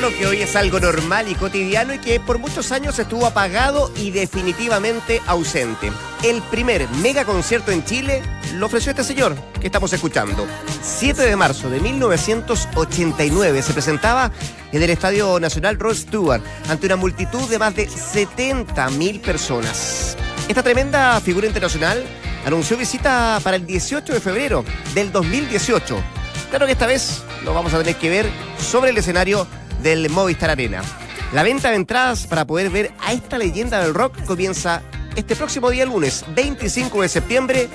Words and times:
lo 0.00 0.16
que 0.16 0.26
hoy 0.26 0.40
es 0.40 0.56
algo 0.56 0.80
normal 0.80 1.28
y 1.28 1.34
cotidiano 1.34 1.92
y 1.92 1.98
que 1.98 2.20
por 2.20 2.38
muchos 2.38 2.72
años 2.72 2.98
estuvo 2.98 3.26
apagado 3.26 3.92
y 3.96 4.10
definitivamente 4.10 5.20
ausente. 5.26 5.92
El 6.22 6.40
primer 6.42 6.88
mega 7.02 7.26
concierto 7.26 7.70
en 7.70 7.84
Chile 7.84 8.22
lo 8.54 8.66
ofreció 8.66 8.90
este 8.90 9.04
señor 9.04 9.36
que 9.60 9.66
estamos 9.66 9.92
escuchando. 9.92 10.46
7 10.82 11.20
de 11.22 11.36
marzo 11.36 11.68
de 11.68 11.80
1989 11.80 13.62
se 13.62 13.72
presentaba 13.74 14.30
en 14.72 14.82
el 14.82 14.88
Estadio 14.88 15.38
Nacional 15.38 15.78
Rod 15.78 15.94
Stewart 15.94 16.42
ante 16.68 16.86
una 16.86 16.96
multitud 16.96 17.46
de 17.50 17.58
más 17.58 17.76
de 17.76 17.86
70.000 17.86 19.20
personas. 19.20 20.16
Esta 20.48 20.62
tremenda 20.62 21.20
figura 21.20 21.46
internacional 21.46 22.02
anunció 22.46 22.78
visita 22.78 23.38
para 23.44 23.56
el 23.56 23.66
18 23.66 24.14
de 24.14 24.20
febrero 24.20 24.64
del 24.94 25.12
2018. 25.12 26.02
Claro 26.48 26.64
que 26.64 26.72
esta 26.72 26.86
vez 26.86 27.22
lo 27.44 27.52
vamos 27.52 27.74
a 27.74 27.78
tener 27.78 27.96
que 27.96 28.08
ver 28.08 28.26
sobre 28.58 28.90
el 28.90 28.98
escenario 28.98 29.46
del 29.82 30.10
Movistar 30.10 30.50
Arena. 30.50 30.82
La 31.32 31.42
venta 31.42 31.70
de 31.70 31.76
entradas 31.76 32.26
para 32.26 32.46
poder 32.46 32.70
ver 32.70 32.92
a 33.00 33.12
esta 33.12 33.38
leyenda 33.38 33.80
del 33.80 33.94
rock 33.94 34.24
comienza 34.24 34.82
este 35.16 35.36
próximo 35.36 35.70
día 35.70 35.86
lunes 35.86 36.24
25 36.34 37.02
de 37.02 37.08
septiembre 37.08 37.68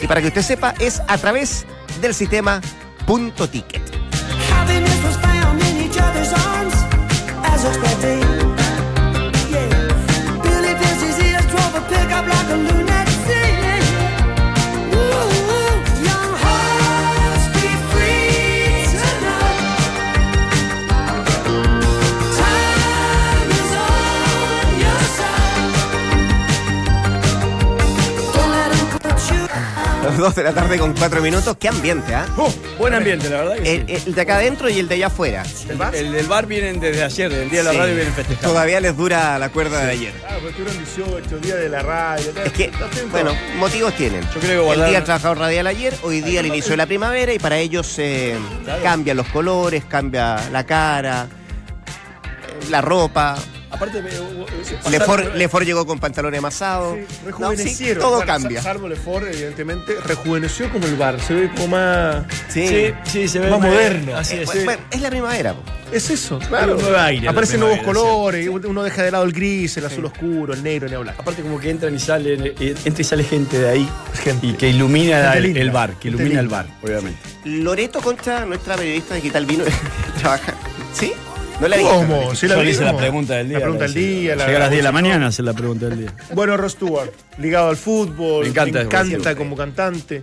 y 0.00 0.06
para 0.06 0.20
que 0.20 0.28
usted 0.28 0.42
sepa 0.42 0.74
es 0.78 1.00
a 1.06 1.18
través 1.18 1.66
del 2.00 2.14
sistema 2.14 2.60
Punto 3.06 3.48
Ticket. 3.48 3.82
Las 30.16 30.24
2 30.28 30.34
de 30.36 30.42
la 30.44 30.52
tarde 30.54 30.78
con 30.78 30.94
4 30.94 31.20
minutos. 31.20 31.56
¡Qué 31.60 31.68
ambiente, 31.68 32.14
ah! 32.14 32.24
Oh, 32.38 32.50
buen 32.78 32.94
ambiente, 32.94 33.28
la 33.28 33.36
verdad. 33.42 33.56
Que 33.62 33.74
El, 33.74 33.86
sí. 33.86 34.04
el 34.06 34.14
de 34.14 34.20
acá 34.22 34.36
adentro 34.36 34.70
y 34.70 34.78
el 34.78 34.88
de 34.88 34.94
allá 34.94 35.08
afuera. 35.08 35.42
El 35.92 36.10
del 36.12 36.26
bar 36.26 36.46
vienen 36.46 36.80
desde 36.80 37.04
ayer, 37.04 37.30
del 37.30 37.50
día 37.50 37.58
de 37.58 37.64
la 37.64 37.72
Sí. 37.72 37.76
radio 37.76 37.94
vienen 37.94 38.14
festejando. 38.14 38.48
Todavía 38.48 38.80
les 38.80 38.96
dura 38.96 39.38
la 39.38 39.50
cuerda 39.50 39.84
de 39.84 39.90
ayer. 39.90 40.14
Ah, 40.26 40.36
porque 40.40 40.56
tuvieron 40.56 40.78
18 40.78 41.38
días 41.38 41.58
de 41.58 41.68
la 41.68 41.82
radio. 41.82 42.32
Es 42.46 42.52
que, 42.52 42.72
bueno, 43.10 43.32
motivos 43.58 43.94
tienen. 43.94 44.22
Yo 44.22 44.40
creo 44.40 44.40
que 44.40 44.52
El 44.54 44.60
guardaron- 44.62 44.88
día 44.88 44.98
del 45.00 45.04
trabajador 45.04 45.38
radial 45.38 45.66
ayer, 45.66 45.94
hoy 46.02 46.22
día 46.22 46.40
el 46.40 46.46
inicio 46.46 46.70
de 46.70 46.76
la 46.78 46.86
primavera 46.86 47.34
y 47.34 47.38
para 47.38 47.58
ellos 47.58 47.94
eh, 47.98 48.36
cambian 48.82 49.18
los 49.18 49.26
colores, 49.28 49.84
cambia 49.84 50.48
la 50.50 50.64
cara, 50.64 51.26
eh, 51.26 52.66
la 52.70 52.80
ropa. 52.80 53.36
Aparte, 53.76 54.02
Lefort, 54.90 55.34
Lefort 55.34 55.64
llegó 55.66 55.86
con 55.86 55.98
pantalones 55.98 56.38
amasados. 56.38 56.94
Sí, 56.96 57.00
No, 57.00 57.06
sí, 57.06 57.24
rejuvenecieron. 57.26 58.02
todo 58.02 58.16
Bueno, 58.16 58.26
cambia. 58.32 58.58
sa- 58.62 58.70
Salvo 58.72 58.88
Lefort, 58.88 59.26
evidentemente, 59.26 59.94
rejuveneció 60.04 60.70
como 60.70 60.86
el 60.86 60.96
bar. 60.96 61.20
Se 61.20 61.34
ve 61.34 61.50
como 61.54 61.68
más. 61.68 62.24
Sí. 62.48 62.66
Sí, 62.68 62.94
sí, 63.04 63.28
se 63.28 63.38
ve 63.38 63.50
Más 63.50 63.60
moderno. 63.60 64.16
Así 64.16 64.36
es. 64.36 64.46
bueno, 64.46 64.64
bueno, 64.64 64.82
es 64.90 65.00
la 65.00 65.10
primavera. 65.10 65.54
Es 65.92 66.10
eso, 66.10 66.38
claro. 66.40 66.74
un 66.74 66.82
nuevo 66.82 66.96
aire, 66.98 67.28
Aparecen 67.28 67.60
nuevos 67.60 67.78
colores, 67.82 68.48
uno 68.48 68.82
deja 68.82 69.04
de 69.04 69.10
lado 69.12 69.24
el 69.24 69.32
gris, 69.32 69.76
el 69.76 69.86
azul 69.86 70.04
oscuro, 70.06 70.52
el 70.52 70.62
negro, 70.62 70.88
el 70.88 70.98
blanco. 70.98 71.22
Aparte 71.22 71.42
como 71.42 71.60
que 71.60 71.70
entran 71.70 71.94
y 71.94 72.00
salen, 72.00 72.44
eh, 72.58 72.74
entra 72.84 73.00
y 73.00 73.04
sale 73.04 73.22
gente 73.22 73.56
de 73.58 73.68
ahí 73.68 73.88
Gente. 74.14 74.46
y 74.48 74.52
que 74.54 74.68
ilumina 74.70 75.32
el, 75.34 75.70
bar, 75.70 75.94
que 75.94 76.08
ilumina 76.08 76.40
el 76.40 76.48
bar, 76.48 76.66
obviamente. 76.82 77.18
Loreto 77.44 78.00
Concha, 78.00 78.44
nuestra 78.44 78.74
periodista 78.76 79.14
digital, 79.14 79.46
vino 79.46 79.62
trabaja. 80.20 80.54
¿Sí? 80.92 81.12
No 81.60 81.68
la. 81.68 81.76
¿Cómo? 81.78 82.34
¿Sí 82.34 82.46
la 82.48 82.56
Yo 82.56 82.62
le 82.62 82.70
hice 82.70 82.84
la 82.84 82.96
pregunta 82.96 83.34
del 83.34 83.48
día. 83.48 83.58
La 83.58 83.62
pregunta 83.64 83.84
del 83.84 83.94
día. 83.94 84.34
Llega 84.36 84.56
a 84.56 84.58
las 84.60 84.70
10 84.70 84.78
de 84.78 84.82
la 84.82 84.92
mañana, 84.92 85.26
hacer 85.28 85.44
la 85.44 85.54
pregunta 85.54 85.86
del 85.86 86.00
día. 86.00 86.14
Bueno, 86.34 86.56
Ross 86.56 86.72
Stewart, 86.72 87.10
ligado 87.38 87.70
al 87.70 87.76
fútbol, 87.76 88.44
Me 88.44 88.50
encanta, 88.50 88.88
canta 88.88 89.30
sí. 89.30 89.36
como 89.36 89.56
cantante. 89.56 90.16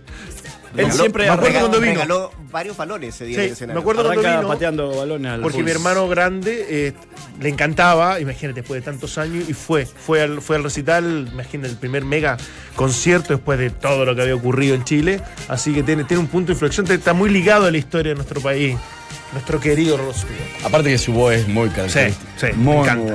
Él 0.75 0.87
Regaló- 0.87 0.91
siempre 1.01 1.25
me 1.25 1.29
acuerdo 1.29 1.47
arranca- 1.49 1.59
cuando 1.59 1.79
vino. 1.79 1.93
regaló 1.93 2.31
varios 2.51 2.75
balones 2.77 3.13
ese 3.13 3.25
día 3.25 3.35
Sí, 3.35 3.41
en 3.41 3.45
el 3.47 3.53
escenario. 3.53 3.75
me 3.75 3.81
acuerdo 3.81 4.03
cuando 4.03 4.21
arranca 4.21 4.37
vino, 4.41 4.47
pateando 4.51 4.95
balones 4.95 5.31
al 5.31 5.41
Porque 5.41 5.61
mi 5.63 5.69
hermano 5.69 6.07
grande 6.07 6.65
eh, 6.67 6.93
le 7.39 7.49
encantaba, 7.49 8.19
imagínate, 8.19 8.61
después 8.61 8.81
de 8.81 8.85
tantos 8.91 9.19
años, 9.19 9.47
y 9.47 9.53
fue, 9.53 9.85
fue 9.85 10.23
al, 10.23 10.41
fue 10.41 10.55
al 10.55 10.63
recital, 10.63 11.29
imagínate, 11.31 11.69
el 11.69 11.77
primer 11.77 12.03
mega 12.05 12.37
concierto 12.75 13.33
después 13.35 13.59
de 13.59 13.69
todo 13.69 14.03
lo 14.03 14.15
que 14.15 14.23
había 14.23 14.33
ocurrido 14.35 14.73
en 14.73 14.83
Chile. 14.83 15.21
Así 15.47 15.73
que 15.75 15.83
tiene, 15.83 16.05
tiene 16.05 16.21
un 16.21 16.27
punto 16.27 16.47
de 16.47 16.53
inflexión, 16.53 16.89
está 16.91 17.13
muy 17.13 17.29
ligado 17.29 17.67
a 17.67 17.71
la 17.71 17.77
historia 17.77 18.09
de 18.13 18.15
nuestro 18.15 18.41
país, 18.41 18.75
nuestro 19.33 19.59
querido 19.59 19.97
Ross 19.97 20.17
Stewart. 20.17 20.65
Aparte 20.65 20.89
que 20.89 20.97
su 20.97 21.11
voz 21.13 21.33
es 21.35 21.47
muy 21.47 21.69
Sí, 21.69 21.75
característica. 21.75 22.31
sí, 22.37 22.47
muy, 22.55 22.87
me 22.87 22.95
muy. 22.95 23.11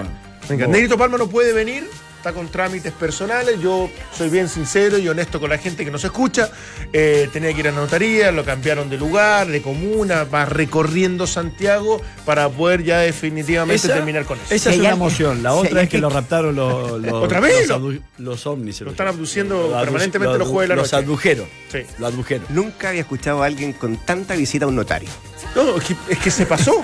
Me 0.48 0.54
encanta. 0.54 0.66
Negrito 0.68 0.96
Palma 0.98 1.18
no 1.18 1.28
puede 1.28 1.52
venir, 1.52 1.86
está 2.16 2.32
con 2.32 2.48
trámites 2.48 2.92
personales. 2.94 3.60
Yo 3.60 3.90
soy 4.16 4.30
bien 4.30 4.48
sincero 4.48 4.96
y 4.98 5.06
honesto 5.08 5.38
con 5.38 5.50
la 5.50 5.58
gente 5.58 5.84
que 5.84 5.90
nos 5.90 6.02
escucha. 6.04 6.50
Eh, 6.94 7.28
tenía 7.34 7.52
que 7.52 7.60
ir 7.60 7.68
a 7.68 7.70
la 7.70 7.76
notaría, 7.80 8.32
lo 8.32 8.44
cambiaron 8.46 8.88
de 8.88 8.96
lugar, 8.96 9.46
de 9.48 9.60
comuna, 9.60 10.24
va 10.24 10.46
recorriendo 10.46 11.26
Santiago 11.26 12.00
para 12.24 12.48
poder 12.48 12.82
ya 12.82 13.00
definitivamente 13.00 13.86
Esa- 13.86 13.94
terminar 13.94 14.24
con 14.24 14.38
eso. 14.40 14.54
Esa 14.54 14.70
es 14.70 14.78
una 14.78 14.88
emoción. 14.90 15.42
La 15.42 15.52
otra 15.52 15.82
es 15.82 15.88
que 15.90 15.98
lo 15.98 16.08
raptaron 16.08 16.56
los, 16.56 16.92
los, 17.02 17.12
¿Otra 17.12 17.40
vez? 17.40 17.68
los, 17.68 17.78
abdu- 17.78 18.00
los 18.16 18.46
ovnis. 18.46 18.80
Lo 18.80 18.90
están 18.92 19.08
abduciendo 19.08 19.54
Lo 19.68 19.76
abdu- 19.76 19.80
permanentemente 19.84 20.32
lo 20.32 20.38
los 20.38 20.48
jueves 20.48 20.68
de 20.70 20.76
la 20.76 20.82
Los 20.82 20.90
noche. 20.92 21.04
abdujeron. 21.04 21.46
Sí. 21.70 21.80
Lo 21.98 22.06
abdujeron. 22.06 22.46
Nunca 22.48 22.88
había 22.88 23.02
escuchado 23.02 23.42
a 23.42 23.46
alguien 23.46 23.74
con 23.74 23.98
tanta 23.98 24.34
visita 24.34 24.64
a 24.64 24.68
un 24.68 24.76
notario. 24.76 25.10
No, 25.54 25.76
es 25.76 25.84
que, 25.84 25.96
es 26.08 26.18
que 26.18 26.30
se 26.30 26.46
pasó. 26.46 26.80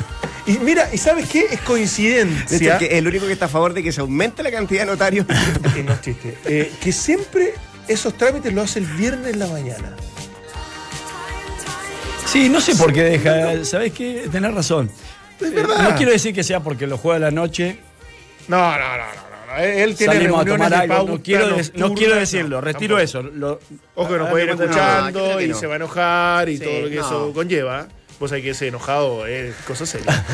Y 0.46 0.58
mira, 0.58 0.88
¿y 0.92 0.98
sabes 0.98 1.28
qué? 1.28 1.40
Es 1.40 1.48
De 1.50 1.54
hecho, 1.56 1.64
coincidencia. 1.64 2.78
que 2.78 2.98
el 2.98 3.06
único 3.08 3.26
que 3.26 3.32
está 3.32 3.46
a 3.46 3.48
favor 3.48 3.72
de 3.72 3.82
que 3.82 3.92
se 3.92 4.00
aumente 4.00 4.42
la 4.42 4.50
cantidad 4.50 4.82
de 4.82 4.86
notarios. 4.92 5.26
que 5.74 5.82
no 5.82 5.92
es 5.92 6.00
chiste. 6.00 6.36
Eh, 6.44 6.72
que 6.82 6.92
siempre 6.92 7.54
esos 7.88 8.14
trámites 8.14 8.52
lo 8.52 8.62
hace 8.62 8.78
el 8.80 8.86
viernes 8.86 9.32
en 9.32 9.38
la 9.38 9.46
mañana. 9.46 9.94
Sí, 12.26 12.48
no 12.48 12.60
sé 12.60 12.74
por 12.74 12.92
qué 12.92 13.02
deja. 13.04 13.64
¿Sabes 13.64 13.92
qué? 13.92 14.28
Tenés 14.30 14.54
razón. 14.54 14.90
Es 15.40 15.48
Eh. 15.52 15.54
No 15.82 15.94
quiero 15.96 16.12
decir 16.12 16.34
que 16.34 16.42
sea 16.42 16.60
porque 16.60 16.86
lo 16.86 16.98
juega 16.98 17.16
a 17.16 17.20
la 17.20 17.30
noche. 17.30 17.78
No, 18.48 18.56
no, 18.58 18.78
no, 18.78 18.78
no. 18.78 18.96
no, 18.96 19.54
no. 19.56 19.62
Él 19.62 19.94
tiene 19.96 20.14
Salimos 20.14 20.42
a 20.42 20.44
tomar 20.44 20.74
algo. 20.74 20.94
pauta 20.94 21.12
No 21.12 21.22
quiero, 21.22 21.48
no 21.50 21.56
nocturna, 21.56 21.94
quiero 21.94 22.14
decirlo. 22.16 22.60
retiro 22.60 22.96
tampoco. 22.96 23.02
eso. 23.04 23.22
Lo- 23.22 23.60
Ojo 23.94 24.08
que 24.08 24.18
nos 24.18 24.18
Dame 24.18 24.30
puede 24.30 24.44
ir 24.44 24.50
escuchando 24.50 25.40
y 25.40 25.48
no. 25.48 25.56
se 25.58 25.66
va 25.66 25.72
a 25.74 25.76
enojar 25.76 26.48
y 26.48 26.58
Sí, 26.58 26.64
todo 26.64 26.80
lo 26.80 26.88
que 26.88 26.96
no. 26.96 27.06
eso 27.06 27.32
conlleva. 27.32 27.88
Vos 28.24 28.32
hay 28.32 28.40
que 28.40 28.48
ese 28.52 28.68
enojado 28.68 29.26
es 29.26 29.54
cosa 29.66 29.84
seria. 29.84 30.24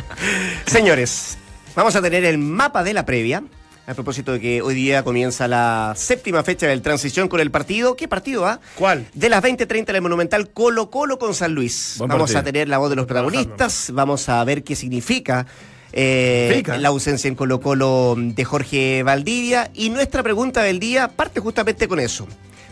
Señores, 0.66 1.36
vamos 1.74 1.96
a 1.96 2.00
tener 2.00 2.24
el 2.24 2.38
mapa 2.38 2.84
de 2.84 2.94
la 2.94 3.04
previa. 3.04 3.42
A 3.88 3.94
propósito 3.94 4.30
de 4.30 4.38
que 4.40 4.62
hoy 4.62 4.72
día 4.76 5.02
comienza 5.02 5.48
la 5.48 5.94
séptima 5.96 6.44
fecha 6.44 6.68
del 6.68 6.80
transición 6.80 7.26
con 7.26 7.40
el 7.40 7.50
partido. 7.50 7.96
¿Qué 7.96 8.06
partido 8.06 8.42
va? 8.42 8.60
¿Cuál? 8.76 9.08
De 9.14 9.28
las 9.28 9.42
20.30 9.42 9.88
en 9.88 9.96
el 9.96 10.02
Monumental 10.02 10.48
Colo 10.50 10.90
Colo 10.90 11.18
con 11.18 11.34
San 11.34 11.54
Luis. 11.56 11.96
Buen 11.98 12.08
vamos 12.08 12.30
partido. 12.30 12.38
a 12.38 12.44
tener 12.44 12.68
la 12.68 12.78
voz 12.78 12.90
de 12.90 12.94
los 12.94 13.06
protagonistas, 13.06 13.90
vamos 13.92 14.28
a 14.28 14.44
ver 14.44 14.62
qué 14.62 14.76
significa, 14.76 15.44
eh, 15.92 16.44
Significa. 16.50 16.78
la 16.78 16.90
ausencia 16.90 17.26
en 17.26 17.34
Colo 17.34 17.60
Colo 17.60 18.14
de 18.16 18.44
Jorge 18.44 19.02
Valdivia. 19.02 19.72
Y 19.74 19.90
nuestra 19.90 20.22
pregunta 20.22 20.62
del 20.62 20.78
día 20.78 21.08
parte 21.08 21.40
justamente 21.40 21.88
con 21.88 21.98
eso. 21.98 22.28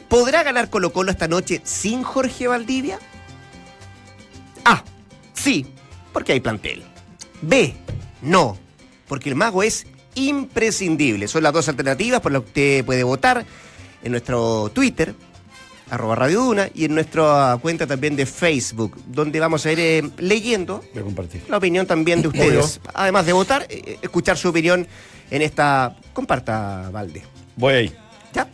¿Podrá 0.07 0.45
ganar 0.45 0.71
Colo 0.71 0.93
Colo 0.93 1.11
esta 1.11 1.27
noche 1.27 1.61
sin 1.65 2.05
Jorge 2.05 2.47
Valdivia? 2.47 3.01
A. 4.65 4.83
Sí, 5.35 5.67
porque 6.13 6.33
hay 6.33 6.41
plantel. 6.41 6.83
B. 7.41 7.75
No, 8.23 8.57
porque 9.09 9.29
el 9.29 9.35
mago 9.35 9.63
es 9.63 9.87
imprescindible. 10.15 11.29
Son 11.29 11.43
las 11.43 11.53
dos 11.53 11.69
alternativas 11.69 12.21
por 12.21 12.33
las 12.33 12.43
que 12.43 12.49
usted 12.49 12.85
puede 12.85 13.03
votar 13.03 13.45
en 14.03 14.13
nuestro 14.13 14.71
Twitter, 14.75 15.15
arroba 15.91 16.15
Radio 16.17 16.41
Duna, 16.43 16.69
y 16.75 16.85
en 16.85 16.95
nuestra 16.95 17.59
cuenta 17.61 17.87
también 17.87 18.17
de 18.17 18.27
Facebook, 18.27 19.01
donde 19.07 19.41
vamos 19.41 19.65
a 19.67 19.73
ir 19.73 19.81
eh, 19.81 20.03
leyendo 20.19 20.83
la 21.49 21.57
opinión 21.57 21.87
también 21.87 22.23
de 22.23 22.29
ustedes. 22.29 22.81
Además 22.95 23.27
de 23.27 23.33
votar, 23.33 23.67
eh, 23.69 23.99
escuchar 24.03 24.37
su 24.37 24.49
opinión 24.49 24.87
en 25.31 25.43
esta... 25.43 25.97
Comparta, 26.13 26.91
Valde. 26.93 27.23
Voy 27.57 27.75
ahí. 27.75 27.95
¿Ya? 28.35 28.49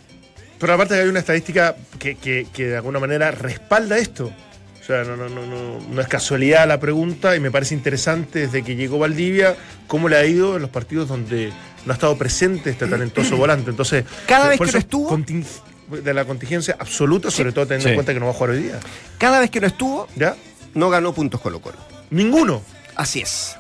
Pero 0.58 0.72
aparte 0.75 0.94
que 0.94 1.00
hay 1.02 1.08
una 1.08 1.20
estadística 1.20 1.76
que, 1.99 2.14
que- 2.16 2.46
que 2.52 2.66
de 2.66 2.76
alguna 2.76 2.99
manera 3.00 3.31
respalda 3.31 3.99
esto. 3.99 4.31
O 4.88 4.90
sea, 4.90 5.05
no, 5.05 5.19
no, 5.19 5.29
no, 5.29 5.44
no, 5.44 5.79
no 5.87 6.00
es 6.00 6.08
casualidad 6.08 6.67
la 6.67 6.81
pregunta 6.81 7.37
y 7.37 7.40
me 7.40 7.50
parece 7.50 7.75
interesante 7.75 8.38
desde 8.46 8.64
que 8.64 8.75
llegó 8.75 8.99
Valdivia 8.99 9.55
cómo 9.87 10.08
le 10.08 10.17
ha 10.17 10.25
ido 10.25 10.56
en 10.56 10.62
los 10.62 10.70
partidos 10.70 11.08
donde 11.08 11.52
no 11.85 11.93
ha 11.93 11.94
estado 11.94 12.17
presente 12.17 12.70
este 12.70 12.87
talentoso 12.87 13.37
volante. 13.37 13.69
Entonces, 13.69 14.06
Cada 14.26 14.49
vez 14.49 14.58
que 14.58 14.73
no 14.73 14.79
estuvo- 14.79 15.11
conting- 15.11 15.44
de 15.90 16.14
la 16.14 16.25
contingencia 16.25 16.75
absoluta, 16.79 17.31
sobre 17.31 17.52
todo 17.52 17.67
teniendo 17.67 17.85
Sí. 17.85 17.88
en 17.90 17.94
cuenta 17.96 18.14
que 18.14 18.20
no 18.20 18.25
va 18.26 18.32
a 18.32 18.35
jugar 18.35 18.50
hoy 18.52 18.62
día. 18.62 18.81
Cada 19.19 19.40
vez 19.40 19.50
que 19.50 19.61
no 19.61 19.67
estuvo, 19.67 20.08
¿Ya? 20.17 20.35
no 20.73 20.88
ganó 20.88 21.12
puntos 21.12 21.38
Colo 21.43 21.61
Colo. 21.61 21.76
Ninguno. 22.08 22.62
Así 22.96 23.20
es. 23.20 23.56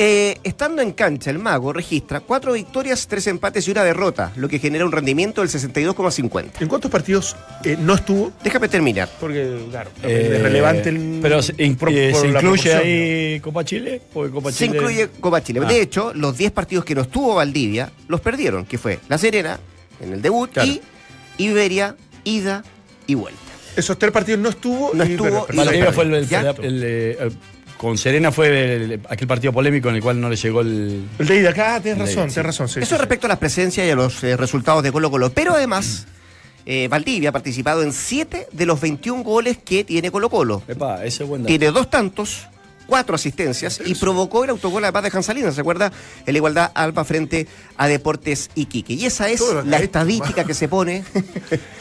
Eh, 0.00 0.38
estando 0.44 0.80
en 0.80 0.92
cancha, 0.92 1.28
el 1.30 1.40
mago 1.40 1.72
registra 1.72 2.20
cuatro 2.20 2.52
victorias, 2.52 3.08
tres 3.08 3.26
empates 3.26 3.66
y 3.66 3.72
una 3.72 3.82
derrota, 3.82 4.30
lo 4.36 4.48
que 4.48 4.60
genera 4.60 4.84
un 4.84 4.92
rendimiento 4.92 5.40
del 5.40 5.50
62,50. 5.50 6.50
¿En 6.60 6.68
cuántos 6.68 6.88
partidos 6.88 7.34
eh, 7.64 7.76
no 7.80 7.94
estuvo? 7.94 8.30
Déjame 8.44 8.68
terminar. 8.68 9.08
Porque, 9.18 9.58
claro, 9.70 9.90
Eh, 10.04 10.34
es 10.36 10.40
relevante 10.42 10.90
el. 10.90 11.18
Pero 11.20 11.42
se, 11.42 11.52
in- 11.64 11.74
por- 11.74 11.90
eh, 11.90 12.12
por 12.12 12.20
¿se 12.20 12.28
la 12.28 12.38
incluye 12.40 12.74
ahí 12.74 13.40
Copa 13.40 13.64
Chile? 13.64 14.00
Porque 14.14 14.32
Copa 14.32 14.52
Se 14.52 14.66
Chile- 14.66 14.76
incluye 14.78 15.08
Copa 15.18 15.42
Chile. 15.42 15.60
Ah. 15.64 15.68
De 15.68 15.80
hecho, 15.82 16.12
los 16.14 16.38
10 16.38 16.52
partidos 16.52 16.84
que 16.84 16.94
no 16.94 17.00
estuvo 17.02 17.34
Valdivia 17.34 17.90
los 18.06 18.20
perdieron, 18.20 18.66
que 18.66 18.78
fue 18.78 19.00
La 19.08 19.18
Serena 19.18 19.58
en 20.00 20.12
el 20.12 20.22
debut 20.22 20.52
Claro. 20.52 20.68
y 20.70 20.80
Iberia, 21.38 21.96
ida 22.22 22.62
y 23.08 23.14
vuelta. 23.16 23.40
Esos 23.74 23.98
tres 23.98 24.12
partidos 24.12 24.40
no 24.40 24.48
estuvo. 24.50 24.92
No 24.94 25.04
y- 25.04 25.10
estuvo 25.10 25.44
pero- 25.46 25.54
y- 25.54 25.56
Valdivia 25.56 25.92
fue 25.92 26.04
el, 26.04 26.14
el- 26.14 26.28
¿Ya? 26.28 26.50
el- 26.50 26.64
el- 26.64 26.82
el- 27.18 27.38
con 27.78 27.96
Serena 27.96 28.30
fue 28.32 28.74
el- 28.74 29.00
aquel 29.08 29.26
partido 29.26 29.52
polémico 29.52 29.88
en 29.88 29.94
el 29.96 30.02
cual 30.02 30.20
no 30.20 30.28
le 30.28 30.36
llegó 30.36 30.60
el. 30.60 31.06
El 31.18 31.26
de 31.26 31.36
ida 31.38 31.50
acá, 31.50 31.80
tienes 31.80 32.00
El 32.00 32.06
de 32.06 32.12
razón, 32.14 32.28
sí. 32.28 32.34
tienes 32.34 32.46
razón. 32.46 32.68
sí, 32.68 32.80
Eso 32.80 32.86
sí, 32.86 32.94
sí. 32.94 32.98
respecto 32.98 33.26
a 33.26 33.28
las 33.28 33.38
presencias 33.38 33.86
y 33.86 33.90
a 33.90 33.94
los 33.96 34.22
eh, 34.24 34.36
resultados 34.36 34.82
de 34.82 34.92
Colo 34.92 35.10
Colo. 35.10 35.30
Pero 35.32 35.54
además, 35.54 36.06
eh, 36.66 36.88
Valdivia 36.88 37.30
ha 37.30 37.32
participado 37.32 37.82
en 37.82 37.92
7 37.94 38.48
de 38.52 38.66
los 38.66 38.78
21 38.80 39.22
goles 39.22 39.56
que 39.64 39.84
tiene 39.84 40.10
Colo 40.10 40.28
Colo. 40.28 40.62
Epa, 40.68 41.04
ese 41.04 41.22
es 41.22 41.28
buen 41.28 41.42
dato. 41.42 41.48
Tiene 41.48 41.70
dos 41.70 41.88
tantos, 41.88 42.46
cuatro 42.86 43.14
asistencias 43.14 43.80
y 43.84 43.94
provocó 43.94 44.44
el 44.44 44.50
autogol 44.50 44.82
además 44.84 45.04
de 45.04 45.10
Jansalina, 45.10 45.52
¿se 45.52 45.60
acuerda? 45.60 45.92
En 46.26 46.32
la 46.34 46.36
igualdad 46.38 46.72
Alba 46.74 47.04
frente 47.04 47.46
a 47.76 47.86
Deportes 47.86 48.50
Iquique. 48.54 48.94
Y 48.94 49.04
esa 49.06 49.30
es 49.30 49.40
la 49.64 49.78
estadística 49.78 50.44
que 50.44 50.54
se 50.54 50.68
pone. 50.68 51.04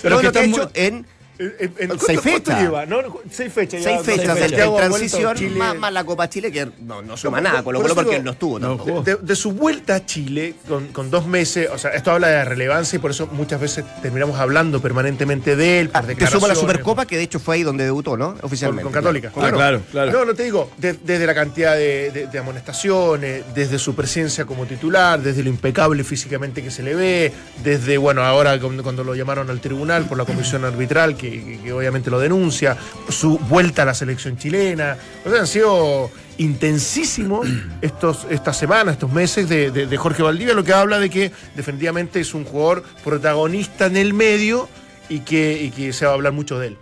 Pero 0.01 0.19
todo 0.19 0.19
que 0.19 0.23
lo 0.27 0.31
que 0.31 0.39
ha 0.39 0.43
hecho 0.43 0.71
en 0.73 1.05
En- 1.39 1.53
en- 1.59 1.73
en- 1.91 1.99
Seis 1.99 2.19
¿cuánto- 2.19 2.21
cuánto 2.21 2.21
fechas. 2.51 2.61
lleva? 2.61 2.85
No, 2.85 2.97
seis 3.31 3.53
fechas. 3.53 3.83
seis 3.83 4.01
fechas 4.03 4.37
vuelto, 4.39 4.75
transición, 4.75 5.35
Chile- 5.37 5.55
más, 5.59 5.75
más 5.77 5.93
la 5.93 6.03
Copa 6.03 6.27
Chile, 6.29 6.51
que 6.51 6.67
no, 6.81 7.01
no 7.01 7.15
suma 7.17 7.37
Por- 7.37 7.43
nada 7.43 7.55
por- 7.57 7.63
Colo 7.65 7.79
por 7.79 7.83
Colo 7.83 7.85
eso 7.87 7.95
porque 7.95 8.09
digo, 8.09 8.19
él 8.19 8.23
no 8.25 8.31
estuvo. 8.31 8.59
no 8.59 8.67
tampoco. 8.77 9.03
De, 9.03 9.15
de 9.17 9.35
su 9.35 9.51
vuelta 9.51 9.95
a 9.95 10.05
Chile 10.05 10.55
con, 10.67 10.87
con 10.87 11.11
dos 11.11 11.27
meses, 11.27 11.69
o 11.71 11.77
sea, 11.77 11.91
esto 11.91 12.11
habla 12.11 12.27
de 12.29 12.35
la 12.37 12.45
relevancia 12.45 12.97
y 12.97 12.99
por 12.99 13.11
eso 13.11 13.27
muchas 13.27 13.61
veces 13.61 13.85
terminamos 14.01 14.39
hablando 14.39 14.81
permanentemente 14.81 15.55
de 15.55 15.79
él. 15.81 15.89
Por 15.89 16.03
Ah, 16.03 16.07
te 16.07 16.27
suma 16.27 16.47
la 16.47 16.55
Supercopa, 16.55 17.05
que 17.05 17.17
de 17.17 17.23
hecho 17.23 17.39
fue 17.39 17.55
ahí 17.55 17.63
donde 17.63 17.83
debutó, 17.83 18.17
¿no? 18.17 18.33
Con, 18.33 18.45
Oficialmente. 18.45 18.83
con 18.83 18.91
Católica. 18.93 19.31
Ah, 19.35 19.51
claro, 19.51 19.81
claro. 19.91 20.11
No, 20.11 20.25
no 20.25 20.33
te 20.33 20.43
digo, 20.43 20.71
de- 20.77 20.93
desde 20.93 21.25
la 21.27 21.35
cantidad 21.35 21.75
de, 21.75 22.11
de- 22.11 22.27
de 22.27 22.39
amonestaciones, 22.39 23.43
desde 23.53 23.77
su 23.79 23.95
presencia 23.95 24.45
como 24.45 24.65
titular, 24.65 25.19
desde 25.21 25.43
lo 25.43 25.49
impecable 25.49 26.03
físicamente 26.03 26.63
que 26.63 26.71
se 26.71 26.83
le 26.83 26.95
ve, 26.95 27.31
desde, 27.63 27.97
bueno, 27.97 28.23
ahora 28.23 28.59
cuando 28.59 29.03
lo 29.03 29.15
llamaron 29.15 29.49
al 29.49 29.59
tribunal 29.61 30.05
por 30.05 30.17
la 30.17 30.25
comisión 30.25 30.65
arbitral, 30.65 31.15
que, 31.15 31.26
que- 31.31 31.59
que 31.63 31.73
obviamente 31.73 32.09
lo 32.09 32.19
denuncia, 32.19 32.77
su 33.09 33.37
vuelta 33.37 33.81
a 33.83 33.85
la 33.85 33.93
selección 33.93 34.37
chilena. 34.37 34.97
O 35.25 35.29
sea, 35.29 35.41
han 35.41 35.47
sido 35.47 36.09
intensísimos 36.37 37.47
estos, 37.81 38.27
estas 38.29 38.57
semanas, 38.57 38.93
estos 38.93 39.11
meses 39.11 39.49
de, 39.49 39.71
de- 39.71 39.87
de 39.87 39.97
Jorge 39.97 40.23
Valdivia, 40.23 40.53
lo 40.53 40.63
que 40.63 40.73
habla 40.73 40.99
de 40.99 41.09
que 41.09 41.31
definitivamente 41.55 42.19
es 42.19 42.33
un 42.33 42.43
jugador 42.45 42.83
protagonista 43.03 43.85
en 43.87 43.97
el 43.97 44.13
medio 44.13 44.67
y 45.09 45.19
que, 45.19 45.61
y 45.63 45.71
que 45.71 45.93
se 45.93 46.05
va 46.05 46.11
a 46.11 46.15
hablar 46.15 46.33
mucho 46.33 46.59
de 46.59 46.67
él. 46.67 46.77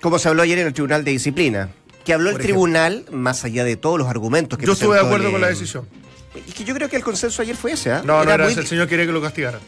Como 0.00 0.18
se 0.18 0.28
habló 0.28 0.42
ayer 0.42 0.58
en 0.58 0.66
el 0.66 0.72
Tribunal 0.74 1.02
de 1.04 1.12
Disciplina. 1.12 1.70
Que 2.04 2.12
habló 2.12 2.28
el 2.28 2.36
ejemplo. 2.36 2.44
tribunal, 2.46 3.06
más 3.12 3.44
allá 3.44 3.64
de 3.64 3.76
todos 3.76 3.98
los 3.98 4.08
argumentos 4.08 4.58
que 4.58 4.66
Yo 4.66 4.74
estuve 4.74 4.96
de 4.96 5.00
acuerdo 5.06 5.26
el, 5.28 5.32
con 5.32 5.40
la 5.40 5.46
eh, 5.46 5.50
decisión. 5.50 5.86
Es 6.46 6.52
que 6.52 6.62
yo 6.64 6.74
creo 6.74 6.90
que 6.90 6.96
el 6.96 7.02
consenso 7.02 7.40
ayer 7.40 7.56
fue 7.56 7.72
ese, 7.72 7.92
¿ah? 7.92 8.02
No, 8.04 8.22
no 8.22 8.30
era 8.30 8.44
muy- 8.44 8.52
ese, 8.52 8.60
el 8.60 8.66
señor 8.66 8.86
quería 8.88 9.06
que 9.06 9.12
lo 9.12 9.22
castigaran. 9.22 9.60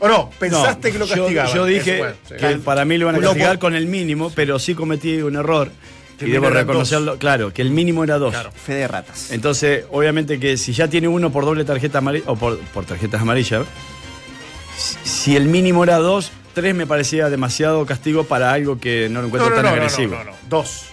¿O 0.00 0.08
no? 0.08 0.30
¿Pensaste 0.38 0.88
No, 0.88 0.92
que 0.92 0.98
lo 0.98 1.06
yo- 1.06 1.14
castigaban? 1.22 1.54
Yo, 1.54 1.64
dije 1.66 1.94
Eso 2.00 2.14
fue, 2.28 2.38
sí. 2.38 2.44
que 2.46 2.56
para 2.60 2.84
mí 2.84 2.98
lo 2.98 3.04
iban 3.08 3.16
a 3.16 3.20
castigar 3.20 3.58
con 3.58 3.74
el 3.74 3.86
mínimo, 3.86 4.30
pero 4.34 4.58
sí 4.58 4.74
cometí 4.74 5.22
un 5.22 5.36
error. 5.36 5.70
Y 6.20 6.26
debo 6.30 6.48
reconocerlo. 6.48 7.18
Claro, 7.18 7.52
que 7.52 7.60
el 7.62 7.70
mínimo 7.70 8.04
era 8.04 8.18
dos. 8.18 8.32
Claro. 8.32 8.52
Fe 8.52 8.74
de 8.74 8.88
ratas. 8.88 9.30
Entonces, 9.32 9.84
obviamente 9.90 10.38
que 10.38 10.56
si 10.56 10.72
ya 10.72 10.88
tiene 10.88 11.08
uno 11.08 11.30
por 11.32 11.44
doble 11.44 11.64
tarjeta 11.64 11.98
amarilla, 11.98 12.24
o 12.30 12.36
por, 12.36 12.58
por 12.58 12.84
tarjetas 12.84 13.20
amarillas, 13.20 13.66
si- 15.04 15.36
el 15.36 15.46
mínimo 15.46 15.84
era 15.84 15.96
dos, 15.98 16.30
tres 16.54 16.74
me 16.74 16.86
parecía 16.86 17.28
demasiado 17.30 17.84
castigo 17.86 18.24
para 18.24 18.52
algo 18.52 18.78
que 18.78 19.08
no 19.10 19.20
lo 19.20 19.26
encuentro 19.26 19.50
no, 19.50 19.56
tan 19.56 19.64
no, 19.64 19.70
no, 19.70 19.76
agresivo. 19.76 20.14
no, 20.16 20.24
no, 20.24 20.32
Dos. 20.48 20.84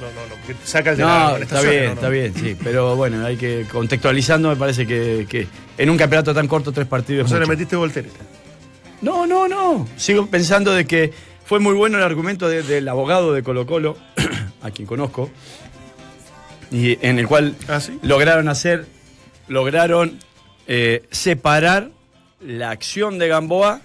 No, 0.00 0.06
no, 0.08 0.26
no. 0.28 0.46
que 0.46 0.54
saca 0.66 0.90
el 0.90 0.96
de 0.96 1.04
la 1.04 1.38
está 1.40 1.60
bien, 1.62 1.82
no, 1.82 1.88
no. 1.90 1.94
está 1.94 2.08
bien, 2.08 2.34
sí. 2.34 2.56
Pero 2.62 2.96
bueno, 2.96 3.24
hay 3.24 3.36
que 3.36 3.64
contextualizando, 3.70 4.48
me 4.48 4.56
parece 4.56 4.86
que, 4.86 5.26
que 5.28 5.46
en 5.78 5.90
un 5.90 5.96
campeonato 5.96 6.34
tan 6.34 6.46
corto, 6.48 6.72
tres 6.72 6.86
partidos. 6.86 7.26
O 7.26 7.28
sea, 7.28 7.36
es 7.36 7.40
le 7.40 7.46
mucho. 7.46 7.56
metiste 7.58 7.76
voltereta. 7.76 8.18
No, 9.02 9.26
no, 9.26 9.48
no. 9.48 9.86
Sigo 9.96 10.26
pensando 10.26 10.72
de 10.72 10.86
que 10.86 11.12
fue 11.44 11.60
muy 11.60 11.74
bueno 11.74 11.98
el 11.98 12.04
argumento 12.04 12.48
de- 12.48 12.62
del 12.62 12.88
abogado 12.88 13.32
de 13.32 13.42
Colo 13.42 13.66
Colo, 13.66 13.96
a 14.62 14.70
quien 14.70 14.86
conozco, 14.86 15.30
y 16.70 16.98
en 17.06 17.18
el 17.18 17.26
cual 17.28 17.54
¿Ah, 17.68 17.80
sí? 17.80 17.98
lograron 18.02 18.48
hacer, 18.48 18.86
lograron 19.48 20.18
eh, 20.66 21.02
separar 21.10 21.90
la 22.40 22.70
acción 22.70 23.18
de 23.18 23.28
Gamboa 23.28 23.80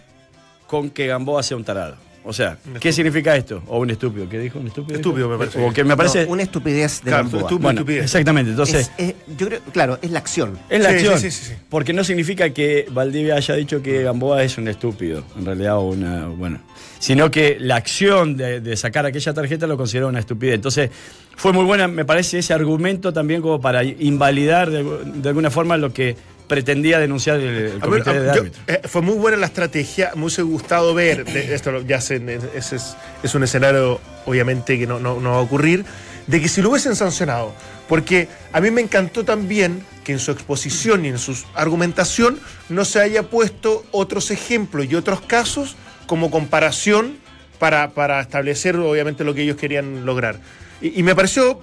con 0.67 0.89
que 0.89 1.07
Gamboa 1.07 1.43
sea 1.43 1.57
un 1.57 1.63
tarado. 1.65 1.97
O 2.23 2.33
sea, 2.33 2.57
¿qué 2.79 2.91
significa 2.91 3.35
esto? 3.35 3.63
O 3.67 3.79
un 3.79 3.89
estúpido. 3.89 4.27
¿Qué 4.29 4.37
dijo? 4.39 4.59
¿Un 4.59 4.67
estúpido? 4.67 4.95
Estúpido, 4.97 5.27
dijo? 5.27 5.37
me 5.39 5.45
parece. 5.45 5.65
O 5.65 5.73
que 5.73 5.83
me 5.83 5.95
parece... 5.97 6.25
No, 6.25 6.31
una 6.33 6.43
estupidez 6.43 6.97
de 7.01 7.09
Claro, 7.11 7.23
Gamboa. 7.23 7.41
estúpido. 7.41 7.59
bueno, 7.59 7.79
estupidez. 7.79 8.03
exactamente. 8.03 8.51
Entonces, 8.51 8.91
Es- 8.97 9.09
es- 9.09 9.15
yo 9.37 9.47
creo, 9.47 9.59
claro, 9.71 9.97
es 10.01 10.11
la 10.11 10.19
acción. 10.19 10.59
es 10.69 10.81
la 10.83 10.89
Sí, 10.89 10.95
acción. 10.95 11.19
sí, 11.19 11.31
sí, 11.31 11.39
sí, 11.45 11.45
sí. 11.51 11.61
Porque 11.69 11.93
no 11.93 12.03
significa 12.03 12.49
que 12.51 12.85
Valdivia 12.91 13.35
haya 13.35 13.55
dicho 13.55 13.81
que 13.81 14.03
Gamboa 14.03 14.43
es 14.43 14.57
un 14.57 14.67
estúpido, 14.67 15.23
en 15.37 15.45
realidad, 15.45 15.77
o 15.77 15.81
una. 15.89 16.27
Bueno. 16.27 16.59
Sino 16.99 17.31
que 17.31 17.57
la 17.59 17.77
acción 17.77 18.35
de, 18.35 18.59
de 18.59 18.75
sacar 18.75 19.05
aquella 19.05 19.33
tarjeta 19.33 19.65
lo 19.65 19.77
consideró 19.77 20.09
una 20.09 20.19
estupidez. 20.19 20.55
Entonces, 20.55 20.89
fue 21.37 21.53
muy 21.53 21.63
buena, 21.63 21.87
me 21.87 22.03
parece, 22.03 22.39
ese 22.39 22.53
argumento 22.53 23.13
también 23.13 23.41
como 23.41 23.61
para 23.61 23.83
invalidar 23.85 24.69
de, 24.69 24.83
de 25.05 25.29
alguna 25.29 25.49
forma 25.49 25.77
lo 25.77 25.93
que 25.93 26.17
pretendía 26.49 26.99
denunciar 26.99 27.39
el, 27.39 27.45
ver, 27.45 27.79
comité 27.79 28.19
de 28.19 28.35
yo- 28.35 28.43
eh, 28.67 28.81
fue 28.89 29.01
muy 29.01 29.15
buena 29.15 29.37
la 29.37 29.45
estrategia, 29.45 30.11
me 30.15 30.23
hubiese 30.23 30.41
gustado 30.41 30.93
ver, 30.93 31.23
de- 31.33 31.53
esto 31.55 31.79
ya 31.83 31.97
es, 31.97 32.95
es 33.23 33.35
un 33.35 33.43
escenario 33.43 34.01
obviamente 34.25 34.77
que 34.77 34.85
no, 34.85 34.99
no- 34.99 35.21
no 35.21 35.31
va 35.31 35.37
a 35.37 35.41
ocurrir, 35.41 35.85
de 36.27 36.41
que 36.41 36.49
si 36.49 36.61
lo 36.61 36.71
hubiesen 36.71 36.95
sancionado, 36.95 37.53
porque 37.87 38.27
a 38.51 38.59
mí 38.61 38.69
me 38.69 38.81
encantó 38.81 39.23
también 39.23 39.83
que 40.03 40.11
en 40.11 40.19
su 40.19 40.31
exposición 40.31 41.05
y 41.05 41.07
en 41.07 41.17
su 41.19 41.35
argumentación 41.55 42.39
no 42.67 42.83
se 42.83 42.99
haya 42.99 43.23
puesto 43.23 43.85
otros 43.91 44.29
ejemplos 44.31 44.85
y 44.89 44.95
otros 44.95 45.21
casos 45.21 45.75
como 46.07 46.29
comparación 46.31 47.17
para, 47.59 47.91
para 47.91 48.19
establecer 48.21 48.75
obviamente 48.75 49.23
lo 49.23 49.33
que 49.33 49.41
ellos 49.43 49.57
querían 49.57 50.05
lograr. 50.05 50.39
Y, 50.81 50.99
y 50.99 51.03
me 51.03 51.15
pareció 51.15 51.59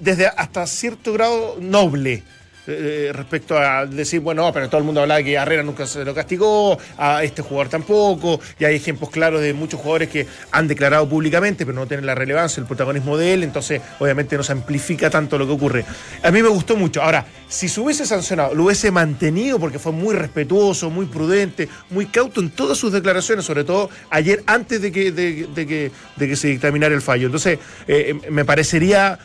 desde 0.00 0.26
hasta 0.26 0.66
cierto 0.66 1.12
grado 1.12 1.56
noble. 1.60 2.22
Eh, 2.66 3.10
respecto 3.12 3.58
a 3.58 3.86
decir, 3.86 4.20
bueno, 4.20 4.52
pero 4.52 4.68
todo 4.68 4.78
el 4.78 4.84
mundo 4.84 5.00
hablaba 5.00 5.22
que 5.22 5.32
Herrera 5.32 5.62
nunca 5.62 5.86
se 5.86 6.04
lo 6.04 6.14
castigó, 6.14 6.78
a 6.96 7.24
este 7.24 7.42
jugador 7.42 7.68
tampoco, 7.68 8.40
y 8.58 8.64
hay 8.64 8.76
ejemplos 8.76 9.10
claros 9.10 9.40
de 9.40 9.52
muchos 9.52 9.80
jugadores 9.80 10.08
que 10.08 10.26
han 10.50 10.68
declarado 10.68 11.08
públicamente, 11.08 11.66
pero 11.66 11.78
no 11.78 11.86
tienen 11.86 12.06
la 12.06 12.14
relevancia, 12.14 12.60
el 12.60 12.66
protagonismo 12.66 13.16
de 13.16 13.34
él, 13.34 13.42
entonces 13.42 13.80
obviamente 13.98 14.36
no 14.36 14.42
se 14.42 14.52
amplifica 14.52 15.10
tanto 15.10 15.38
lo 15.38 15.46
que 15.46 15.52
ocurre. 15.52 15.84
A 16.22 16.30
mí 16.30 16.42
me 16.42 16.48
gustó 16.48 16.76
mucho. 16.76 17.02
Ahora, 17.02 17.26
si 17.48 17.68
se 17.68 17.80
hubiese 17.80 18.06
sancionado, 18.06 18.54
lo 18.54 18.64
hubiese 18.64 18.90
mantenido 18.90 19.58
porque 19.58 19.78
fue 19.78 19.92
muy 19.92 20.14
respetuoso, 20.14 20.90
muy 20.90 21.06
prudente, 21.06 21.68
muy 21.90 22.06
cauto 22.06 22.40
en 22.40 22.50
todas 22.50 22.78
sus 22.78 22.92
declaraciones, 22.92 23.44
sobre 23.44 23.64
todo 23.64 23.90
ayer 24.10 24.42
antes 24.46 24.80
de 24.80 24.92
que, 24.92 25.10
de 25.12 25.66
que, 25.66 25.90
de 26.16 26.28
que 26.28 26.36
se 26.36 26.48
dictaminara 26.48 26.94
el 26.94 27.02
fallo. 27.02 27.26
Entonces, 27.26 27.58
eh, 27.88 28.14
me 28.30 28.44
parecería 28.44 29.18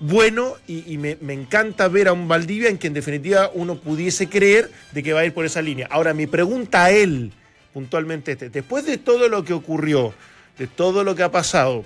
bueno 0.00 0.54
y, 0.66 0.98
me, 0.98 1.16
encanta 1.32 1.88
ver 1.88 2.08
a 2.08 2.12
un 2.12 2.28
Valdivia 2.28 2.68
en 2.68 2.78
que 2.78 2.86
en 2.86 2.94
definitiva 2.94 3.50
uno 3.54 3.76
pudiese 3.76 4.28
creer 4.28 4.70
de 4.92 5.02
que 5.02 5.12
va 5.12 5.20
a 5.20 5.24
ir 5.24 5.34
por 5.34 5.44
esa 5.44 5.62
línea. 5.62 5.86
Ahora, 5.90 6.14
mi 6.14 6.26
pregunta 6.26 6.84
a 6.84 6.90
él, 6.90 7.32
puntualmente, 7.72 8.32
este, 8.32 8.50
después 8.50 8.86
de 8.86 8.98
todo 8.98 9.28
lo 9.28 9.44
que 9.44 9.52
ocurrió, 9.52 10.14
de 10.58 10.66
todo 10.66 11.04
lo 11.04 11.14
que 11.14 11.22
ha 11.22 11.30
pasado, 11.30 11.84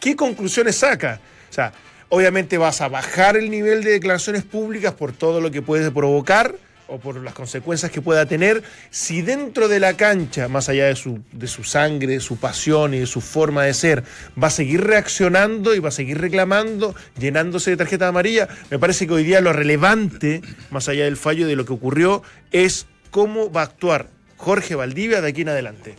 ¿qué 0.00 0.16
conclusiones 0.16 0.76
saca? 0.76 1.20
O 1.50 1.52
sea, 1.52 1.72
obviamente 2.08 2.58
vas 2.58 2.80
a 2.80 2.88
bajar 2.88 3.36
el 3.36 3.50
nivel 3.50 3.82
de 3.82 3.92
declaraciones 3.92 4.42
públicas 4.42 4.94
por 4.94 5.12
todo 5.12 5.40
lo 5.40 5.50
que 5.50 5.62
puede 5.62 5.90
provocar 5.90 6.56
o 6.88 6.98
por 6.98 7.16
las 7.22 7.34
consecuencias 7.34 7.90
que 7.90 8.02
pueda 8.02 8.26
tener, 8.26 8.62
si 8.90 9.22
dentro 9.22 9.68
de 9.68 9.80
la 9.80 9.96
cancha, 9.96 10.48
más 10.48 10.68
allá 10.68 10.86
de 10.86 10.96
su, 10.96 11.20
de 11.32 11.46
su 11.46 11.64
sangre, 11.64 12.20
su 12.20 12.36
pasión 12.36 12.94
y 12.94 13.00
de 13.00 13.06
su 13.06 13.20
forma 13.20 13.64
de 13.64 13.74
ser, 13.74 14.04
va 14.40 14.48
a 14.48 14.50
seguir 14.50 14.82
reaccionando 14.82 15.74
y 15.74 15.78
va 15.78 15.88
a 15.88 15.92
seguir 15.92 16.20
reclamando, 16.20 16.94
llenándose 17.18 17.70
de 17.70 17.76
tarjeta 17.76 18.08
amarilla, 18.08 18.48
me 18.70 18.78
parece 18.78 19.06
que 19.06 19.14
hoy 19.14 19.24
día 19.24 19.40
lo 19.40 19.52
relevante, 19.52 20.42
más 20.70 20.88
allá 20.88 21.04
del 21.04 21.16
fallo 21.16 21.46
de 21.46 21.56
lo 21.56 21.64
que 21.64 21.72
ocurrió, 21.72 22.22
es 22.50 22.86
cómo 23.10 23.50
va 23.50 23.62
a 23.62 23.64
actuar 23.64 24.08
Jorge 24.36 24.74
Valdivia 24.74 25.20
de 25.20 25.28
aquí 25.28 25.42
en 25.42 25.50
adelante. 25.50 25.94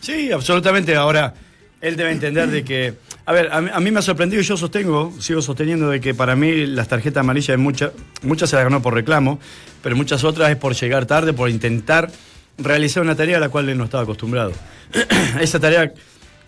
Sí, 0.00 0.32
absolutamente. 0.32 0.94
Ahora, 0.96 1.34
él 1.80 1.96
debe 1.96 2.12
entender 2.12 2.48
de 2.48 2.64
que. 2.64 2.94
A 3.26 3.32
ver, 3.32 3.50
a 3.50 3.80
mí, 3.80 3.90
me 3.90 4.00
ha 4.00 4.02
sorprendido 4.02 4.42
y 4.42 4.44
yo 4.44 4.54
sostengo, 4.56 5.14
sigo 5.18 5.40
sosteniendo 5.40 5.88
de 5.88 5.98
que 5.98 6.12
para 6.12 6.36
mí 6.36 6.66
las 6.66 6.88
tarjetas 6.88 7.22
amarillas, 7.22 7.56
muchas, 7.58 7.92
muchas 8.22 8.50
se 8.50 8.56
las 8.56 8.66
ganó 8.66 8.82
por 8.82 8.92
reclamo, 8.92 9.40
pero 9.82 9.96
muchas 9.96 10.24
otras 10.24 10.50
es 10.50 10.56
por 10.56 10.74
llegar 10.74 11.06
tarde, 11.06 11.32
por 11.32 11.48
intentar 11.48 12.10
realizar 12.58 13.02
una 13.02 13.16
tarea 13.16 13.38
a 13.38 13.40
la 13.40 13.48
cual 13.48 13.70
él 13.70 13.78
no 13.78 13.84
estaba 13.84 14.02
acostumbrado. 14.02 14.52
Esa 15.40 15.58
tarea 15.58 15.94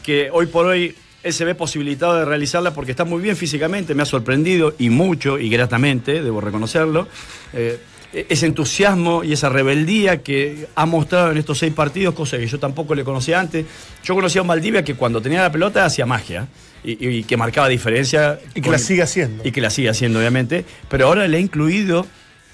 que 0.02 0.28
hoy 0.30 0.46
por 0.46 0.66
hoy 0.66 0.94
él 1.22 1.32
se 1.32 1.46
ve 1.46 1.54
posibilitado 1.54 2.14
de 2.14 2.26
realizarla 2.26 2.74
porque 2.74 2.90
está 2.90 3.04
muy 3.04 3.22
bien 3.22 3.36
físicamente, 3.36 3.94
me 3.94 4.02
ha 4.02 4.06
sorprendido 4.06 4.74
y 4.78 4.90
mucho 4.90 5.38
y 5.38 5.48
gratamente, 5.48 6.22
debo 6.22 6.42
reconocerlo. 6.42 7.08
Eh, 7.54 7.80
ese 8.28 8.46
entusiasmo 8.46 9.22
y 9.24 9.32
esa 9.32 9.48
rebeldía 9.48 10.22
que 10.22 10.66
ha 10.74 10.86
mostrado 10.86 11.32
en 11.32 11.38
estos 11.38 11.58
seis 11.58 11.72
partidos, 11.72 12.14
cosa 12.14 12.38
que 12.38 12.46
yo 12.46 12.58
tampoco 12.58 12.94
le 12.94 13.04
conocía 13.04 13.38
antes. 13.40 13.66
Yo 14.04 14.14
conocía 14.14 14.40
a 14.40 14.42
un 14.42 14.48
Valdivia 14.48 14.82
que 14.84 14.94
cuando 14.94 15.20
tenía 15.20 15.42
la 15.42 15.52
pelota 15.52 15.84
hacía 15.84 16.06
magia 16.06 16.46
y, 16.84 17.06
y 17.08 17.24
que 17.24 17.36
marcaba 17.36 17.68
diferencia. 17.68 18.38
Y 18.50 18.54
que 18.54 18.60
con- 18.62 18.72
la 18.72 18.78
sigue 18.78 19.02
haciendo. 19.02 19.46
Y 19.46 19.52
que 19.52 19.60
la 19.60 19.70
sigue 19.70 19.88
haciendo, 19.90 20.18
obviamente. 20.18 20.64
Pero 20.88 21.06
ahora 21.08 21.26
le 21.28 21.36
ha 21.36 21.40
incluido 21.40 22.06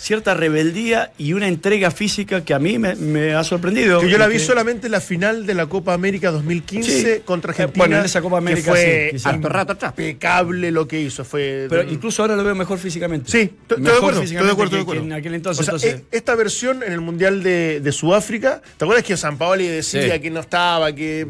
cierta 0.02 0.35
rebeldía 0.35 1.12
y 1.16 1.32
una 1.32 1.47
entrega 1.47 1.92
física 1.92 2.44
que 2.44 2.52
a 2.54 2.59
mí 2.59 2.76
me, 2.76 2.97
me 2.97 3.35
ha 3.35 3.44
sorprendido. 3.44 4.00
Que 4.00 4.11
yo 4.11 4.18
la 4.18 4.26
vi 4.26 4.35
que- 4.38 4.40
solamente 4.40 4.87
en 4.88 4.92
la 4.92 5.00
final 5.00 5.47
de 5.47 5.54
la 5.54 5.66
Copa 5.66 5.94
América 5.94 6.32
2015 6.32 7.14
Sí. 7.16 7.23
contra 7.25 7.52
Eh, 7.52 7.54
Argentina. 7.54 7.82
bueno, 7.85 7.99
en 8.00 8.04
esa 8.04 8.21
Copa 8.21 8.38
América 8.38 8.73
que 8.75 9.11
fue 9.12 9.18
sí, 9.18 9.28
rato 9.42 9.73
atrás. 9.75 9.92
impecable 9.97 10.73
lo 10.73 10.88
que 10.88 11.00
hizo. 11.00 11.25
Fue 11.25 11.66
Pero 11.71 11.85
incluso 11.85 12.21
ahora 12.23 12.35
lo 12.35 12.42
veo 12.42 12.56
mejor 12.56 12.80
físicamente. 12.80 13.30
Sí, 13.30 13.38
estoy 13.38 13.76
de 13.76 13.82
Mejor 13.85 13.97
acuerdo, 13.99 14.09
estoy 14.09 14.14
de 14.14 14.23
físicamente 14.23 14.52
acuerdo, 14.52 14.56
que- 14.56 14.64
estoy 14.64 14.78
de 14.78 14.82
acuerdo. 14.82 15.02
que 15.02 15.06
en 15.06 15.12
aquel 15.12 15.35
entonces. 15.35 15.61
O 15.61 15.78
sea, 15.78 15.88
entonces- 15.88 16.06
e- 16.12 16.16
esta 16.16 16.35
versión 16.35 16.82
en 16.82 16.92
el 16.92 17.00
Mundial 17.00 17.42
de, 17.44 17.78
de 17.80 17.92
Sudáfrica, 17.92 18.61
¿te 18.76 18.85
acuerdas 18.85 19.04
que 19.04 19.16
San 19.16 19.38
Paoli 19.38 19.68
decía 19.68 20.14
Sí. 20.14 20.21
que 20.21 20.30
no 20.30 20.40
estaba, 20.40 20.92
que 20.92 21.25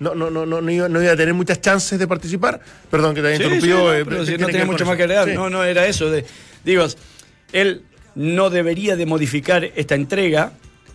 no, 0.00 0.14
no, 0.16 0.30
no, 0.30 0.44
no, 0.46 0.60
no 0.60 0.70
iba, 0.72 0.88
no 0.88 1.00
iba 1.00 1.12
a 1.12 1.16
tener 1.16 1.32
muchas 1.34 1.60
chances 1.60 1.96
de 1.96 2.08
participar? 2.08 2.60
Perdón 2.90 3.14
que 3.14 3.20
te 3.22 3.28
haya 3.28 3.36
Sí, 3.36 3.42
interrumpido. 3.44 3.78
sí, 3.78 3.84
no, 3.84 3.94
eh, 3.94 4.04
pero 4.04 4.20
si 4.22 4.26
tiene 4.32 4.40
no 4.40 4.46
que 4.48 4.52
tenía 4.52 4.66
mucho 4.66 4.84
más 4.84 4.96
que 4.96 5.02
agregar. 5.04 5.28
Sí. 5.28 5.34
No, 5.34 5.48
no, 5.48 5.62
era 5.62 5.86
eso. 5.86 6.10
De, 6.10 6.24
digo, 6.64 6.84
él 7.52 7.82
no 8.16 8.50
debería 8.50 8.96
de 8.96 9.06
modificar 9.06 9.62
esta 9.76 9.94
entrega, 9.94 10.52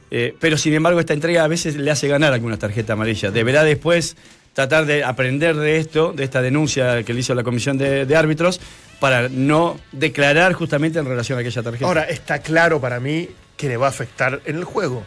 eh, 0.09 0.35
pero 0.41 0.57
sin 0.57 0.73
embargo 0.73 0.99
esta 0.99 1.13
entrega 1.13 1.45
a 1.45 1.47
veces 1.47 1.77
le 1.77 1.89
hace 1.89 2.07
ganar 2.09 2.33
algunas 2.33 2.59
tarjetas 2.59 2.91
amarillas. 2.95 3.33
Deberá 3.33 3.63
después 3.63 4.17
tratar 4.53 4.85
de 4.85 5.05
aprender 5.05 5.55
de 5.55 5.77
esto, 5.77 6.11
de 6.11 6.25
esta 6.25 6.41
denuncia 6.41 7.03
que 7.03 7.13
le 7.13 7.21
hizo 7.21 7.33
la 7.33 7.43
comisión 7.43 7.77
de, 7.77 8.05
de 8.05 8.15
árbitros, 8.17 8.59
para 8.99 9.29
no 9.29 9.79
declarar 9.93 10.53
justamente 10.53 10.99
en 10.99 11.05
relación 11.05 11.37
a 11.37 11.41
aquella 11.41 11.63
tarjeta. 11.63 11.85
Ahora, 11.87 12.03
está 12.03 12.39
claro 12.39 12.81
para 12.81 12.99
mí 12.99 13.29
que 13.55 13.67
le 13.69 13.77
va 13.77 13.85
a 13.85 13.89
afectar 13.89 14.41
en 14.45 14.57
el 14.57 14.63
juego. 14.63 15.03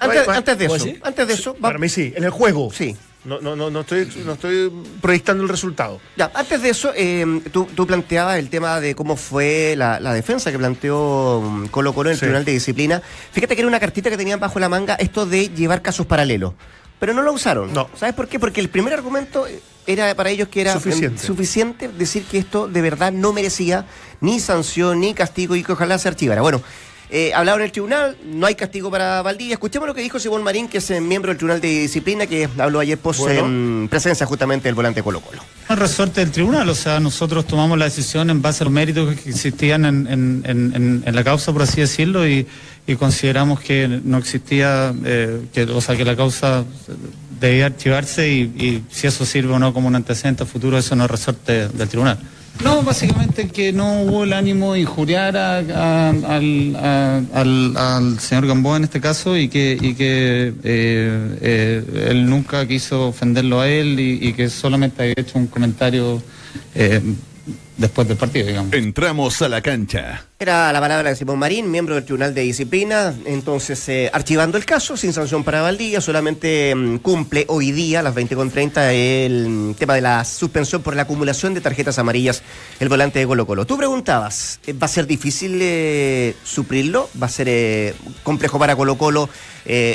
Antes, 0.00 0.58
de 0.58 0.66
¿Vos 0.66 0.84
eso, 0.86 0.96
antes 1.02 1.28
de 1.28 1.34
eso, 1.34 1.54
va- 1.54 1.68
Para 1.68 1.78
mí 1.78 1.88
sí, 1.88 2.12
en 2.16 2.24
el 2.24 2.30
juego. 2.30 2.72
Sí. 2.72 2.96
No, 3.24 3.38
no, 3.40 3.54
no, 3.54 3.68
no, 3.70 3.80
estoy, 3.80 4.10
no 4.24 4.32
estoy 4.32 4.72
proyectando 5.02 5.42
el 5.42 5.48
resultado. 5.50 6.00
Ya, 6.16 6.30
antes 6.34 6.62
de 6.62 6.70
eso, 6.70 6.90
eh, 6.96 7.42
tú, 7.52 7.66
tú 7.74 7.86
planteabas 7.86 8.38
el 8.38 8.48
tema 8.48 8.80
de 8.80 8.94
cómo 8.94 9.14
fue 9.16 9.74
la, 9.76 10.00
la 10.00 10.14
defensa 10.14 10.50
que 10.50 10.58
planteó 10.58 11.42
mm, 11.44 11.66
Colo 11.66 11.92
Colo 11.92 12.08
en 12.08 12.12
el 12.12 12.16
Sí. 12.16 12.20
Tribunal 12.20 12.44
de 12.46 12.52
Disciplina. 12.52 13.02
Fíjate 13.32 13.54
que 13.54 13.60
era 13.60 13.68
una 13.68 13.78
cartita 13.78 14.08
que 14.08 14.16
tenían 14.16 14.40
bajo 14.40 14.58
la 14.58 14.70
manga 14.70 14.94
esto 14.94 15.26
de 15.26 15.48
llevar 15.50 15.82
casos 15.82 16.06
paralelos. 16.06 16.54
Pero 16.98 17.12
no 17.14 17.20
lo 17.22 17.32
usaron. 17.32 17.72
No. 17.74 17.88
¿Sabes 17.94 18.14
por 18.14 18.26
qué? 18.28 18.38
Porque 18.38 18.60
el 18.60 18.68
primer 18.70 18.94
argumento 18.94 19.46
era 19.86 20.14
para 20.14 20.30
ellos 20.30 20.48
que 20.48 20.60
era 20.62 20.72
Suficiente. 20.74 21.20
em, 21.20 21.26
suficiente 21.26 21.88
decir 21.88 22.24
que 22.24 22.38
esto 22.38 22.68
de 22.68 22.80
verdad 22.82 23.10
no 23.12 23.32
merecía 23.32 23.86
ni 24.20 24.38
sanción 24.40 25.00
ni 25.00 25.14
castigo 25.14 25.56
y 25.56 25.62
que 25.62 25.72
ojalá 25.72 25.98
se 25.98 26.08
archivara. 26.08 26.42
Bueno, 26.42 26.62
eh, 27.10 27.32
hablaron 27.34 27.60
en 27.62 27.66
el 27.66 27.72
tribunal, 27.72 28.16
no 28.24 28.46
hay 28.46 28.54
castigo 28.54 28.90
para 28.90 29.20
Valdivia. 29.22 29.54
Escuchemos 29.54 29.88
lo 29.88 29.94
que 29.94 30.00
dijo 30.00 30.18
Simón 30.20 30.42
Marín, 30.44 30.68
que 30.68 30.78
es 30.78 30.90
eh, 30.90 31.00
miembro 31.00 31.30
del 31.30 31.38
Tribunal 31.38 31.60
de 31.60 31.68
Disciplina, 31.80 32.26
que 32.26 32.48
habló 32.58 32.78
ayer 32.80 32.98
pos 32.98 33.18
Bueno. 33.18 33.46
en 33.46 33.88
presencia 33.90 34.24
justamente 34.26 34.68
del 34.68 34.74
volante 34.74 35.02
Colo 35.02 35.20
Colo. 35.20 35.42
El 35.68 35.76
resorte 35.76 36.20
del 36.20 36.30
tribunal, 36.30 36.68
o 36.68 36.74
sea, 36.74 37.00
nosotros 37.00 37.46
tomamos 37.46 37.78
la 37.78 37.84
decisión 37.86 38.30
en 38.30 38.40
base 38.42 38.62
a 38.62 38.64
los 38.64 38.72
méritos 38.72 39.14
que 39.20 39.30
existían 39.30 39.84
en, 39.84 40.06
en- 40.06 40.42
en- 40.46 40.72
en- 40.74 41.02
en 41.06 41.14
la 41.14 41.24
causa, 41.24 41.52
por 41.52 41.62
así 41.62 41.80
decirlo, 41.80 42.26
y, 42.28 42.46
y 42.86 42.96
consideramos 42.96 43.60
que 43.60 44.00
no 44.04 44.18
existía, 44.18 44.92
eh, 45.04 45.40
que, 45.52 45.62
o 45.64 45.80
sea, 45.80 45.96
que 45.96 46.04
la 46.04 46.16
causa 46.16 46.64
debía 47.40 47.66
archivarse 47.66 48.28
y, 48.28 48.40
y 48.56 48.84
si 48.90 49.06
eso 49.06 49.24
sirve 49.24 49.52
o 49.54 49.58
no 49.58 49.72
como 49.72 49.88
un 49.88 49.96
antecedente 49.96 50.44
futuro, 50.44 50.76
eso 50.78 50.94
no 50.96 51.04
es 51.04 51.10
resorte 51.10 51.68
del 51.68 51.88
tribunal. 51.88 52.18
No, 52.62 52.82
básicamente 52.82 53.48
que 53.48 53.72
no 53.72 54.02
hubo 54.02 54.24
el 54.24 54.34
ánimo 54.34 54.74
de 54.74 54.80
injuriar 54.80 55.34
a- 55.36 56.10
al, 56.10 58.16
señor 58.20 58.46
Gamboa 58.46 58.76
en 58.76 58.84
este 58.84 59.00
caso 59.00 59.36
y 59.36 59.48
que, 59.48 59.78
y 59.80 59.94
que 59.94 60.52
eh, 60.62 61.38
eh, 61.40 62.08
él 62.10 62.28
nunca 62.28 62.66
quiso 62.68 63.08
ofenderlo 63.08 63.60
a 63.60 63.68
él 63.68 63.98
y, 63.98 64.28
y 64.28 64.32
que 64.34 64.50
solamente 64.50 65.02
había 65.02 65.14
hecho 65.16 65.38
un 65.38 65.46
comentario 65.46 66.22
eh, 66.74 67.00
después 67.78 68.06
del 68.08 68.18
partido, 68.18 68.46
digamos. 68.48 68.74
Entramos 68.74 69.40
a 69.40 69.48
la 69.48 69.62
cancha. 69.62 70.26
Era 70.42 70.72
la 70.72 70.80
palabra 70.80 71.10
de 71.10 71.16
Simón 71.16 71.38
Marín, 71.38 71.70
miembro 71.70 71.96
del 71.96 72.04
Tribunal 72.04 72.32
de 72.32 72.40
Disciplina, 72.40 73.14
entonces 73.26 73.86
eh, 73.90 74.10
archivando 74.10 74.56
el 74.56 74.64
caso, 74.64 74.96
sin 74.96 75.12
sanción 75.12 75.44
para 75.44 75.60
Valdivia, 75.60 76.00
solamente 76.00 76.74
mm, 76.74 76.96
cumple 77.00 77.44
hoy 77.48 77.72
día 77.72 78.00
a 78.00 78.02
las 78.02 78.14
20.30 78.14 78.90
el 78.90 79.48
mm, 79.50 79.74
tema 79.74 79.96
de 79.96 80.00
la 80.00 80.24
suspensión 80.24 80.80
por 80.80 80.96
la 80.96 81.02
acumulación 81.02 81.52
de 81.52 81.60
tarjetas 81.60 81.98
amarillas 81.98 82.42
el 82.80 82.88
volante 82.88 83.18
de 83.18 83.26
Colo 83.26 83.46
Colo. 83.46 83.66
Tú 83.66 83.76
preguntabas, 83.76 84.58
eh, 84.66 84.72
¿va 84.72 84.86
a 84.86 84.88
ser 84.88 85.06
difícil 85.06 85.58
eh, 85.60 86.34
suplirlo? 86.42 87.10
¿Va 87.22 87.26
a 87.26 87.30
ser 87.30 87.46
eh, 87.50 87.94
complejo 88.22 88.58
para 88.58 88.74
Colo 88.74 88.96
Colo 88.96 89.28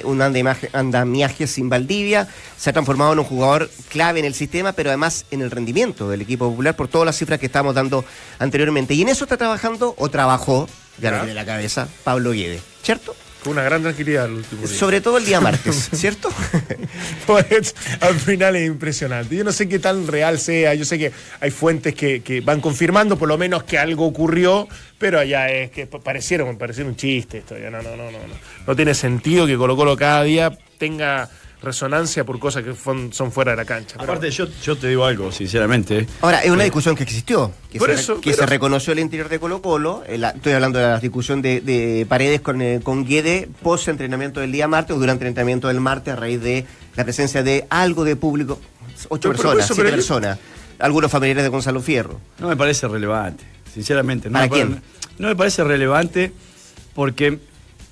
un 0.03 0.21
andamiaje, 0.21 1.47
sin 1.47 1.67
Valdivia? 1.69 2.27
Se 2.55 2.69
ha 2.69 2.73
transformado 2.73 3.13
en 3.13 3.19
un 3.19 3.25
jugador 3.25 3.69
clave 3.89 4.19
en 4.19 4.25
el 4.25 4.35
sistema, 4.35 4.73
pero 4.73 4.91
además 4.91 5.25
en 5.31 5.41
el 5.41 5.49
rendimiento 5.49 6.07
del 6.07 6.21
equipo 6.21 6.49
popular 6.49 6.75
por 6.75 6.87
todas 6.87 7.07
las 7.07 7.17
cifras 7.17 7.39
que 7.39 7.47
estábamos 7.47 7.73
dando 7.73 8.05
anteriormente. 8.37 8.93
Y 8.93 9.01
en 9.01 9.09
eso 9.09 9.25
está 9.25 9.37
trabajando 9.37 9.95
o 9.97 10.09
trabajó, 10.35 10.67
ya 10.99 11.23
la 11.23 11.45
cabeza, 11.45 11.87
Pablo 12.03 12.31
Guede, 12.31 12.59
¿cierto? 12.81 13.15
Con 13.43 13.53
una 13.53 13.63
gran 13.63 13.83
tranquilidad 13.83 14.25
el 14.25 14.33
último 14.33 14.65
día. 14.65 14.75
Sobre 14.75 15.01
todo 15.01 15.17
el 15.17 15.25
día 15.25 15.39
martes, 15.39 15.89
¿cierto? 15.93 16.29
Pues, 17.25 17.75
al 18.01 18.15
final 18.19 18.55
es 18.55 18.67
impresionante. 18.67 19.35
Yo 19.35 19.43
no 19.43 19.51
sé 19.51 19.67
qué 19.67 19.79
tan 19.79 20.05
real 20.07 20.37
sea, 20.39 20.75
yo 20.75 20.85
sé 20.85 20.99
que 20.99 21.11
hay 21.39 21.51
fuentes 21.51 21.95
que, 21.95 22.21
que 22.21 22.41
van 22.41 22.61
confirmando 22.61 23.17
por 23.17 23.27
lo 23.27 23.37
menos 23.37 23.63
que 23.63 23.77
algo 23.79 24.05
ocurrió, 24.05 24.67
pero 24.99 25.23
ya 25.23 25.49
es 25.49 25.71
que 25.71 25.87
pareciera, 25.87 26.45
pareciera 26.57 26.89
un 26.89 26.95
chiste 26.95 27.39
esto, 27.39 27.57
ya 27.57 27.69
no, 27.69 27.81
no, 27.81 27.95
no, 27.95 28.11
no, 28.11 28.19
no. 28.19 28.35
No 28.67 28.75
tiene 28.75 28.93
sentido 28.93 29.47
que 29.47 29.57
Colo 29.57 29.75
Colo 29.75 29.97
cada 29.97 30.23
día 30.23 30.57
tenga 30.77 31.29
resonancia 31.65 32.23
por 32.23 32.39
cosas 32.39 32.63
que 32.63 32.73
son 32.75 33.31
fuera 33.31 33.51
de 33.51 33.57
la 33.57 33.65
cancha. 33.65 33.95
pero- 33.99 34.03
Aparte, 34.03 34.31
yo, 34.31 34.47
yo 34.63 34.77
te 34.77 34.87
digo 34.87 35.03
algo, 35.05 35.31
sinceramente. 35.31 36.07
Ahora, 36.21 36.39
es 36.43 36.51
una 36.51 36.63
discusión 36.63 36.95
que 36.95 37.03
existió, 37.03 37.51
que, 37.71 37.79
Por 37.79 37.89
se, 37.89 37.95
eso, 37.95 38.15
que 38.21 38.31
pero- 38.31 38.43
se 38.43 38.45
reconoció 38.45 38.93
el 38.93 38.99
interior 38.99 39.27
de 39.27 39.39
Colo 39.39 39.61
Colo. 39.61 40.03
eh, 40.07 40.17
la- 40.17 40.29
estoy 40.29 40.53
hablando 40.53 40.79
de 40.79 40.85
la 40.85 40.99
discusión 40.99 41.41
de, 41.41 41.59
de 41.61 42.05
Paredes 42.07 42.39
con, 42.41 42.61
eh, 42.61 42.79
con 42.81 43.03
Guede 43.05 43.49
post 43.61 43.87
entrenamiento 43.89 44.39
del 44.39 44.51
día 44.51 44.67
martes 44.67 44.95
o 44.95 44.99
durante 44.99 45.25
el 45.25 45.29
entrenamiento 45.29 45.67
del 45.67 45.81
martes 45.81 46.13
a 46.13 46.15
raíz 46.15 46.41
de 46.41 46.65
la 46.95 47.03
presencia 47.03 47.43
de 47.43 47.65
algo 47.69 48.03
de 48.05 48.15
público, 48.15 48.59
ocho 49.09 49.29
Pero- 49.29 49.33
personas, 49.41 49.65
eso, 49.65 49.73
siete 49.73 49.89
yo- 49.89 49.95
personas, 49.97 50.39
algunos 50.79 51.11
familiares 51.11 51.43
de 51.43 51.49
Gonzalo 51.49 51.81
Fierro. 51.81 52.19
No 52.39 52.47
me 52.47 52.55
parece 52.55 52.87
relevante, 52.87 53.43
sinceramente. 53.73 54.29
No 54.29 54.33
¿Para 54.33 54.45
me 54.45 54.49
quién? 54.51 54.81
No 55.17 55.27
me 55.27 55.35
parece 55.35 55.63
relevante 55.63 56.31
porque, 56.93 57.39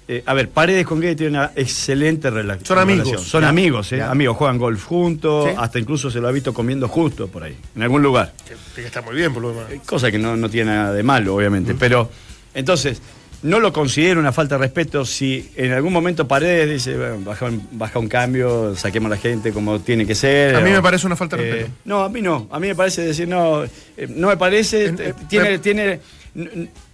eh, 0.08 0.24
a 0.26 0.34
ver, 0.34 0.50
Paredes 0.50 0.86
con 0.86 1.00
Guede 1.00 1.16
tienen 1.16 1.36
una 1.40 1.52
excelente 1.56 2.30
rela- 2.32 2.58
Son 2.64 2.78
amigos. 2.80 3.06
relación. 3.06 3.26
Son 3.30 3.44
amigos, 3.44 3.92
¿eh? 3.94 3.98
ya. 3.98 4.12
Amigos, 4.12 4.36
juegan 4.38 4.58
golf 4.58 4.84
juntos, 4.86 5.50
Sí. 5.50 5.56
hasta 5.58 5.80
incluso 5.80 6.12
se 6.12 6.20
lo 6.20 6.28
ha 6.28 6.32
visto 6.32 6.54
comiendo 6.54 6.88
justo 6.88 7.28
por 7.28 7.44
ahí, 7.44 7.56
en 7.76 7.84
algún 7.84 8.02
lugar. 8.04 8.34
que, 8.48 8.56
que 8.82 8.86
está 8.88 9.02
muy 9.02 9.16
bien, 9.16 9.34
por 9.34 9.42
lo 9.44 9.50
demás. 9.54 9.66
Eh, 9.72 9.80
Cosa 9.86 10.12
que 10.12 10.20
no, 10.20 10.36
no 10.36 10.50
tiene 10.50 10.72
nada 10.72 10.94
de 10.94 11.04
malo, 11.04 11.36
obviamente. 11.36 11.74
Pero, 11.74 12.10
entonces, 12.54 13.02
no 13.44 13.60
lo 13.60 13.74
considero 13.74 14.22
una 14.22 14.32
falta 14.32 14.56
de 14.56 14.60
respeto 14.60 15.04
si 15.06 15.52
en 15.58 15.74
algún 15.74 15.92
momento 15.92 16.26
Paredes 16.28 16.70
dice, 16.70 16.98
bueno, 16.98 17.20
baja, 17.26 17.46
un, 17.48 17.68
baja 17.74 18.00
un 18.00 18.08
cambio, 18.08 18.74
saquemos 18.76 19.08
a 19.12 19.16
la 19.16 19.22
gente 19.22 19.52
como 19.52 19.80
tiene 19.82 20.06
que 20.06 20.16
ser. 20.16 20.56
A 20.56 20.62
mí 20.62 20.70
o- 20.72 20.74
me 20.76 20.82
parece 20.82 21.06
una 21.08 21.16
falta 21.18 21.36
de 21.36 21.44
eh, 21.44 21.52
respeto. 21.52 21.72
No, 21.86 22.04
a 22.04 22.10
mí 22.10 22.22
no. 22.22 22.48
A 22.52 22.60
mí 22.60 22.68
me 22.68 22.76
parece 22.76 23.02
decir, 23.02 23.28
no, 23.28 23.64
no 24.10 24.28
me 24.30 24.38
parece, 24.38 24.86
En- 24.86 25.14
tiene, 25.28 25.60
tiene, 25.60 26.00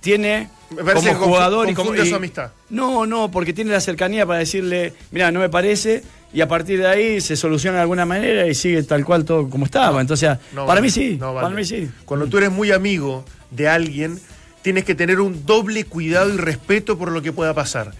tiene 0.02 0.50
Me 0.72 0.84
parece 0.84 1.10
como 1.10 1.20
que 1.20 1.26
jugador 1.26 1.70
y 1.70 2.06
su 2.06 2.16
amistad. 2.16 2.52
No, 2.70 3.06
no, 3.06 3.32
porque 3.32 3.54
tiene 3.54 3.72
la 3.72 3.82
cercanía 3.82 4.26
para 4.26 4.40
decirle, 4.40 4.94
mira, 5.12 5.32
no 5.32 5.40
me 5.40 5.50
parece, 5.50 6.04
y 6.34 6.42
a 6.42 6.48
partir 6.48 6.80
de 6.80 6.88
ahí 6.88 7.22
se 7.22 7.36
soluciona 7.36 7.78
de 7.78 7.82
alguna 7.84 8.06
manera 8.06 8.46
y 8.48 8.54
sigue 8.54 8.84
tal 8.84 9.04
cual 9.04 9.26
todo 9.26 9.50
como 9.50 9.66
estaba. 9.66 10.00
Entonces, 10.02 10.30
No 10.54 10.66
para 10.66 10.66
vale, 10.68 10.82
mí 10.82 10.90
sí, 10.92 11.18
no 11.20 11.34
para 11.34 11.50
mí 11.50 11.66
sí. 11.66 11.90
Cuando 12.06 12.28
tú 12.28 12.38
eres 12.38 12.52
muy 12.52 12.72
amigo 12.72 13.26
de 13.52 13.68
alguien, 13.68 14.20
tienes 14.62 14.84
que 14.84 14.94
tener 14.94 15.20
un 15.22 15.46
doble 15.46 15.86
cuidado 15.86 16.32
y 16.34 16.38
respeto 16.38 16.98
por 16.98 17.12
lo 17.12 17.22
que 17.22 17.32
pueda 17.32 17.54
pasar. 17.54 17.92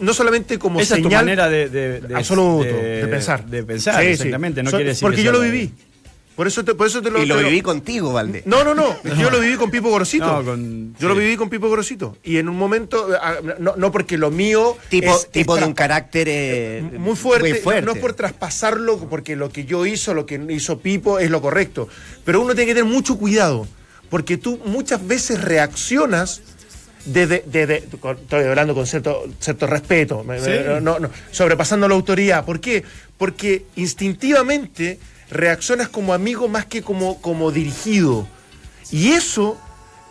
No 0.00 0.12
solamente 0.12 0.58
como 0.58 0.78
Esa 0.80 0.96
es 0.96 1.02
tu 1.02 1.08
señal 1.08 1.24
manera 1.24 1.48
de, 1.48 1.68
de- 1.70 2.00
de- 2.02 2.14
absoluto 2.14 2.64
de, 2.64 3.06
pensar. 3.08 3.46
De 3.46 3.62
pensar, 3.62 3.94
Sí, 4.00 4.06
sí. 4.08 4.12
exactamente. 4.12 4.62
No 4.62 4.70
So- 4.70 4.76
quiere 4.76 4.90
decir 4.90 5.02
porque 5.02 5.16
que 5.18 5.22
yo 5.22 5.32
lo 5.32 5.40
viví. 5.40 5.72
Por 6.40 6.46
eso 6.46 6.64
te, 6.64 6.74
por 6.74 6.86
eso 6.86 7.02
te 7.02 7.10
lo 7.10 7.22
Y 7.22 7.26
lo 7.26 7.36
te 7.36 7.44
viví 7.44 7.60
contigo, 7.60 8.14
Valde. 8.14 8.42
No, 8.46 8.64
no, 8.64 8.74
no. 8.74 8.96
Yo 9.20 9.28
lo 9.28 9.40
viví 9.40 9.56
con 9.56 9.70
Pipo 9.70 9.90
Gorosito. 9.90 10.24
No, 10.24 10.42
con- 10.42 10.96
Yo 10.98 11.08
lo 11.10 11.14
viví 11.14 11.36
con 11.36 11.50
Pipo 11.50 11.68
Gorosito. 11.68 12.16
Y 12.22 12.38
en 12.38 12.48
un 12.48 12.56
momento, 12.56 13.08
ah, 13.20 13.34
no, 13.58 13.74
no 13.76 13.92
porque 13.92 14.16
lo 14.16 14.30
mío. 14.30 14.74
Tipo, 14.88 15.14
es- 15.14 15.30
tipo 15.30 15.54
es 15.56 15.60
de 15.60 15.66
un 15.66 15.74
carácter 15.74 16.28
eh, 16.30 16.82
muy 16.96 17.14
fuerte, 17.14 17.50
muy 17.50 17.58
fuerte. 17.58 17.82
No, 17.82 17.88
no 17.88 17.92
es 17.92 17.98
por 18.00 18.14
traspasarlo, 18.14 18.96
porque 19.10 19.36
lo 19.36 19.50
que 19.50 19.66
yo 19.66 19.84
hizo, 19.84 20.14
lo 20.14 20.24
que 20.24 20.40
hizo 20.48 20.78
Pipo 20.78 21.18
es 21.18 21.28
lo 21.30 21.42
correcto. 21.42 21.88
Pero 22.24 22.40
uno 22.40 22.54
tiene 22.54 22.68
que 22.70 22.74
tener 22.80 22.90
mucho 22.90 23.18
cuidado, 23.18 23.68
porque 24.08 24.38
tú 24.38 24.58
muchas 24.64 25.06
veces 25.06 25.42
reaccionas 25.44 26.40
desde, 27.04 27.44
desde- 27.46 27.84
estoy 27.84 28.44
hablando 28.44 28.74
con 28.74 28.86
cierto, 28.86 29.24
cierto 29.40 29.66
respeto, 29.66 30.24
Sí. 30.42 30.50
no, 30.80 30.98
no, 30.98 31.10
sobrepasando 31.32 31.86
la 31.86 31.94
autoridad. 31.96 32.46
¿Por 32.46 32.60
qué? 32.60 32.82
Porque 33.18 33.66
instintivamente 33.76 34.98
reaccionas 35.30 35.88
como 35.88 36.12
amigo 36.14 36.48
más 36.48 36.66
que 36.66 36.82
como, 36.82 37.20
como 37.20 37.52
dirigido. 37.52 38.26
Y 38.90 39.12
eso, 39.12 39.58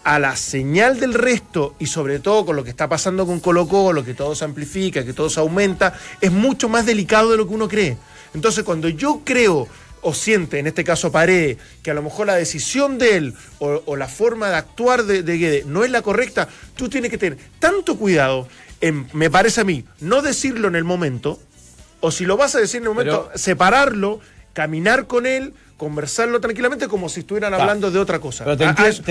a 0.04 0.20
la 0.20 0.36
señal 0.36 1.00
del 1.00 1.14
resto, 1.14 1.76
y 1.80 1.88
sobre 1.88 2.20
todo 2.20 2.46
con 2.46 2.56
lo 2.56 2.64
que 2.64 2.70
está 2.70 2.88
pasando 2.88 3.26
con 3.26 3.40
Colo 3.40 3.68
Colo, 3.68 4.04
que 4.06 4.14
todo 4.14 4.36
se 4.36 4.46
amplifica, 4.46 5.04
que 5.04 5.14
todo 5.14 5.30
se 5.30 5.40
aumenta, 5.40 5.94
es 6.22 6.32
mucho 6.32 6.70
más 6.70 6.86
delicado 6.86 7.32
de 7.32 7.38
lo 7.38 7.48
que 7.48 7.54
uno 7.54 7.68
cree. 7.68 7.98
Entonces, 8.34 8.64
cuando 8.64 8.88
yo 8.90 9.22
creo 9.26 9.68
o 10.02 10.14
siente, 10.14 10.60
en 10.60 10.68
este 10.68 10.86
caso 10.86 11.12
Paredes, 11.12 11.58
que 11.84 11.92
a 11.92 11.94
lo 11.94 12.02
mejor 12.02 12.28
la 12.28 12.36
decisión 12.36 12.98
de 12.98 13.18
él 13.18 13.34
o, 13.60 13.82
o 13.86 13.96
la 13.98 14.08
forma 14.08 14.48
de 14.50 14.56
actuar 14.56 15.04
de, 15.04 15.24
de 15.24 15.38
Guede 15.38 15.64
no 15.68 15.84
es 15.84 15.92
la 15.92 16.02
correcta, 16.02 16.48
tú 16.78 16.88
tienes 16.88 17.12
que 17.12 17.18
tener 17.18 17.38
tanto 17.60 17.98
cuidado 17.98 18.48
en, 18.80 19.08
me 19.12 19.30
parece 19.30 19.60
a 19.60 19.64
mí, 19.66 19.84
no 20.00 20.22
decirlo 20.22 20.70
en 20.70 20.76
el 20.78 20.86
momento, 20.86 21.38
o 22.00 22.12
si 22.12 22.24
lo 22.24 22.38
vas 22.38 22.56
a 22.56 22.60
decir 22.60 22.78
en 22.78 22.84
el 22.84 22.90
momento, 22.92 23.26
Pero- 23.28 23.38
separarlo, 23.38 24.22
caminar 24.54 25.08
con 25.08 25.26
él, 25.26 25.54
conversarlo 25.78 26.42
tranquilamente 26.42 26.88
como 26.88 27.08
si 27.08 27.22
estuvieran 27.22 27.54
hablando 27.54 27.90
de 27.92 28.00
otra 28.00 28.20
cosa. 28.20 28.44
Pero 28.44 28.58
te 28.58 28.66
Ah, 28.66 28.70
ah, 28.72 28.76
por 28.76 28.88
eso 28.88 29.02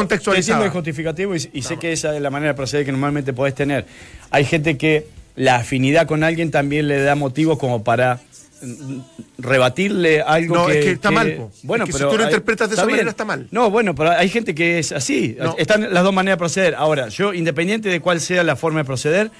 entiendo- 0.00 0.08
Te 0.32 0.36
entiendo 0.38 0.64
el 0.64 0.70
justificativo 0.70 1.34
y, 1.36 1.50
y 1.52 1.62
sé 1.62 1.78
que 1.78 1.92
esa 1.92 2.14
es 2.16 2.22
la 2.22 2.30
manera 2.30 2.52
de 2.52 2.56
proceder 2.56 2.86
que 2.86 2.92
normalmente 2.92 3.32
podés 3.32 3.54
tener. 3.54 3.84
Hay 4.30 4.44
gente 4.44 4.78
que 4.78 5.06
la 5.36 5.56
afinidad 5.56 6.06
con 6.06 6.22
alguien 6.24 6.50
también 6.50 6.88
le 6.88 7.02
da 7.02 7.14
motivos 7.16 7.58
como 7.58 7.82
para 7.84 8.20
mm, 8.62 8.98
rebatirle 9.38 10.22
algo 10.22 10.54
No, 10.54 10.66
que... 10.66 10.78
es 10.78 10.84
que 10.86 10.90
está 10.92 11.10
mal, 11.10 11.32
po. 11.34 11.50
Bueno, 11.64 11.84
Es 11.84 11.88
que 11.88 11.92
si 11.92 11.98
pero 11.98 12.10
tú 12.12 12.16
lo 12.18 12.24
interpretas 12.24 12.68
de 12.70 12.76
esa 12.76 12.86
manera, 12.86 13.10
está 13.10 13.24
mal. 13.24 13.48
No, 13.50 13.68
bueno, 13.68 13.94
pero 13.94 14.10
hay 14.12 14.28
gente 14.28 14.54
que 14.54 14.78
es 14.78 14.92
así. 14.92 15.36
No. 15.38 15.56
Están 15.58 15.92
las 15.92 16.02
dos 16.04 16.14
maneras 16.14 16.36
de 16.36 16.38
proceder. 16.38 16.74
Ahora, 16.76 17.08
yo, 17.08 17.34
independiente 17.34 17.88
de 17.88 18.00
cuál 18.00 18.20
sea 18.20 18.42
la 18.44 18.56
forma 18.56 18.78
de 18.80 18.84
proceder, 18.84 19.30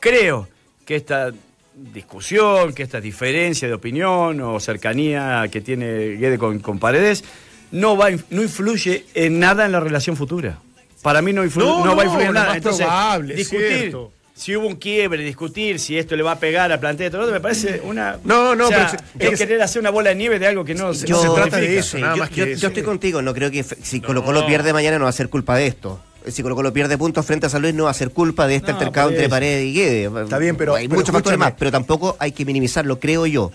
creo 0.00 0.48
que 0.84 0.96
esta 0.96 1.30
discusión, 1.74 2.72
que 2.74 2.82
esta 2.82 3.00
diferencia 3.00 3.66
de 3.68 3.74
opinión 3.74 4.40
o 4.40 4.60
cercanía 4.60 5.44
que 5.50 5.60
tiene 5.60 6.16
Guede 6.16 6.38
con, 6.38 6.58
con 6.60 6.78
Paredes 6.78 7.24
no, 7.70 7.96
va, 7.96 8.06
a 8.06 8.10
inf- 8.10 8.24
no 8.30 8.42
influye 8.42 9.06
en 9.14 9.38
nada 9.38 9.64
en 9.64 9.72
la 9.72 9.80
relación 9.80 10.16
futura. 10.16 10.58
Para 11.02 11.22
mí 11.22 11.32
no, 11.32 11.44
influ- 11.44 11.64
No, 11.64 11.84
no 11.84 11.96
va 11.96 12.02
a 12.02 12.04
no, 12.04 12.10
influir 12.10 12.28
en 12.28 12.34
nada. 12.34 12.46
más 12.48 12.56
Entonces, 12.58 12.86
probable, 12.86 13.32
es 13.34 13.38
discutir 13.38 13.68
cierto. 13.78 14.12
si 14.34 14.54
hubo 14.54 14.66
un 14.68 14.76
quiebre, 14.76 15.24
discutir 15.24 15.80
si 15.80 15.98
esto 15.98 16.14
le 16.14 16.22
va 16.22 16.32
a 16.32 16.38
pegar 16.38 16.70
al 16.70 16.78
plantel, 16.78 17.10
todo 17.10 17.32
me 17.32 17.40
parece 17.40 17.80
una. 17.82 18.18
No, 18.24 18.54
no, 18.54 18.66
o 18.66 18.68
sea, 18.68 18.86
pero 18.86 18.90
si- 18.90 18.96
es 19.26 19.32
es 19.32 19.38
que- 19.40 19.46
querer 19.46 19.62
hacer 19.62 19.80
una 19.80 19.90
bola 19.90 20.10
de 20.10 20.16
nieve 20.16 20.38
de 20.38 20.46
algo 20.46 20.64
que 20.64 20.74
no 20.74 20.92
se 20.94 21.06
Yo- 21.06 21.16
no 21.16 21.22
se 21.22 21.28
se 21.28 21.34
trata 21.34 21.56
de 21.56 21.78
eso, 21.78 21.96
Sí, 21.96 22.02
nada 22.02 22.14
yo, 22.14 22.20
más 22.20 22.28
que 22.30 22.36
yo- 22.36 22.44
eso. 22.44 22.60
yo 22.60 22.68
estoy 22.68 22.82
contigo, 22.82 23.22
no 23.22 23.32
creo 23.34 23.50
que 23.50 23.62
si 23.64 24.00
Colo 24.00 24.22
Colo 24.22 24.46
pierde 24.46 24.72
mañana 24.74 24.98
no 24.98 25.04
va 25.04 25.10
a 25.10 25.14
ser 25.14 25.28
culpa 25.30 25.56
de 25.56 25.66
esto. 25.68 25.98
Si 26.28 26.42
Colo 26.42 26.54
Colo 26.54 26.72
pierde 26.72 26.96
puntos 26.98 27.24
frente 27.26 27.46
a 27.46 27.48
San 27.48 27.62
Luis 27.62 27.74
no 27.74 27.84
va 27.84 27.90
a 27.90 27.94
ser 27.94 28.10
culpa 28.10 28.46
de 28.46 28.56
este 28.56 28.72
No, 28.72 28.78
altercado 28.78 29.10
entre. 29.10 29.28
Paredes 29.28 29.64
y 29.64 29.72
Guede. 29.74 30.10
Está 30.24 30.38
bien, 30.38 30.56
pero- 30.56 30.74
Hay 30.74 30.88
pero 30.88 30.98
muchos 31.00 31.12
factores 31.12 31.38
más, 31.38 31.52
pero 31.58 31.70
tampoco 31.70 32.16
hay 32.18 32.32
que 32.32 32.44
minimizarlo, 32.44 32.98
creo 33.00 33.26
yo. 33.26 33.50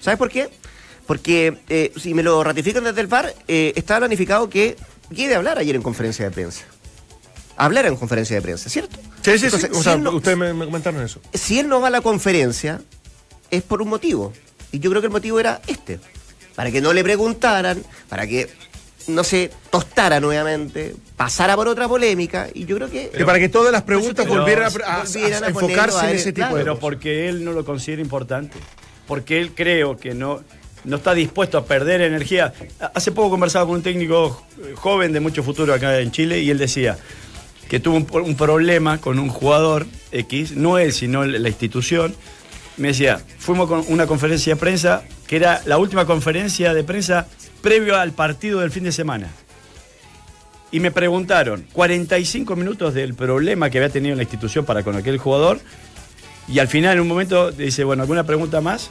¿Sabes 0.00 0.18
por 0.18 0.28
qué? 0.30 0.48
Porque 1.06 1.58
eh, 1.68 1.92
si 1.96 2.12
me 2.14 2.22
lo 2.22 2.42
ratifican 2.44 2.84
desde 2.84 3.00
el 3.00 3.06
VAR, 3.06 3.34
eh, 3.48 3.72
está 3.76 3.98
planificado 3.98 4.48
que 4.50 4.76
Guede 5.10 5.34
hablar 5.34 5.58
ayer 5.58 5.74
en 5.74 5.82
conferencia 5.82 6.24
de 6.26 6.30
prensa. 6.30 6.64
Hablar 7.56 7.86
en 7.86 7.96
conferencia 7.96 8.36
de 8.36 8.42
prensa, 8.42 8.68
¿cierto? 8.70 8.98
Sí, 9.22 9.38
sí, 9.38 9.50
sí. 9.50 9.66
O 9.72 9.74
si 9.78 9.82
sea, 9.82 9.96
no- 9.96 10.12
ustedes 10.12 10.36
me, 10.36 10.52
me 10.54 10.64
comentaron 10.66 11.02
eso. 11.02 11.20
si 11.34 11.58
él 11.58 11.68
no 11.68 11.80
va 11.80 11.88
a 11.88 11.90
la 11.90 12.00
conferencia, 12.02 12.80
es 13.50 13.62
por 13.62 13.82
un 13.82 13.88
motivo. 13.88 14.32
Y 14.70 14.78
yo 14.80 14.90
creo 14.90 15.00
que 15.02 15.06
el 15.06 15.12
motivo 15.12 15.40
era 15.40 15.60
este. 15.66 15.98
Para 16.54 16.70
que 16.70 16.80
no 16.80 16.92
le 16.92 17.02
preguntaran, 17.02 17.82
para 18.08 18.26
que 18.26 18.48
no 19.08 19.24
se 19.24 19.50
tostara 19.70 20.20
nuevamente, 20.20 20.94
pasara 21.16 21.56
por 21.56 21.66
otra 21.68 21.88
polémica. 21.88 22.48
Y 22.54 22.64
yo 22.66 22.76
creo 22.76 22.90
que. 22.90 23.10
Y 23.18 23.24
para 23.24 23.38
que 23.38 23.48
todas 23.48 23.72
las 23.72 23.82
preguntas 23.82 24.24
Pero- 24.26 24.38
volvieran 24.40 24.64
a, 24.64 24.84
a- 24.86 25.00
a- 25.00 25.04
volvieran 25.04 25.42
a 25.42 25.46
a 25.46 25.50
enfocarse 25.50 26.10
en 26.10 26.16
ese 26.16 26.32
tipo 26.32 26.46
claro. 26.46 26.56
de 26.56 26.62
Pero 26.62 26.72
cosas. 26.74 26.80
porque 26.82 27.28
él 27.28 27.44
no 27.44 27.52
lo 27.52 27.64
considera 27.64 28.00
importante. 28.02 28.56
Porque 29.06 29.40
él 29.40 29.52
creo 29.54 29.96
que 29.96 30.14
no, 30.14 30.42
no 30.84 30.96
está 30.96 31.14
dispuesto 31.14 31.56
a 31.58 31.64
perder 31.64 32.02
energía. 32.02 32.52
Hace 32.94 33.10
poco 33.12 33.30
conversaba 33.30 33.66
con 33.66 33.76
un 33.76 33.82
técnico 33.82 34.44
eh, 34.62 34.74
joven 34.74 35.12
de 35.12 35.20
mucho 35.20 35.42
futuro 35.42 35.72
acá 35.74 35.98
en 35.98 36.12
Chile 36.12 36.40
y 36.40 36.50
él 36.50 36.58
decía 36.58 36.98
que 37.68 37.80
tuvo 37.80 37.96
un, 37.96 38.06
un 38.26 38.36
problema 38.36 38.98
con 39.00 39.18
un 39.18 39.28
jugador 39.30 39.86
X, 40.12 40.52
no 40.56 40.78
él, 40.78 40.92
sino 40.92 41.24
la 41.24 41.48
institución. 41.48 42.14
Me 42.76 42.88
decía, 42.88 43.20
fuimos 43.38 43.66
con 43.68 43.84
una 43.88 44.06
conferencia 44.06 44.54
de 44.54 44.60
prensa 44.60 45.02
que 45.28 45.36
era 45.36 45.62
la 45.66 45.78
última 45.78 46.06
conferencia 46.06 46.74
de 46.74 46.82
prensa 46.82 47.28
previo 47.60 47.96
al 47.96 48.12
partido 48.12 48.60
del 48.60 48.72
fin 48.72 48.82
de 48.82 48.92
semana. 48.92 49.28
Y 50.72 50.80
me 50.80 50.90
preguntaron 50.90 51.66
45 51.72 52.56
minutos 52.56 52.94
del 52.94 53.14
problema 53.14 53.70
que 53.70 53.78
había 53.78 53.90
tenido 53.90 54.16
la 54.16 54.22
institución 54.22 54.64
para 54.64 54.82
con 54.82 54.96
aquel 54.96 55.18
jugador. 55.18 55.60
Y 56.48 56.58
al 56.58 56.68
final, 56.68 56.94
en 56.94 57.02
un 57.02 57.08
momento, 57.08 57.52
dice, 57.52 57.84
bueno, 57.84 58.02
¿alguna 58.02 58.24
pregunta 58.24 58.60
más? 58.60 58.90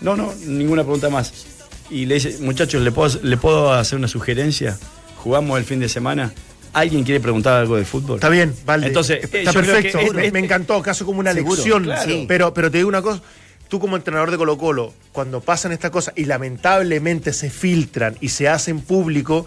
No, 0.00 0.16
no, 0.16 0.34
ninguna 0.44 0.82
pregunta 0.82 1.08
más. 1.08 1.46
Y 1.88 2.06
le 2.06 2.14
dice, 2.16 2.38
muchachos, 2.40 2.82
¿le 2.82 2.90
puedo, 2.90 3.20
¿le 3.22 3.36
puedo 3.36 3.72
hacer 3.72 3.96
una 3.96 4.08
sugerencia? 4.08 4.76
Jugamos 5.16 5.58
el 5.58 5.64
fin 5.64 5.78
de 5.78 5.88
semana. 5.88 6.32
¿Alguien 6.72 7.04
quiere 7.04 7.20
preguntar 7.20 7.54
algo 7.60 7.76
de 7.76 7.84
fútbol? 7.84 8.16
Está 8.16 8.28
bien, 8.28 8.54
vale. 8.66 8.88
Entonces, 8.88 9.24
eh, 9.24 9.30
está 9.32 9.52
creo 9.52 9.64
perfecto. 9.64 9.98
me, 10.14 10.38
encantó, 10.40 10.82
caso 10.82 11.06
como 11.06 11.20
una 11.20 11.32
Seguro, 11.32 11.54
lección. 11.56 11.84
claro. 11.84 12.12
Pero, 12.28 12.54
pero 12.54 12.70
te 12.70 12.78
digo 12.78 12.88
una 12.88 13.02
cosa. 13.02 13.22
Tú 13.68 13.80
como 13.80 13.96
entrenador 13.96 14.30
de 14.30 14.36
Colo 14.36 14.58
Colo, 14.58 14.94
cuando 15.12 15.40
pasan 15.40 15.72
estas 15.72 15.90
cosas 15.90 16.14
y 16.16 16.26
lamentablemente 16.26 17.32
se 17.32 17.50
filtran 17.50 18.16
y 18.20 18.28
se 18.28 18.48
hacen 18.48 18.80
público, 18.80 19.46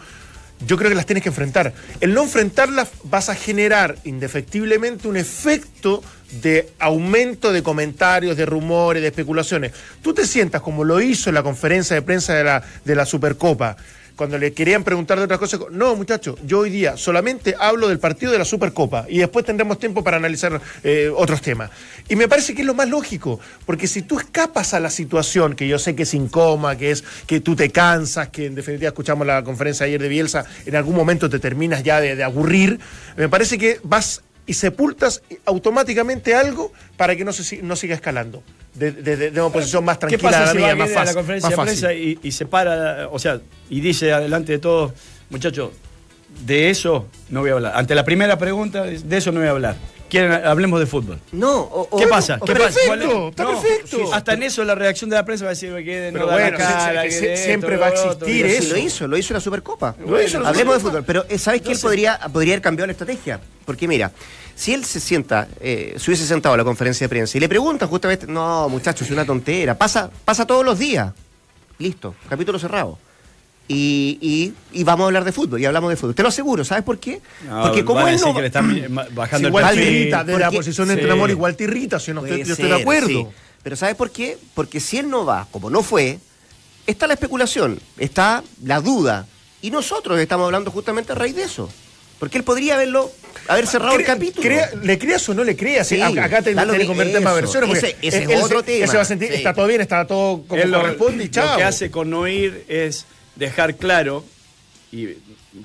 yo 0.66 0.78
creo 0.78 0.90
que 0.90 0.96
las 0.96 1.06
tienes 1.06 1.24
que 1.24 1.30
enfrentar. 1.30 1.74
El 2.02 2.14
no 2.14 2.24
enfrentarlas 2.24 2.90
vas 3.04 3.30
a 3.30 3.36
generar 3.36 3.96
indefectiblemente 4.04 5.08
un 5.08 5.16
efecto 5.16 6.04
de 6.42 6.70
aumento 6.80 7.54
de 7.54 7.64
comentarios, 7.64 8.36
de 8.36 8.46
rumores, 8.46 9.02
de 9.02 9.08
especulaciones. 9.08 9.72
Tú 10.02 10.14
te 10.14 10.28
sientas 10.28 10.62
como 10.62 10.84
lo 10.84 11.00
hizo 11.02 11.30
en 11.30 11.36
la 11.36 11.44
conferencia 11.44 11.96
de 11.96 12.02
prensa 12.02 12.34
de 12.34 12.44
la, 12.44 12.64
de 12.84 12.96
la 12.96 13.06
Supercopa, 13.06 13.78
cuando 14.20 14.38
le 14.38 14.52
querían 14.52 14.84
preguntar 14.84 15.18
de 15.18 15.24
otras 15.24 15.40
cosas. 15.40 15.62
No, 15.72 15.96
muchachos, 15.96 16.38
yo 16.46 16.60
hoy 16.60 16.70
día 16.70 16.98
solamente 16.98 17.56
hablo 17.58 17.88
del 17.88 18.00
partido 18.00 18.34
de 18.34 18.38
la 18.38 18.44
Supercopa 18.44 19.06
y 19.08 19.20
después 19.20 19.46
tendremos 19.46 19.80
tiempo 19.80 20.04
para 20.04 20.18
analizar 20.18 20.60
eh, 20.84 21.10
otros 21.16 21.42
temas. 21.42 21.72
Y 22.10 22.18
me 22.18 22.28
parece 22.28 22.54
que 22.54 22.60
es 22.60 22.68
lo 22.68 22.74
más 22.74 22.90
lógico, 22.90 23.40
porque 23.66 23.88
si 23.88 24.02
tú 24.02 24.20
escapas 24.20 24.74
a 24.74 24.82
la 24.82 24.90
situación, 24.90 25.56
que 25.56 25.70
yo 25.70 25.80
sé 25.80 25.96
que 25.96 26.04
es 26.04 26.14
incómoda, 26.14 26.78
que 26.78 26.92
es 26.92 27.06
que 27.28 27.40
tú 27.40 27.56
te 27.56 27.70
cansas, 27.70 28.28
que 28.28 28.48
en 28.48 28.56
definitiva 28.56 28.90
escuchamos 28.90 29.26
la 29.26 29.42
conferencia 29.42 29.86
ayer 29.86 30.02
de 30.02 30.10
Bielsa, 30.10 30.44
en 30.66 30.76
algún 30.76 30.98
momento 30.98 31.30
te 31.30 31.40
terminas 31.40 31.84
ya 31.84 32.02
de, 32.02 32.18
de 32.18 32.24
aburrir, 32.26 32.78
me 33.16 33.30
parece 33.30 33.58
que 33.58 33.80
vas 33.84 34.22
y 34.50 34.54
sepultas 34.56 35.22
automáticamente 35.46 36.34
algo 36.34 36.72
para 36.98 37.16
que 37.16 37.24
no, 37.24 37.32
se, 37.32 37.62
no 37.62 37.76
siga 37.76 37.94
escalando. 37.94 38.42
De, 38.74 38.92
de- 38.92 39.16
de- 39.18 39.32
de 39.32 39.42
una 39.42 39.52
posición 39.54 39.86
más 39.86 39.98
¿Qué 39.98 40.18
tranquila, 40.18 40.30
pasa 40.32 40.42
a 40.42 40.46
la 40.46 40.52
si 40.52 40.58
mía, 40.58 40.68
va 40.70 40.76
más 40.76 40.90
a 40.90 40.94
la 40.94 41.00
fácil. 41.02 41.16
conferencia 41.16 41.50
más 41.50 41.66
de 41.68 41.72
fácil. 41.72 41.86
prensa 41.88 41.94
y, 41.94 42.20
y 42.28 42.32
se 42.32 42.46
para, 42.46 43.08
o 43.10 43.20
sea, 43.20 43.40
y 43.70 43.80
dice 43.82 44.12
adelante 44.12 44.52
de 44.54 44.60
todos, 44.60 44.94
muchachos, 45.30 45.72
de 46.46 46.70
eso 46.70 47.08
no 47.30 47.42
voy 47.42 47.50
a 47.50 47.54
hablar. 47.54 47.74
Ante 47.76 47.94
la 47.96 48.04
primera 48.06 48.38
pregunta, 48.38 48.84
de 48.84 49.18
eso 49.18 49.32
no 49.32 49.40
voy 49.40 49.48
a 49.50 49.52
hablar. 49.52 49.76
Quieren, 50.10 50.32
hablemos 50.46 50.80
de 50.80 50.86
fútbol. 50.88 51.20
No, 51.32 51.60
o- 51.62 51.88
o- 51.92 51.98
¿Qué 51.98 52.08
pasa? 52.08 52.38
o- 52.42 52.46
¿Qué 52.46 52.54
Perfecto, 52.54 52.90
pasa? 52.90 53.28
Está 53.30 53.48
perfecto. 53.48 54.14
Hasta 54.14 54.34
en 54.34 54.44
eso 54.44 54.64
la 54.64 54.74
reacción 54.76 55.10
de 55.10 55.16
la 55.18 55.24
prensa 55.26 55.46
va 55.46 55.52
a 55.52 55.54
decir 55.54 55.74
que 55.86 56.10
Pero 56.12 56.26
no 56.26 56.32
da 56.32 56.34
bueno, 56.34 56.52
la 56.52 56.58
cara, 56.58 57.04
se- 57.04 57.12
se- 57.12 57.20
que 57.20 57.28
de 57.30 57.38
siempre 57.38 57.70
esto, 57.76 57.80
va 57.82 57.86
a 57.86 57.90
existir 57.90 58.42
Pero 58.46 58.48
eso. 58.58 58.70
lo 58.74 58.78
hizo, 58.80 59.08
lo 59.08 59.18
hizo 59.18 59.34
en 59.34 59.36
la 59.36 59.42
Supercopa. 59.42 59.96
Lo 60.06 60.22
hizo 60.22 60.38
en 60.38 60.44
la 60.44 60.50
Hablemos 60.50 60.76
de 60.76 60.80
fútbol, 60.82 61.04
pero 61.06 61.26
eh, 61.30 61.38
¿sabes 61.38 61.62
que 61.62 61.72
él 61.74 61.80
podría, 61.80 62.18
podría 62.34 62.54
haber 62.56 62.62
cambiado 62.64 62.88
la 62.88 62.92
estrategia? 62.94 63.40
Porque 63.66 63.88
mira, 63.88 64.12
si 64.56 64.74
él 64.74 64.84
se 64.84 65.00
sienta, 65.00 65.48
eh, 65.62 65.94
se 65.98 66.10
hubiese 66.10 66.26
sentado 66.26 66.56
a 66.56 66.58
la 66.58 66.64
conferencia 66.64 67.06
de 67.06 67.10
prensa 67.10 67.38
y 67.38 67.42
le 67.42 67.48
preguntan 67.48 67.88
justamente, 67.88 68.26
no, 68.28 68.68
muchachos, 68.68 69.06
es 69.08 69.12
una 69.14 69.26
tontera, 69.26 69.78
pasa, 69.78 70.10
pasa 70.26 70.46
todos 70.48 70.66
los 70.66 70.80
días. 70.80 71.14
Listo, 71.78 72.16
capítulo 72.28 72.58
cerrado. 72.58 72.98
Y, 73.72 74.18
y- 74.20 74.54
y 74.80 74.84
vamos 74.84 75.04
a 75.04 75.08
hablar 75.08 75.24
de 75.24 75.32
fútbol, 75.32 75.62
y 75.62 75.66
hablamos 75.66 75.92
de 75.92 75.96
fútbol. 75.96 76.16
Te 76.16 76.24
lo 76.24 76.30
aseguro, 76.30 76.66
¿sabes 76.66 76.84
por 76.84 76.98
qué? 77.00 77.22
No, 77.48 77.62
Porque 77.62 77.86
como 77.86 78.08
él 78.08 78.20
no... 78.20 78.34
que 78.34 78.42
le 78.42 78.48
están 78.48 78.74
Si 78.74 78.82
bajando 79.14 79.48
el 79.48 79.52
igual 79.52 79.76
te 79.76 79.84
irrita, 79.92 80.24
de 80.24 80.40
la 80.40 80.50
posición 80.52 80.88
de 80.88 80.96
sí. 80.96 81.00
entrenador 81.00 81.30
igual 81.30 81.56
te 81.56 81.66
irrita, 81.66 82.00
si 82.00 82.12
no 82.12 82.26
estoy, 82.26 82.44
yo 82.44 82.54
estoy 82.54 82.70
de 82.70 82.76
acuerdo. 82.82 83.08
sí. 83.08 83.28
Pero 83.62 83.76
¿sabes 83.76 83.96
por 83.96 84.10
qué? 84.10 84.38
Porque 84.56 84.80
si 84.80 84.98
él 84.98 85.10
no 85.10 85.24
va, 85.26 85.48
como 85.52 85.70
no 85.70 85.84
fue, 85.84 86.18
está 86.88 87.06
la 87.08 87.14
especulación, 87.14 87.80
está 87.98 88.44
la 88.64 88.82
duda. 88.82 89.28
Y 89.62 89.70
nosotros 89.70 90.18
estamos 90.20 90.46
hablando 90.46 90.72
justamente 90.72 91.12
a 91.12 91.16
raíz 91.16 91.36
de 91.36 91.44
eso. 91.44 91.70
Porque 92.18 92.38
él 92.40 92.44
podría 92.44 92.74
haberlo, 92.76 93.12
haber 93.48 93.68
cerrado 93.68 93.96
el 93.98 94.04
capítulo. 94.06 94.42
crea- 94.42 94.72
¿Le 94.82 94.98
creas 94.98 95.28
o 95.30 95.34
no 95.34 95.44
le 95.44 95.56
creas? 95.56 95.88
Sí, 95.88 96.02
Acá 96.02 96.42
te 96.42 96.54
lo 96.56 96.74
que 96.74 96.86
convertir 96.88 97.22
más 97.22 97.34
eso, 97.34 97.42
versiones. 97.60 97.78
ese- 97.84 97.96
ese 98.02 98.18
él- 98.24 98.32
es 98.32 98.38
él 98.40 98.44
otro 98.44 98.60
se- 98.62 98.66
tema, 98.66 98.84
él 98.86 98.90
se 98.90 98.96
va 98.98 99.04
a 99.04 99.06
sentir, 99.06 99.28
sí. 99.30 99.36
está 99.36 99.54
todo 99.54 99.68
bien, 99.68 99.82
está 99.82 100.08
todo 100.08 100.44
como 100.48 100.62
Él 100.62 100.72
lo, 100.72 100.82
corresponde 100.82 101.24
y 101.26 101.28
lo 101.28 101.32
chao. 101.34 101.58
que 101.58 101.64
hace 101.64 101.92
con 101.92 102.10
no 102.10 102.28
ir 102.28 102.66
es 102.68 103.06
dejar 103.40 103.76
claro 103.76 104.24
y 104.92 105.08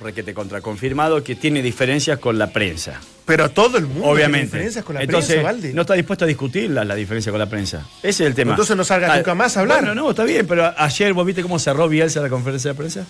requete 0.00 0.32
contraconfirmado 0.34 1.22
que 1.24 1.34
tiene 1.34 1.62
diferencias 1.62 2.18
con 2.18 2.38
la 2.38 2.48
prensa. 2.50 3.00
Pero 3.24 3.50
todo 3.50 3.78
el 3.78 3.84
mundo 3.84 4.00
tiene 4.00 4.12
Obviamente. 4.12 4.46
diferencias 4.46 4.84
con 4.84 4.94
la 4.96 5.02
Entonces, 5.02 5.36
prensa, 5.36 5.52
Valde. 5.52 5.72
no 5.72 5.80
está 5.82 5.94
dispuesto 5.94 6.24
a 6.24 6.28
discutir 6.28 6.70
la, 6.70 6.94
diferencia 6.94 7.32
con 7.32 7.38
la 7.38 7.48
prensa. 7.48 7.86
Ese 8.02 8.24
es 8.24 8.28
el 8.28 8.34
tema. 8.34 8.50
Entonces 8.52 8.76
no 8.76 8.84
salgas 8.84 9.10
Ah, 9.10 9.16
nunca 9.16 9.34
más 9.34 9.56
a 9.56 9.60
hablar. 9.60 9.80
Bueno, 9.80 9.94
no, 9.94 10.10
está 10.10 10.24
bien, 10.24 10.46
pero 10.46 10.72
ayer 10.76 11.12
vos 11.14 11.24
viste 11.26 11.42
cómo 11.42 11.58
cerró 11.58 11.88
Bielsa 11.88 12.20
la 12.20 12.28
conferencia 12.28 12.70
de 12.72 12.74
prensa. 12.76 13.06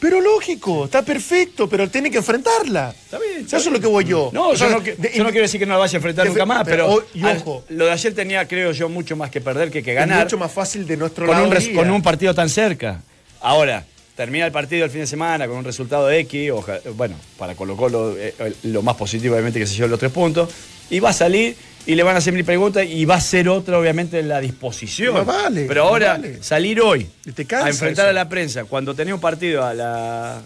Pero 0.00 0.20
lógico, 0.20 0.86
está 0.86 1.02
perfecto, 1.02 1.68
pero 1.68 1.88
tiene 1.88 2.10
que 2.10 2.18
enfrentarla. 2.18 2.90
Está 2.90 3.18
bien, 3.18 3.48
sea, 3.48 3.58
eso 3.58 3.68
es 3.68 3.72
lo 3.74 3.80
que 3.80 3.86
voy 3.86 4.04
yo. 4.04 4.30
No, 4.32 4.48
O 4.50 4.56
sea, 4.56 4.68
yo, 4.68 4.74
no, 4.78 4.80
de- 4.80 5.12
yo 5.14 5.22
no 5.24 5.30
quiero 5.30 5.42
decir 5.42 5.60
que 5.60 5.66
no 5.66 5.72
la 5.74 5.78
vaya 5.78 5.96
a 5.96 5.96
enfrentar 5.98 6.24
de- 6.24 6.30
nunca 6.30 6.44
más, 6.46 6.64
pero, 6.64 7.02
al- 7.22 7.36
ojo. 7.38 7.64
lo 7.70 7.84
de 7.86 7.90
ayer 7.92 8.14
tenía, 8.14 8.46
creo 8.48 8.72
yo, 8.72 8.88
mucho 8.88 9.14
más 9.16 9.30
que 9.30 9.40
perder 9.40 9.70
que 9.70 9.82
que 9.82 9.92
es 9.92 9.96
ganar. 9.96 10.24
mucho 10.24 10.36
más 10.38 10.52
fácil 10.52 10.86
de 10.86 10.96
nuestro 10.96 11.26
con 11.26 11.34
lado. 11.36 11.48
un, 11.48 11.74
con 11.74 11.90
un 11.90 12.02
partido 12.02 12.34
tan 12.34 12.48
cerca. 12.48 13.02
Ahora, 13.44 13.84
termina 14.16 14.46
el 14.46 14.52
partido 14.52 14.84
el 14.84 14.90
fin 14.90 15.00
de 15.02 15.06
semana 15.06 15.46
con 15.46 15.58
un 15.58 15.64
resultado 15.64 16.06
de 16.06 16.18
X, 16.20 16.50
oja- 16.50 16.80
bueno, 16.96 17.14
para 17.38 17.54
Colo 17.54 17.76
Colo 17.76 18.16
eh, 18.18 18.34
lo 18.64 18.80
más 18.82 18.96
positivo 18.96 19.34
obviamente 19.34 19.58
que 19.58 19.66
se 19.66 19.74
llevó 19.74 19.88
los 19.88 19.98
tres 19.98 20.12
puntos, 20.12 20.48
y 20.90 20.98
va 21.00 21.10
a 21.10 21.12
salir 21.12 21.54
y 21.86 21.94
le 21.94 22.02
van 22.02 22.14
a 22.14 22.18
hacer 22.18 22.32
mil 22.32 22.44
preguntas 22.44 22.86
y 22.88 23.04
va 23.04 23.16
a 23.16 23.20
ser 23.20 23.48
otra 23.50 23.78
obviamente 23.78 24.22
la 24.22 24.40
disposición. 24.40 25.26
Vale, 25.26 25.66
Pero 25.66 25.82
ahora, 25.84 26.12
vale. 26.12 26.42
salir 26.42 26.80
hoy 26.80 27.06
te 27.34 27.42
a 27.54 27.68
enfrentar 27.68 28.06
eso. 28.06 28.10
a 28.10 28.12
la 28.14 28.28
prensa 28.28 28.64
cuando 28.64 28.94
tenés 28.94 29.12
un 29.14 29.20
partido 29.20 29.62
a 29.64 29.74
la... 29.74 30.40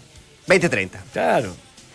20-30. 0.47 0.89
Claro. 1.13 1.53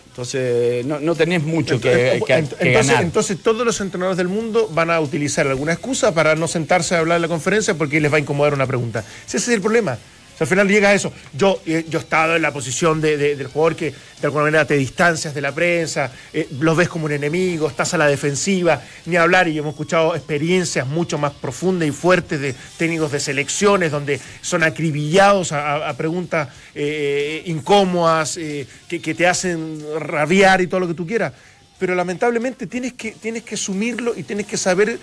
Entonces, 0.09 0.85
no, 0.85 0.99
no 1.01 1.13
tenés 1.13 1.43
mucho 1.43 1.79
que, 1.79 1.89
que- 1.89 2.17
ent- 2.19 2.23
que 2.23 2.33
entonces, 2.69 2.87
ganar. 2.87 3.03
entonces 3.03 3.37
todos 3.43 3.65
los 3.65 3.79
entrenadores 3.81 4.17
del 4.17 4.29
mundo 4.29 4.69
van 4.73 4.89
a 4.89 4.99
utilizar 5.01 5.45
alguna 5.45 5.73
excusa 5.73 6.13
para 6.15 6.35
no 6.35 6.47
sentarse 6.47 6.95
a 6.95 6.99
hablar 6.99 7.17
en 7.17 7.23
la 7.23 7.27
conferencia 7.27 7.73
porque 7.75 7.99
les 7.99 8.11
va 8.11 8.15
a 8.17 8.19
incomodar 8.21 8.53
una 8.53 8.65
pregunta. 8.65 9.03
Si 9.27 9.37
ese 9.37 9.51
es 9.51 9.55
el 9.57 9.61
problema. 9.61 9.97
Al 10.39 10.47
final 10.47 10.67
llega 10.67 10.89
a 10.89 10.93
eso. 10.93 11.13
Yo, 11.33 11.61
eh, 11.65 11.85
yo 11.89 11.99
he 11.99 12.01
estado 12.01 12.35
en 12.35 12.41
la 12.41 12.51
posición 12.51 12.99
de- 12.99 13.15
de- 13.17 13.35
del 13.35 13.47
jugador 13.47 13.75
que 13.75 13.91
de 13.91 14.27
alguna 14.27 14.45
manera 14.45 14.65
te 14.65 14.75
distancias 14.75 15.33
de 15.33 15.41
la 15.41 15.53
prensa, 15.53 16.11
eh, 16.33 16.47
los 16.59 16.75
ves 16.75 16.89
como 16.89 17.05
un 17.05 17.11
enemigo, 17.13 17.67
estás 17.69 17.93
a 17.93 17.97
la 17.97 18.07
defensiva, 18.07 18.81
ni 19.05 19.15
hablar. 19.15 19.47
Y 19.47 19.57
hemos 19.57 19.73
escuchado 19.73 20.15
experiencias 20.15 20.87
mucho 20.87 21.17
más 21.17 21.31
profundas 21.33 21.87
y 21.87 21.91
fuertes 21.91 22.39
de 22.41 22.53
técnicos 22.77 23.11
de 23.11 23.19
selecciones 23.19 23.91
donde 23.91 24.19
son 24.41 24.63
acribillados 24.63 25.51
a, 25.51 25.93
preguntas 25.95 26.49
eh, 26.73 27.43
incómodas, 27.45 28.37
eh, 28.37 28.67
que, 28.89 28.99
te 28.99 29.27
hacen 29.27 29.81
rabiar 29.99 30.59
y 30.61 30.67
todo 30.67 30.81
lo 30.81 30.87
que 30.87 30.93
tú 30.93 31.07
quieras. 31.07 31.31
Pero 31.79 31.95
lamentablemente 31.95 32.67
tienes 32.67 32.93
que, 32.93 33.11
tienes 33.11 33.43
que 33.43 33.55
asumirlo 33.55 34.13
y 34.17 34.23
tienes 34.23 34.45
que 34.47 34.57
saber 34.57 34.99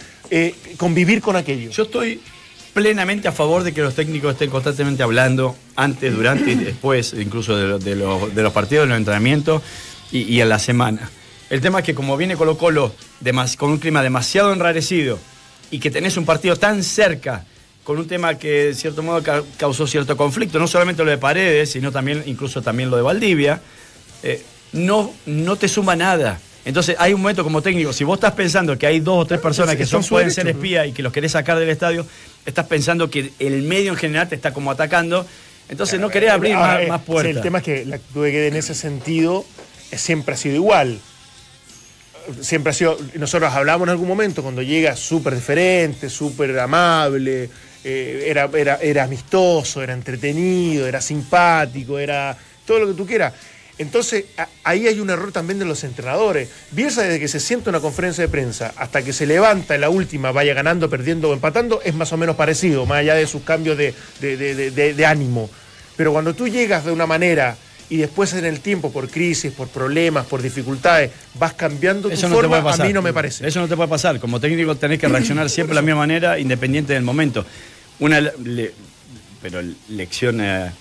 convivir 0.76 1.20
con 1.22 1.36
aquello. 1.36 1.70
Yo 1.70 1.84
estoy 1.84 2.20
plenamente 2.74 3.28
a 3.28 3.32
favor 3.32 3.62
de 3.62 3.72
que 3.74 3.82
los 3.82 3.94
técnicos 3.94 4.32
estén 4.32 4.50
constantemente 4.50 5.02
hablando 5.02 5.56
antes, 5.76 6.14
durante 6.14 6.52
y 6.52 6.54
después, 6.56 7.14
incluso 7.18 7.56
de, 7.56 7.66
lo- 7.96 8.28
de 8.28 8.42
los, 8.42 8.52
partidos, 8.52 8.84
de 8.84 8.88
los 8.90 8.98
entrenamientos 8.98 9.62
y, 10.10 10.40
en 10.40 10.48
la 10.48 10.58
semana. 10.58 11.10
El 11.50 11.60
tema 11.60 11.80
es 11.80 11.84
que 11.84 11.94
como 11.94 12.16
viene 12.16 12.36
Colo 12.36 12.56
Colo 12.56 12.94
con 13.58 13.70
un 13.70 13.78
clima 13.78 14.02
demasiado 14.02 14.52
enrarecido 14.52 15.18
y 15.70 15.78
que 15.80 15.90
tenés 15.90 16.16
un 16.16 16.24
partido 16.24 16.56
tan 16.56 16.82
cerca, 16.82 17.44
con 17.84 17.98
un 17.98 18.06
tema 18.06 18.36
que 18.38 18.66
de 18.66 18.74
cierto 18.74 19.02
modo 19.02 19.22
ca- 19.22 19.42
causó 19.58 19.86
cierto 19.86 20.16
conflicto, 20.16 20.58
no 20.58 20.66
solamente 20.66 21.04
lo 21.04 21.10
de 21.10 21.18
Paredes, 21.18 21.70
sino 21.72 21.90
también, 21.92 22.22
incluso 22.26 22.62
también 22.62 22.90
lo 22.90 22.96
de 22.96 23.02
Valdivia, 23.02 23.60
eh, 24.22 24.42
no, 24.72 25.12
no 25.26 25.56
te 25.56 25.68
suma 25.68 25.94
nada. 25.96 26.38
Entonces 26.64 26.96
hay 26.98 27.12
un 27.12 27.20
momento 27.20 27.42
como 27.42 27.60
técnico, 27.60 27.92
si 27.92 28.04
vos 28.04 28.16
estás 28.16 28.32
pensando 28.32 28.78
que 28.78 28.86
hay 28.86 29.00
dos 29.00 29.24
o 29.24 29.26
tres 29.26 29.40
personas 29.40 29.74
que 29.76 29.84
son, 29.84 30.04
pueden 30.04 30.30
ser 30.30 30.46
espías 30.48 30.86
y 30.86 30.92
que 30.92 31.02
los 31.02 31.12
querés 31.12 31.32
sacar 31.32 31.58
del 31.58 31.68
estadio, 31.68 32.06
estás 32.46 32.66
pensando 32.66 33.10
que 33.10 33.32
el 33.40 33.62
medio 33.62 33.90
en 33.92 33.96
general 33.96 34.28
te 34.28 34.36
está 34.36 34.52
como 34.52 34.70
atacando, 34.70 35.26
entonces 35.68 35.98
no 35.98 36.08
querés 36.08 36.30
abrir 36.30 36.54
Ahora, 36.54 36.74
más, 36.74 36.82
eh, 36.82 36.86
más 36.86 37.02
puertas. 37.02 37.36
el 37.36 37.42
tema 37.42 37.58
es 37.58 37.64
que 37.64 37.84
la 37.84 37.96
actitud 37.96 38.24
de 38.24 38.30
Guede 38.30 38.48
en 38.48 38.56
ese 38.56 38.74
sentido 38.74 39.44
eh, 39.90 39.98
siempre 39.98 40.34
ha 40.34 40.36
sido 40.36 40.54
igual. 40.54 41.00
Siempre 42.40 42.70
ha 42.70 42.74
sido. 42.74 42.96
Nosotros 43.14 43.52
hablamos 43.52 43.86
en 43.86 43.90
algún 43.90 44.06
momento 44.06 44.42
cuando 44.42 44.62
llega 44.62 44.94
súper 44.94 45.34
diferente, 45.34 46.08
súper 46.08 46.56
amable, 46.60 47.50
eh, 47.82 48.24
era, 48.28 48.48
era, 48.56 48.76
era 48.76 49.04
amistoso, 49.04 49.82
era 49.82 49.92
entretenido, 49.92 50.86
era 50.86 51.00
simpático, 51.00 51.98
era 51.98 52.36
todo 52.64 52.78
lo 52.78 52.86
que 52.88 52.94
tú 52.94 53.06
quieras. 53.06 53.32
Entonces, 53.82 54.24
ahí 54.64 54.86
hay 54.86 55.00
un 55.00 55.10
error 55.10 55.32
también 55.32 55.58
de 55.58 55.64
los 55.64 55.84
entrenadores. 55.84 56.48
Bielsa, 56.70 57.02
desde 57.02 57.20
que 57.20 57.28
se 57.28 57.40
sienta 57.40 57.70
en 57.70 57.76
una 57.76 57.82
conferencia 57.82 58.22
de 58.22 58.28
prensa 58.28 58.72
hasta 58.76 59.02
que 59.02 59.12
se 59.12 59.26
levanta 59.26 59.74
en 59.74 59.80
la 59.82 59.90
última, 59.90 60.32
vaya 60.32 60.54
ganando, 60.54 60.88
perdiendo 60.88 61.28
o 61.30 61.34
empatando, 61.34 61.82
es 61.84 61.94
más 61.94 62.12
o 62.12 62.16
menos 62.16 62.36
parecido, 62.36 62.86
más 62.86 62.98
allá 62.98 63.14
de 63.14 63.26
sus 63.26 63.42
cambios 63.42 63.76
de, 63.76 63.94
de- 64.20 64.70
de- 64.94 65.06
ánimo. 65.06 65.50
Pero 65.96 66.12
cuando 66.12 66.34
tú 66.34 66.48
llegas 66.48 66.84
de 66.84 66.92
una 66.92 67.06
manera 67.06 67.56
y 67.90 67.98
después 67.98 68.32
en 68.32 68.44
el 68.46 68.60
tiempo, 68.60 68.90
por 68.90 69.08
crisis, 69.10 69.52
por 69.52 69.68
problemas, 69.68 70.24
por 70.26 70.40
dificultades, 70.40 71.10
vas 71.34 71.52
cambiando 71.52 72.08
tu 72.08 72.14
Eso 72.14 72.28
no 72.28 72.36
te 72.36 72.40
forma, 72.42 72.48
puede 72.60 72.62
pasar. 72.62 72.86
a 72.86 72.88
mí 72.88 72.94
no 72.94 73.02
me 73.02 73.12
parece. 73.12 73.46
Eso 73.46 73.60
no 73.60 73.68
te 73.68 73.76
puede 73.76 73.88
pasar. 73.90 74.18
Como 74.18 74.40
técnico 74.40 74.74
tenés 74.76 74.98
que 74.98 75.08
reaccionar 75.08 75.50
siempre 75.50 75.74
de 75.74 75.82
la 75.82 75.82
misma 75.82 75.98
manera, 76.00 76.38
independiente 76.38 76.94
del 76.94 77.02
momento. 77.02 77.44
Una 77.98 78.20
le- 78.20 78.72
pero 79.42 79.60
lección 79.88 80.40
a- 80.40 80.72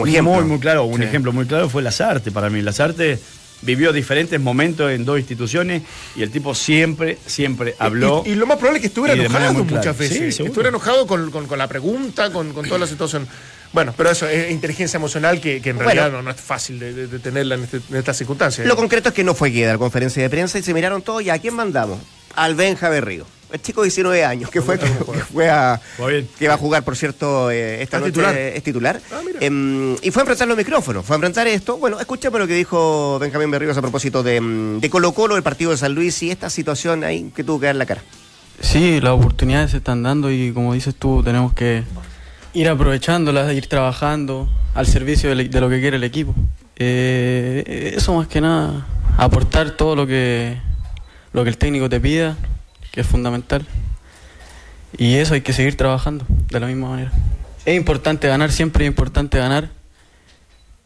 Como 0.00 0.06
ejemplo. 0.06 0.34
muy, 0.34 0.44
muy 0.44 0.58
claro, 0.58 0.84
un 0.84 0.98
Sí. 1.00 1.04
ejemplo 1.04 1.32
muy 1.32 1.46
claro 1.46 1.68
fue 1.68 1.82
Lazarte 1.82 2.30
para 2.30 2.50
mí. 2.50 2.60
Lazarte 2.62 3.18
vivió 3.62 3.92
diferentes 3.94 4.38
momentos 4.38 4.90
en 4.92 5.04
dos 5.06 5.18
instituciones 5.18 5.82
y 6.16 6.22
el 6.22 6.30
tipo 6.30 6.54
siempre, 6.54 7.16
siempre 7.26 7.74
habló. 7.78 8.22
Y, 8.26 8.30
y 8.30 8.34
lo 8.34 8.46
más 8.46 8.58
probable 8.58 8.78
es 8.78 8.82
que 8.82 8.88
estuviera 8.88 9.14
enojado 9.14 9.64
muchas 9.64 9.96
veces. 9.96 10.36
Sí, 10.36 10.42
estuviera 10.42 10.68
enojado 10.68 11.06
con, 11.06 11.30
con- 11.30 11.46
con 11.46 11.58
la 11.58 11.66
pregunta, 11.66 12.30
con, 12.30 12.52
con 12.52 12.66
toda 12.66 12.78
la 12.80 12.86
situación. 12.86 13.26
Bueno, 13.72 13.92
pero 13.96 14.10
eso 14.10 14.28
es 14.28 14.52
inteligencia 14.52 14.98
emocional 14.98 15.40
que, 15.40 15.60
que 15.62 15.70
en 15.70 15.76
Bueno. 15.76 15.90
realidad 15.90 16.12
no, 16.12 16.22
no 16.22 16.30
es 16.30 16.40
fácil 16.40 16.78
de, 16.78 16.92
de- 16.92 17.06
de 17.08 17.18
tenerla 17.18 17.54
en, 17.56 17.64
este- 17.64 17.80
en 17.90 17.96
estas 17.96 18.16
circunstancias. 18.18 18.66
Lo 18.66 18.76
concreto 18.76 19.08
es 19.08 19.14
que 19.14 19.24
no 19.24 19.34
fue 19.34 19.50
Gueda 19.50 19.70
a 19.70 19.72
la 19.74 19.78
conferencia 19.78 20.22
de 20.22 20.30
prensa 20.30 20.58
y 20.58 20.62
se 20.62 20.74
miraron 20.74 21.00
todos 21.02 21.22
y 21.22 21.30
a 21.30 21.38
quién 21.38 21.54
mandamos. 21.54 21.98
Al 22.36 22.54
Benja 22.54 22.88
Berrío. 22.88 23.26
El 23.54 23.62
chico 23.62 23.82
de 23.82 23.86
19 23.86 24.24
años 24.24 24.50
que 24.50 24.60
fue, 24.60 24.80
que 24.80 24.86
fue 25.32 25.48
a. 25.48 25.80
Muy 25.98 26.12
bien. 26.12 26.28
que 26.36 26.48
va 26.48 26.54
a 26.54 26.56
jugar, 26.58 26.82
por 26.82 26.96
cierto, 26.96 27.52
eh, 27.52 27.82
esta 27.82 28.00
noche 28.00 28.10
titular. 28.10 28.36
es 28.36 28.62
titular. 28.64 29.00
Ah. 29.12 29.20
Em, 29.38 29.94
y 30.02 30.10
fue 30.10 30.22
a 30.22 30.24
enfrentar 30.24 30.48
los 30.48 30.56
micrófonos, 30.56 31.06
fue 31.06 31.14
a 31.14 31.18
enfrentar 31.18 31.46
esto. 31.46 31.76
Bueno, 31.76 32.00
escuchemos 32.00 32.40
lo 32.40 32.48
que 32.48 32.54
dijo 32.54 33.16
Benjamín 33.20 33.52
Berríos 33.52 33.76
a 33.76 33.80
propósito 33.80 34.24
de, 34.24 34.40
mm, 34.40 34.80
de 34.80 34.90
Colo 34.90 35.12
Colo, 35.12 35.36
el 35.36 35.44
partido 35.44 35.70
de 35.70 35.76
San 35.76 35.94
Luis 35.94 36.20
y 36.24 36.32
esta 36.32 36.50
situación 36.50 37.04
ahí 37.04 37.30
que 37.32 37.44
tuvo 37.44 37.60
que 37.60 37.66
dar 37.66 37.76
la 37.76 37.86
cara. 37.86 38.02
Sí, 38.58 39.00
las 39.00 39.12
oportunidades 39.12 39.70
se 39.70 39.76
están 39.76 40.02
dando 40.02 40.32
y 40.32 40.50
como 40.52 40.74
dices 40.74 40.96
tú, 40.96 41.22
tenemos 41.22 41.52
que 41.52 41.84
ir 42.54 42.68
aprovechándolas, 42.68 43.52
ir 43.54 43.68
trabajando 43.68 44.48
al 44.74 44.88
servicio 44.88 45.32
de, 45.32 45.60
lo 45.60 45.70
que 45.70 45.80
quiere 45.80 45.98
el 45.98 46.04
equipo. 46.04 46.34
Eh, 46.74 47.92
eso 47.96 48.16
más 48.16 48.26
que 48.26 48.40
nada, 48.40 48.84
aportar 49.16 49.70
todo 49.76 49.94
lo 49.94 50.08
que, 50.08 50.58
lo 51.32 51.44
que 51.44 51.50
el 51.50 51.56
técnico 51.56 51.88
te 51.88 52.00
pida, 52.00 52.36
que 52.94 53.00
es 53.00 53.06
fundamental. 53.08 53.66
Y 54.96 55.16
eso 55.16 55.34
hay 55.34 55.40
que 55.40 55.52
seguir 55.52 55.76
trabajando 55.76 56.24
de 56.50 56.60
la 56.60 56.68
misma 56.68 56.90
manera. 56.90 57.10
Es 57.66 57.76
importante 57.76 58.28
ganar, 58.28 58.52
siempre 58.52 58.84
es 58.84 58.88
importante 58.88 59.36
ganar. 59.38 59.68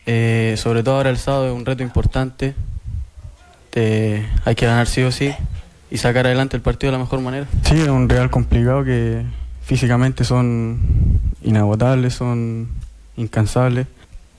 Eh, 0.07 0.55
sobre 0.57 0.83
todo 0.83 0.97
ahora 0.97 1.11
el 1.11 1.19
sábado 1.19 1.49
es 1.49 1.53
un 1.55 1.67
reto 1.67 1.83
importante. 1.83 2.55
Te- 3.71 4.27
hay 4.47 4.55
que 4.55 4.65
ganar 4.65 4.87
sí 4.87 5.03
o 5.03 5.13
sí 5.13 5.35
y 5.91 5.99
sacar 5.99 6.27
adelante 6.27 6.57
el 6.57 6.63
partido 6.63 6.91
de 6.91 6.97
la 6.99 7.05
mejor 7.05 7.21
manera. 7.21 7.47
Sí, 7.63 7.75
es 7.79 7.89
un 7.89 8.09
real 8.09 8.31
complicado 8.31 8.85
que 8.85 9.23
físicamente 9.63 10.25
son 10.25 10.81
inagotables, 11.43 12.15
son 12.15 12.69
incansables, 13.19 13.87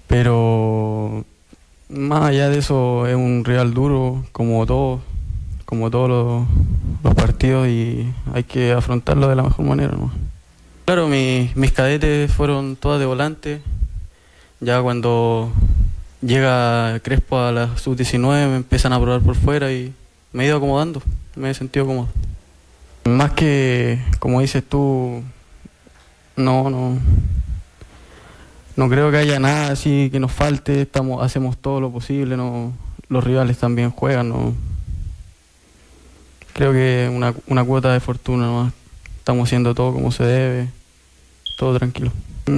pero 0.07 1.23
más 1.89 2.23
allá 2.23 2.49
de 2.49 2.57
eso 2.57 3.05
es 3.05 3.15
un 3.15 3.43
real 3.45 3.75
duro 3.75 4.25
como 4.31 4.65
todo, 4.65 5.01
como 5.69 5.91
todos 5.91 6.09
los, 6.09 6.47
los 7.03 7.13
partidos 7.13 7.67
y 7.67 8.11
hay 8.33 8.43
que 8.43 8.71
afrontarlo 8.73 9.27
de 9.27 9.35
la 9.35 9.43
mejor 9.43 9.65
manera. 9.65 9.91
¿no? 9.95 10.11
Claro, 10.85 11.07
mi- 11.07 11.51
mis 11.53 11.71
cadetes 11.71 12.33
fueron 12.33 12.75
todas 12.75 12.99
de 12.99 13.05
volante, 13.05 13.61
ya 14.59 14.81
cuando 14.81 15.51
llega 16.21 16.99
Crespo 17.03 17.37
a 17.39 17.51
la 17.51 17.77
sub-19 17.77 18.47
me 18.49 18.55
empiezan 18.57 18.93
a 18.93 18.99
probar 18.99 19.21
por 19.21 19.35
fuera 19.35 19.71
y 19.71 19.93
me 20.33 20.43
he 20.43 20.47
ido 20.47 20.57
acomodando, 20.57 21.01
me 21.35 21.51
he 21.51 21.53
sentido 21.53 21.85
cómodo. 21.85 22.07
Más 23.05 23.31
que, 23.33 23.99
como 24.19 24.41
dices 24.41 24.63
tú, 24.67 25.21
no, 26.35 26.69
no, 26.71 26.97
no 28.75 28.89
creo 28.89 29.11
que 29.11 29.17
haya 29.17 29.39
nada 29.39 29.71
así 29.71 30.09
que 30.11 30.19
nos 30.19 30.31
falte, 30.31 30.81
estamos, 30.81 31.23
hacemos 31.23 31.57
todo 31.57 31.79
lo 31.79 31.91
posible, 31.91 32.35
no, 32.37 32.73
los 33.07 33.23
rivales 33.23 33.57
también 33.59 33.91
juegan, 33.91 34.29
no. 34.29 34.53
Creo 36.59 36.73
que 36.73 37.09
una, 37.09 37.33
una 37.47 37.63
cuota 37.63 37.93
de 37.93 38.01
fortuna 38.01 38.47
nomás. 38.47 38.73
estamos 39.17 39.47
haciendo 39.47 39.73
todo 39.73 39.93
como 39.93 40.11
se 40.11 40.25
debe, 40.25 40.67
todo 41.57 41.77
tranquilo. 41.77 42.11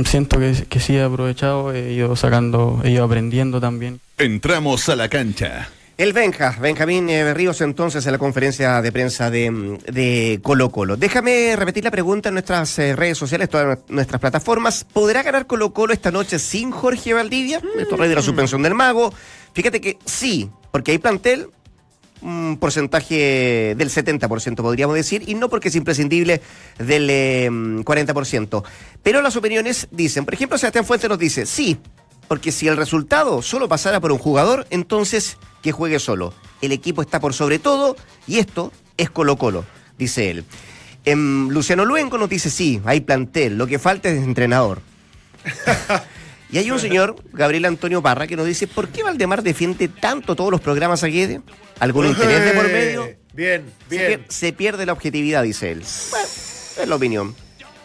Siento 0.05 0.39
que, 0.39 0.55
que 0.67 0.79
sí 0.79 0.95
he 0.95 1.03
aprovechado, 1.03 1.71
he 1.71 1.93
ido 1.93 2.15
sacando, 2.15 2.81
he 2.83 2.89
ido 2.89 3.03
aprendiendo 3.05 3.61
también. 3.61 3.99
Entramos 4.17 4.89
a 4.89 4.95
la 4.95 5.07
cancha. 5.07 5.69
El 5.99 6.13
Benja, 6.13 6.57
Benjamín 6.59 7.11
eh, 7.11 7.23
Berríos, 7.23 7.61
entonces 7.61 8.03
en 8.07 8.13
la 8.13 8.17
conferencia 8.17 8.81
de 8.81 8.91
prensa 8.91 9.29
de, 9.29 9.51
mm, 9.51 9.77
de 9.91 10.39
Colo 10.41 10.71
Colo. 10.71 10.97
Déjame 10.97 11.55
repetir 11.55 11.83
la 11.83 11.91
pregunta 11.91 12.29
en 12.29 12.33
nuestras 12.33 12.79
eh, 12.79 12.95
redes 12.95 13.19
sociales, 13.19 13.49
todas 13.49 13.77
nuestras 13.87 14.19
plataformas. 14.19 14.83
¿Podrá 14.83 15.21
ganar 15.21 15.45
Colo 15.45 15.73
Colo 15.73 15.93
esta 15.93 16.09
noche 16.09 16.39
sin 16.39 16.71
Jorge 16.71 17.13
Valdivia? 17.13 17.61
Esto 17.77 17.97
rey 17.97 18.09
de 18.09 18.15
la 18.15 18.23
suspensión 18.23 18.63
del 18.63 18.73
mago. 18.73 19.13
Fíjate 19.53 19.79
que 19.79 19.99
sí, 20.05 20.49
porque 20.71 20.89
hay 20.89 20.97
plantel, 20.97 21.49
un 22.21 22.57
porcentaje 22.59 23.75
del 23.75 23.89
70% 23.89 24.55
podríamos 24.55 24.95
decir, 24.95 25.23
y 25.27 25.35
no 25.35 25.49
porque 25.49 25.69
es 25.69 25.75
imprescindible 25.75 26.41
del 26.77 27.09
eh, 27.09 27.49
40%. 27.49 28.63
Pero 29.03 29.21
las 29.21 29.35
opiniones 29.35 29.87
dicen, 29.91 30.25
por 30.25 30.33
ejemplo, 30.33 30.57
Sebastián 30.57 30.85
Fuentes 30.85 31.09
nos 31.09 31.19
dice, 31.19 31.45
sí, 31.45 31.77
Porque 32.27 32.53
si 32.53 32.67
el 32.69 32.77
resultado 32.77 33.41
solo 33.41 33.67
pasara 33.67 33.99
por 33.99 34.13
un 34.13 34.17
jugador, 34.17 34.65
entonces 34.69 35.37
que 35.61 35.73
juegue 35.73 35.99
solo. 35.99 36.33
El 36.61 36.71
equipo 36.71 37.01
está 37.01 37.19
por 37.19 37.33
sobre 37.33 37.59
todo 37.59 37.97
y 38.25 38.39
esto 38.39 38.71
es 38.95 39.09
Colo 39.09 39.35
Colo, 39.35 39.65
dice 39.97 40.29
él. 40.29 40.45
Em, 41.03 41.49
Luciano 41.49 41.83
Luengo 41.83 42.17
nos 42.17 42.29
dice, 42.29 42.49
sí, 42.49 42.81
hay 42.85 43.01
plantel, 43.01 43.57
lo 43.57 43.67
que 43.67 43.79
falta 43.79 44.09
es 44.09 44.23
entrenador. 44.23 44.81
y 46.51 46.57
hay 46.57 46.69
un 46.69 46.79
señor, 46.79 47.15
Gabriel 47.31 47.65
Antonio 47.65 48.01
Parra, 48.01 48.27
que 48.27 48.35
nos 48.35 48.45
dice, 48.45 48.67
¿por 48.67 48.89
qué 48.89 49.03
Valdemar 49.03 49.41
defiende 49.41 49.87
tanto 49.87 50.35
todos 50.35 50.51
los 50.51 50.59
programas 50.59 51.03
a 51.03 51.07
Guede? 51.07 51.41
¿Algún 51.79 52.07
interés 52.07 52.43
de 52.43 52.51
por 52.51 52.65
medio? 52.65 53.09
Bien, 53.33 53.63
bien. 53.89 54.25
se 54.27 54.51
pierde 54.51 54.85
la 54.85 54.91
objetividad, 54.91 55.43
dice 55.43 55.71
él. 55.71 55.83
Bueno, 56.09 56.27
es 56.81 56.87
la 56.87 56.95
opinión. 56.95 57.35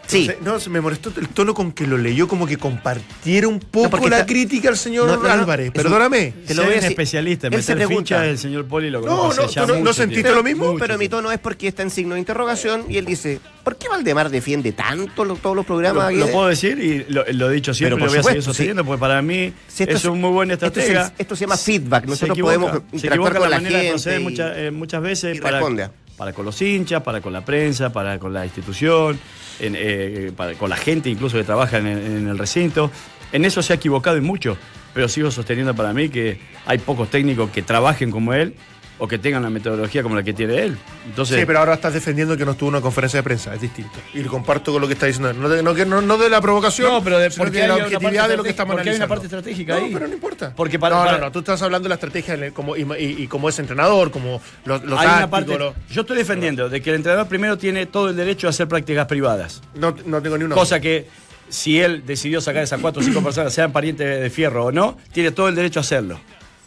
Sí. 0.07 0.27
No, 0.27 0.33
sé, 0.33 0.39
no, 0.43 0.61
se 0.61 0.71
me 0.71 0.81
molestó 0.81 1.13
el 1.19 1.29
tono 1.29 1.53
con 1.55 1.73
que 1.73 1.87
lo 1.87 1.99
leyó, 1.99 2.29
como 2.29 2.47
que 2.47 2.57
compartiera 2.57 3.49
un 3.49 3.59
poco 3.61 3.99
No, 3.99 4.09
la 4.09 4.17
está- 4.21 4.27
crítica 4.27 4.69
al 4.69 4.77
señor 4.77 5.07
No, 5.09 5.17
no, 5.17 5.23
no, 5.23 5.29
Álvarez. 5.29 5.67
es 5.67 5.75
un- 5.77 5.83
Perdóname. 5.83 6.33
Te 6.47 6.55
lo 6.55 6.65
voy 6.65 6.75
a 6.75 6.77
especialista 6.79 7.49
Él 7.49 7.63
se 7.63 7.75
pregunta. 7.75 7.99
ficha 8.01 8.21
del 8.23 8.39
señor 8.39 8.67
Poli 8.67 8.91
lo 8.91 9.01
No, 9.01 9.33
no, 9.33 9.47
tú 9.67 9.79
no- 9.83 9.93
sentiste 9.93 10.31
lo 10.31 10.43
mismo, 10.43 10.67
Mucho 10.73 10.79
Pero 10.79 10.99
mi 10.99 11.09
tono 11.09 11.31
es 11.33 11.39
porque 11.39 11.69
está 11.69 11.83
en 11.83 11.91
signo 11.91 12.15
de 12.15 12.21
interrogación 12.21 12.85
y 12.89 12.97
él 12.99 13.05
dice, 13.05 13.41
¿por 13.65 13.77
qué 13.77 13.89
Valdemar 13.89 14.31
defiende 14.31 14.73
tanto 14.73 15.25
lo- 15.25 15.37
todos 15.37 15.57
los 15.57 15.67
programas? 15.67 16.13
Lo, 16.15 16.29
puedo 16.29 16.49
decir 16.49 16.79
y 16.79 17.05
lo, 17.13 17.25
lo 17.33 17.51
he 17.51 17.55
dicho 17.55 17.75
siempre, 17.75 17.97
Pero 17.97 18.07
lo 18.07 18.11
voy 18.13 18.19
a 18.19 18.23
seguir 18.23 18.43
supuesto, 18.43 18.51
sosteniendo, 18.51 18.85
porque 18.85 19.01
para 19.01 19.21
mí 19.23 19.53
Si 19.69 19.83
esto 19.83 19.97
es 19.97 20.05
un 20.05 20.21
muy 20.21 20.31
buen 20.31 20.51
esto 20.51 20.67
es 20.67 20.73
el- 20.77 20.83
estratega. 20.83 21.15
Esto, 21.19 21.37
se 21.37 21.41
llama 21.43 21.57
feedback. 21.57 22.05
Se 22.05 22.11
Nosotros 22.11 22.39
podemos 22.39 22.71
se 22.71 22.97
interactuar 22.97 23.33
equivoca 23.33 23.39
con 23.39 23.43
la 23.43 23.49
la 23.57 23.57
manera 23.63 23.79
de 23.79 23.89
gente. 23.99 24.19
muchas, 24.21 24.53
eh, 24.57 24.71
muchas 24.71 25.03
veces 25.03 25.37
y 25.37 25.41
para, 25.41 25.59
responde. 25.59 25.89
Para 26.17 26.33
con 26.33 26.45
los 26.45 26.61
hinchas, 26.63 27.03
para 27.03 27.21
con 27.21 27.33
la 27.33 27.45
prensa, 27.45 27.93
para 27.93 28.19
con 28.19 28.33
la 28.33 28.45
institución, 28.45 29.19
en, 29.61 29.75
eh, 29.77 30.33
para- 30.37 30.55
con 30.55 30.71
la 30.71 30.77
gente 30.77 31.11
incluso 31.11 31.37
que 31.37 31.45
trabaja 31.45 31.79
en 31.79 31.87
el, 31.87 31.99
en 31.99 32.29
el 32.29 32.39
recinto. 32.39 32.91
En 33.33 33.45
eso 33.45 33.63
se 33.63 33.73
ha 33.73 33.77
equivocado 33.77 34.17
y 34.17 34.21
mucho, 34.21 34.57
pero 34.95 35.09
sigo 35.09 35.31
sosteniendo 35.31 35.75
para 35.75 35.93
mí 35.93 36.09
que 36.09 36.39
hay 36.65 36.79
pocos 36.79 37.11
técnicos 37.11 37.51
que 37.51 37.63
trabajen 37.63 38.11
como 38.11 38.33
él 38.33 38.55
o 38.99 39.07
que 39.07 39.19
tengan 39.19 39.43
la 39.43 39.51
metodología 39.51 40.03
como 40.03 40.15
la 40.15 40.23
que 40.23 40.33
tiene 40.33 40.63
él. 40.63 40.79
Entonces, 41.07 41.39
Sí, 41.39 41.45
pero 41.47 41.59
ahora 41.59 41.75
estás 41.75 41.93
defendiendo 41.93 42.37
que 42.37 42.45
no 42.47 42.53
estuvo 42.53 42.71
en 42.71 42.77
una 42.77 42.83
conferencia 42.83 43.19
de 43.19 43.23
prensa, 43.25 43.55
es 43.55 43.61
distinto. 43.61 43.99
Y 44.15 44.23
lo 44.23 44.31
comparto 44.31 44.73
con 44.73 44.81
lo 44.81 44.87
que 44.87 44.95
está 44.95 45.07
diciendo. 45.07 45.31
él. 45.31 45.41
No 45.41 45.49
de, 45.49 45.63
no, 45.63 45.75
que- 45.75 45.85
no- 45.85 46.01
no 46.01 46.17
de 46.17 46.31
la 46.31 46.41
provocación, 46.41 46.91
No, 46.91 47.05
pero 47.05 47.19
de- 47.19 47.31
sino 47.31 47.45
porque 47.45 47.61
de 47.61 47.69
la 47.69 47.75
objetividad 47.77 48.29
de 48.29 48.37
lo 48.39 48.43
que 48.43 48.51
estamos 48.51 48.75
porque 48.75 48.91
hay 48.91 48.97
una 48.97 49.07
parte 49.09 49.27
estratégica 49.27 49.79
no, 49.79 49.85
ahí. 49.85 49.91
pero 49.93 50.09
no 50.09 50.15
importa. 50.15 50.53
Porque 50.57 50.79
para- 50.79 50.97
no, 50.97 51.05
para- 51.05 51.19
no, 51.19 51.25
no, 51.27 51.33
tú 51.33 51.41
estás 51.41 51.61
hablando 51.63 51.85
de 51.85 51.89
la 51.91 51.95
estrategia 51.97 52.51
como, 52.53 52.75
y, 52.77 52.83
y- 52.99 53.23
y 53.23 53.27
como 53.29 53.49
es 53.49 53.59
entrenador, 53.59 54.11
como 54.11 54.41
lo, 54.65 54.79
lo 54.79 54.99
hay 54.99 55.07
una 55.07 55.29
táctico, 55.29 55.31
parte. 55.31 55.59
lo- 55.59 55.75
Yo 55.91 56.01
estoy 56.03 56.17
defendiendo 56.17 56.69
de 56.69 56.81
que 56.81 56.91
el 56.91 56.97
entrenador 56.97 57.29
primero 57.29 57.59
tiene 57.59 57.87
todo 57.87 58.09
el 58.11 58.17
derecho 58.17 58.47
a 58.47 58.51
hacer 58.51 58.67
prácticas 58.69 59.07
privadas. 59.07 59.61
no, 59.75 59.95
no 60.07 60.23
tengo 60.23 60.39
ni 60.39 60.45
una. 60.45 60.55
Cosa 60.55 60.81
que 60.81 61.07
si 61.49 61.81
él 61.81 62.03
decidió 62.07 62.41
sacar 62.41 62.63
esas 62.65 62.81
cuatro 62.81 63.03
o 63.03 63.05
cinco 63.05 63.23
personas, 63.23 63.53
sean 63.53 63.73
parientes 63.73 64.21
de 64.21 64.31
fierro 64.31 64.65
o 64.67 64.73
no, 64.73 64.97
tiene 65.13 65.31
todo 65.33 65.49
el 65.49 65.55
derecho 65.55 65.81
a 65.81 65.83
hacerlo. 65.83 66.19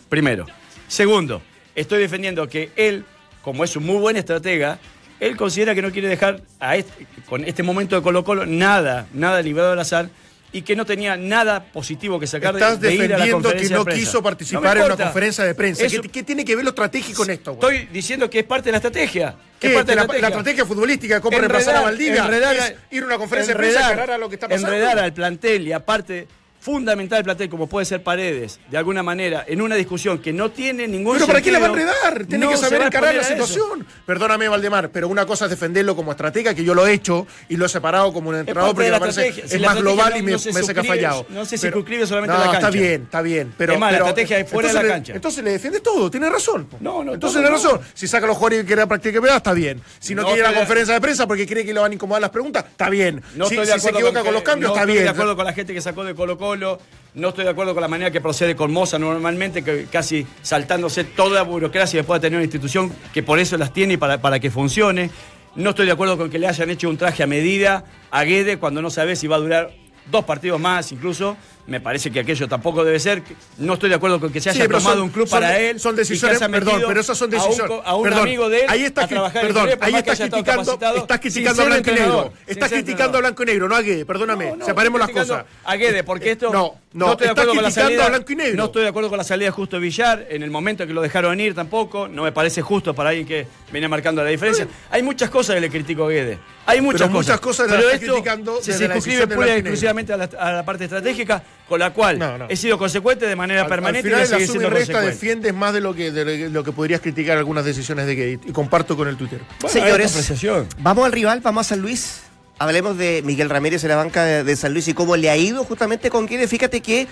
Primero. 0.09 0.45
Segundo, 0.87 1.41
estoy 1.79 1.99
defendiendo 1.99 2.47
que 2.47 2.71
él, 2.75 3.05
como 3.43 3.63
es 3.63 3.75
un 3.75 3.85
muy 3.85 3.97
buen 3.97 4.17
estratega, 4.17 4.79
él 5.19 5.35
considera 5.35 5.75
que 5.75 5.81
no 5.81 5.91
quiere 5.91 6.07
dejar 6.07 6.41
a 6.59 6.75
este- 6.77 7.05
con 7.27 7.43
este 7.43 7.61
momento 7.63 7.95
de 7.95 8.01
Colo 8.01 8.23
Colo 8.23 8.45
nada, 8.45 9.07
nada 9.13 9.41
librado 9.41 9.73
al 9.73 9.79
azar 9.79 10.09
y 10.51 10.63
que 10.63 10.75
no 10.75 10.83
tenía 10.85 11.15
nada 11.15 11.65
positivo 11.65 12.19
que 12.19 12.25
sacar 12.25 12.53
de- 12.55 12.59
Estás 12.61 12.79
de, 12.81 12.93
ir 12.95 13.01
a 13.13 13.17
la 13.19 13.25
defendiendo 13.25 13.49
que 13.53 13.69
no 13.69 13.79
de 13.79 13.83
prensa. 13.85 13.99
quiso 13.99 14.23
participar 14.23 14.77
en 14.77 14.83
una 14.85 14.95
conferencia 14.97 15.43
de 15.43 15.53
prensa. 15.53 15.83
Eso- 15.85 16.01
¿Qué, 16.01 16.09
qué 16.09 16.23
tiene 16.23 16.43
que 16.45 16.55
ver 16.55 16.63
lo 16.63 16.69
estratégico 16.71 17.17
con 17.23 17.29
esto? 17.29 17.53
güey? 17.55 17.75
Estoy 17.77 17.93
diciendo 17.93 18.29
que 18.29 18.39
es 18.39 18.45
parte 18.45 18.65
de 18.65 18.71
la 18.71 18.77
estrategia. 18.77 19.35
¿Qué? 19.59 19.67
es 19.67 19.73
parte 19.75 19.91
de 19.91 19.95
la, 19.97 20.05
la 20.07 20.27
estrategia 20.29 20.65
futbolística, 20.65 21.19
cómo 21.21 21.37
Enredar- 21.37 21.41
reemplazar 21.51 21.75
a 21.75 21.81
Valdivia, 21.81 22.23
enredar 22.23 22.55
es 22.55 22.75
ir 22.91 23.03
a 23.03 23.05
una 23.05 23.17
conferencia 23.17 23.53
de 23.53 23.59
prensa 23.59 23.91
enredar- 23.91 24.11
a 24.11 24.17
lo 24.17 24.29
que 24.29 24.35
está 24.35 24.47
pasando. 24.47 24.67
Enredar 24.73 24.99
al 24.99 25.13
plantel 25.13 25.67
y 25.67 25.71
aparte 25.73 26.27
fundamental 26.59 27.17
del 27.17 27.23
plantel, 27.23 27.49
como 27.49 27.67
puede 27.67 27.85
ser 27.85 28.03
Paredes, 28.03 28.59
de 28.69 28.77
alguna 28.77 29.01
manera, 29.03 29.45
en 29.47 29.61
una 29.61 29.75
discusión 29.75 30.19
que 30.19 30.33
no 30.33 30.51
tiene 30.51 30.87
ningún 30.87 31.13
Pero 31.15 31.27
¿para 31.27 31.41
qué 31.41 31.51
la 31.51 31.59
va 31.59 31.67
a 31.67 31.69
enredar? 31.69 32.25
Tiene 32.25 32.45
no 32.45 32.51
que 32.51 32.57
saber 32.57 32.81
encarar 32.81 33.15
la 33.15 33.21
eso. 33.21 33.29
situación. 33.31 33.85
Perdóname, 34.05 34.47
Valdemar, 34.47 34.89
pero 34.89 35.07
una 35.07 35.25
cosa 35.25 35.45
es 35.45 35.51
defenderlo 35.51 35.95
como 35.95 36.11
estratega, 36.11 36.53
que 36.53 36.63
yo 36.63 36.73
lo 36.73 36.85
he 36.85 36.93
hecho 36.93 37.25
y 37.47 37.55
lo 37.57 37.65
he 37.65 37.69
separado 37.69 38.11
como 38.13 38.29
un 38.29 38.35
Es 38.35 38.39
entrenador 38.41 38.75
porque 38.75 38.91
me 38.91 38.99
parece 38.99 39.27
es 39.29 39.51
Si 39.51 39.59
la 39.59 39.69
más 39.69 39.77
global 39.79 40.11
no- 40.13 40.17
y 40.17 40.21
me, 40.21 40.31
no 40.33 40.39
se 40.39 40.49
me 40.53 40.61
sé 40.61 40.73
suscribe- 40.73 40.87
fallado. 40.87 41.25
no 41.29 41.45
se 41.45 41.51
Pero- 41.57 41.61
circunscribe 41.61 42.07
solamente 42.07 42.35
a 42.35 42.39
la 42.39 42.45
Está 42.45 42.59
cancha. 42.59 42.77
bien, 42.79 43.01
está 43.03 43.21
bien. 43.21 43.53
Pero, 43.57 43.73
Es 43.73 43.79
más, 43.79 43.91
la 43.91 43.97
pero- 43.99 44.09
estrategia 44.09 44.39
es 44.39 44.49
fuera 44.49 44.67
de 44.69 44.73
la 44.73 44.83
le- 44.83 44.89
cancha. 44.89 45.13
Entonces 45.13 45.43
le 45.43 45.51
defiendes 45.51 45.81
todo, 45.83 46.11
tiene 46.11 46.29
razón. 46.29 46.67
No, 46.81 47.03
no, 47.03 47.13
Entonces 47.13 47.39
tiene 47.41 47.49
razón. 47.55 47.79
Si 47.93 48.07
saca 48.07 48.25
a 48.25 48.27
los 48.27 48.37
jugadores 48.37 48.63
y 48.63 48.67
quiere 48.67 48.85
practicar 48.87 49.21
verdad, 49.21 49.37
está 49.37 49.53
bien. 49.53 49.81
Si 49.99 50.13
no, 50.15 50.23
quiere 50.23 50.39
ir 50.39 50.43
a 50.43 50.47
estoy 50.47 50.55
la 50.55 50.59
conferencia 50.61 50.93
de 50.93 51.01
prensa 51.01 51.27
porque 51.27 51.47
cree 51.47 51.65
que 51.65 51.73
le 51.73 51.79
van 51.79 51.91
a 51.91 51.95
incomodar 51.95 52.21
las 52.21 52.31
preguntas, 52.31 52.65
está 52.69 52.89
bien. 52.89 53.21
Si 53.33 53.41
estoy 53.41 53.65
si 53.65 53.79
se 53.79 53.89
equivoca 53.89 54.23
con 54.23 54.33
los 54.33 54.43
cambios, 54.43 54.69
no 54.69 54.75
está 54.75 54.81
estoy 54.81 54.93
bien. 54.93 55.03
de 55.05 55.09
acuerdo 55.09 55.35
con 55.35 55.45
la 55.45 55.53
gente 55.53 55.73
que 55.73 55.81
sacó 55.81 56.03
de 56.03 56.15
Colo 56.15 56.37
No 56.55 57.29
estoy 57.29 57.43
de 57.43 57.49
acuerdo 57.49 57.73
con 57.73 57.81
la 57.81 57.87
manera 57.87 58.11
que 58.11 58.21
procede 58.21 58.55
con 58.55 58.71
Moza 58.71 58.99
normalmente, 58.99 59.63
que 59.63 59.85
casi 59.91 60.25
saltándose 60.41 61.03
toda 61.03 61.35
la 61.35 61.41
burocracia 61.41 61.99
después 61.99 62.21
de 62.21 62.27
tener 62.27 62.37
una 62.37 62.45
institución 62.45 62.93
que 63.13 63.23
por 63.23 63.39
eso 63.39 63.57
las 63.57 63.73
tiene 63.73 63.95
y 63.95 63.97
para, 63.97 64.21
para 64.21 64.39
que 64.39 64.51
funcione. 64.51 65.09
No 65.55 65.71
estoy 65.71 65.87
de 65.87 65.91
acuerdo 65.91 66.17
con 66.17 66.29
que 66.29 66.37
le 66.37 66.47
hayan 66.47 66.69
hecho 66.69 66.87
un 66.87 66.97
traje 66.97 67.23
a 67.23 67.27
medida 67.27 67.83
a 68.11 68.23
Guede 68.23 68.57
cuando 68.57 68.81
no 68.81 68.89
sabe 68.91 69.15
si 69.15 69.27
va 69.27 69.37
a 69.37 69.39
durar 69.39 69.71
dos 70.11 70.23
partidos 70.25 70.59
más 70.59 70.91
incluso. 70.91 71.35
Me 71.69 71.79
parece 71.79 72.11
que 72.11 72.19
aquello 72.19 72.47
tampoco 72.47 72.83
debe 72.83 72.99
ser. 72.99 73.21
No 73.57 73.73
estoy 73.75 73.89
de 73.89 73.95
acuerdo 73.95 74.19
con 74.19 74.31
que 74.31 74.41
se 74.41 74.51
Sí, 74.51 74.57
haya 74.57 74.67
pero 74.67 74.79
tomado 74.79 74.95
son- 74.97 75.03
un 75.05 75.09
club 75.11 75.27
son- 75.27 75.39
para 75.39 75.59
él. 75.59 75.79
Son 75.79 75.95
decisiones, 75.95 76.39
perdón, 76.39 76.81
pero 76.87 76.99
esas 76.99 77.17
son 77.17 77.33
a 77.33 77.37
un 77.37 77.43
decisiones. 77.43 77.77
A 77.85 77.95
un, 77.95 78.13
amigo 78.13 78.49
de 78.49 78.61
él 78.61 78.65
ahí 78.67 78.83
estás, 78.83 79.05
a 79.05 79.07
trabajar 79.07 79.41
perdón, 79.41 79.69
ahí 79.79 79.93
estás 79.95 80.19
criticando, 80.19 80.79
estás 80.97 81.19
criticando 81.19 81.61
a 81.61 81.65
blanco 81.65 81.89
y 81.89 81.93
negro. 81.93 82.33
Estás 82.47 82.69
criticando 82.71 83.17
a 83.17 83.21
blanco 83.21 83.43
y 83.43 83.45
negro, 83.45 83.69
no 83.69 83.75
a 83.75 83.81
Guede, 83.81 84.05
perdóname. 84.05 84.49
No, 84.49 84.55
no, 84.57 84.65
Separemos 84.65 84.99
las 84.99 85.09
cosas. 85.11 85.45
A 85.63 85.75
Guede, 85.75 86.03
porque 86.03 86.31
esto. 86.31 86.51
No, 86.51 86.75
no, 86.93 87.11
estoy 87.11 87.27
de 87.27 87.31
acuerdo 87.31 87.53
con 87.53 87.63
la 87.63 87.71
salida. 87.71 88.05
a 88.05 88.09
blanco 88.09 88.31
y 88.31 88.35
negro. 88.35 88.57
No 88.57 88.65
estoy 88.65 88.83
de 88.83 88.89
acuerdo 88.89 89.09
con 89.09 89.17
la 89.17 89.23
salida 89.23 89.45
de 89.45 89.51
Justo 89.51 89.79
Villar 89.79 90.25
en 90.29 90.43
el 90.43 90.49
momento 90.49 90.87
que 90.87 90.93
lo 90.93 91.01
dejaron 91.01 91.39
ir 91.39 91.53
tampoco. 91.53 92.07
No 92.07 92.23
me 92.23 92.31
parece 92.31 92.61
justo 92.61 92.93
para 92.95 93.09
alguien 93.09 93.27
que 93.27 93.47
viene 93.71 93.87
marcando 93.87 94.23
la 94.23 94.29
diferencia. 94.29 94.67
Hay 94.89 95.03
muchas 95.03 95.29
cosas 95.29 95.55
que 95.55 95.61
le 95.61 95.69
critico 95.69 96.05
a 96.05 96.09
Guede. 96.09 96.39
Hay 96.65 96.81
muchas 96.81 97.01
Pero 97.01 97.13
cosas. 97.13 97.27
muchas 97.27 97.39
cosas 97.39 97.67
las 97.67 97.75
Pero 97.77 97.89
estás 97.89 98.01
esto 98.01 98.13
criticando 98.13 98.61
se 98.61 98.73
circunscribe 98.73 99.27
pura 99.27 99.47
y 99.47 99.59
exclusivamente 99.59 100.13
a 100.13 100.17
la, 100.17 100.29
a 100.39 100.51
la 100.53 100.65
parte 100.65 100.83
estratégica, 100.83 101.41
con 101.69 101.79
la 101.79 101.93
cual 101.93 102.19
No, 102.19 102.37
no. 102.37 102.47
he 102.49 102.55
sido 102.57 102.77
consecuente 102.77 103.25
de 103.27 103.35
manera 103.37 103.61
Al- 103.61 103.67
permanente 103.69 104.13
al 104.13 104.25
final, 104.25 104.41
y 104.41 104.45
la 104.45 104.47
suma 104.53 104.63
y 104.63 104.69
resta 104.69 104.99
defiendes 105.01 105.53
más 105.53 105.73
de 105.73 105.79
lo 105.79 105.93
que, 105.93 106.11
de 106.11 106.49
lo 106.49 106.63
que 106.63 106.71
podrías 106.73 106.99
criticar 106.99 107.37
algunas 107.37 107.63
decisiones 107.63 108.05
de 108.07 108.15
Guede. 108.15 108.39
Y 108.45 108.51
comparto 108.51 108.97
con 108.97 109.07
el 109.07 109.15
Twitter. 109.15 109.39
Bueno, 109.61 109.73
Señores, 109.73 110.67
vamos 110.79 111.05
al 111.05 111.11
rival, 111.13 111.39
vamos 111.41 111.65
a 111.65 111.69
San 111.69 111.79
Luis. 111.81 112.21
Hablemos 112.57 112.97
de 112.97 113.21
Miguel 113.23 113.49
Ramírez 113.49 113.83
en 113.85 113.89
la 113.89 113.95
banca 113.95 114.25
de, 114.25 114.43
de 114.43 114.55
San 114.57 114.73
Luis 114.73 114.85
y 114.89 114.93
cómo 114.93 115.15
le 115.15 115.29
ha 115.29 115.37
ido 115.37 115.63
justamente 115.63 116.09
con 116.09 116.25
Guede. 116.27 116.45
Fíjate 116.47 116.81
que, 116.81 117.07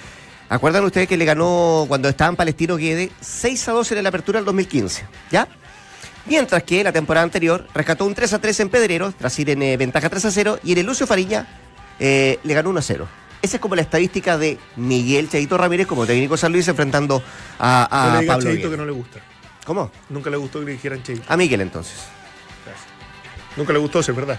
¿acuerdan 0.50 0.84
ustedes 0.84 1.08
que 1.08 1.16
le 1.16 1.24
ganó 1.24 1.86
cuando 1.88 2.10
estaba 2.10 2.30
en 2.30 2.36
Palestino 2.36 2.76
Guede 2.76 3.12
6 3.22 3.70
a 3.70 3.72
2 3.72 3.92
en 3.94 4.04
la 4.04 4.10
apertura 4.10 4.40
del 4.40 4.46
2015? 4.46 5.06
¿Ya? 5.32 5.48
Mientras 6.26 6.64
que 6.64 6.84
la 6.84 6.92
temporada 6.92 7.24
anterior 7.24 7.66
rescató 7.74 8.04
un 8.04 8.14
3 8.14 8.34
a 8.34 8.40
3 8.40 8.60
en 8.60 8.70
Pedreros, 8.70 9.16
tras 9.16 9.40
ir 9.40 9.50
en 9.52 9.62
eh, 9.62 9.78
ventaja 9.78 10.10
3 10.10 10.26
a 10.26 10.32
0, 10.32 10.60
y 10.64 10.74
en 10.74 10.80
el 10.80 10.86
Lucio 10.86 11.08
Fariña 11.08 11.48
eh, 12.00 12.40
le 12.44 12.54
ganó 12.54 12.70
1 12.72 12.80
a 12.80 12.82
0. 12.82 13.08
Esa 13.48 13.56
es 13.56 13.62
como 13.62 13.76
la 13.78 13.82
estadística 13.82 14.38
de 14.38 14.60
Miguel 14.76 15.30
Chaito 15.30 15.58
Ramírez 15.58 15.88
como 15.88 16.06
técnico 16.06 16.34
de 16.34 16.38
San 16.38 16.52
Luis 16.52 16.68
enfrentando 16.68 17.24
a, 17.58 17.88
no 17.90 17.98
a 17.98 18.14
le 18.16 18.20
diga 18.20 18.34
Pablo 18.34 18.50
Guede. 18.52 18.70
que 18.70 18.76
no 18.76 18.86
le 18.86 18.92
gusta. 18.92 19.20
¿Cómo? 19.66 19.90
Nunca 20.10 20.30
le 20.30 20.36
gustó 20.36 20.60
que 20.60 20.66
le 20.66 20.72
dijeran 20.74 21.02
Cheito. 21.02 21.24
A 21.30 21.38
Miguel 21.38 21.62
entonces. 21.62 22.08
Nunca 23.56 23.72
le 23.72 23.80
gustó, 23.80 24.02
eso 24.02 24.12
es 24.12 24.18
verdad. 24.18 24.38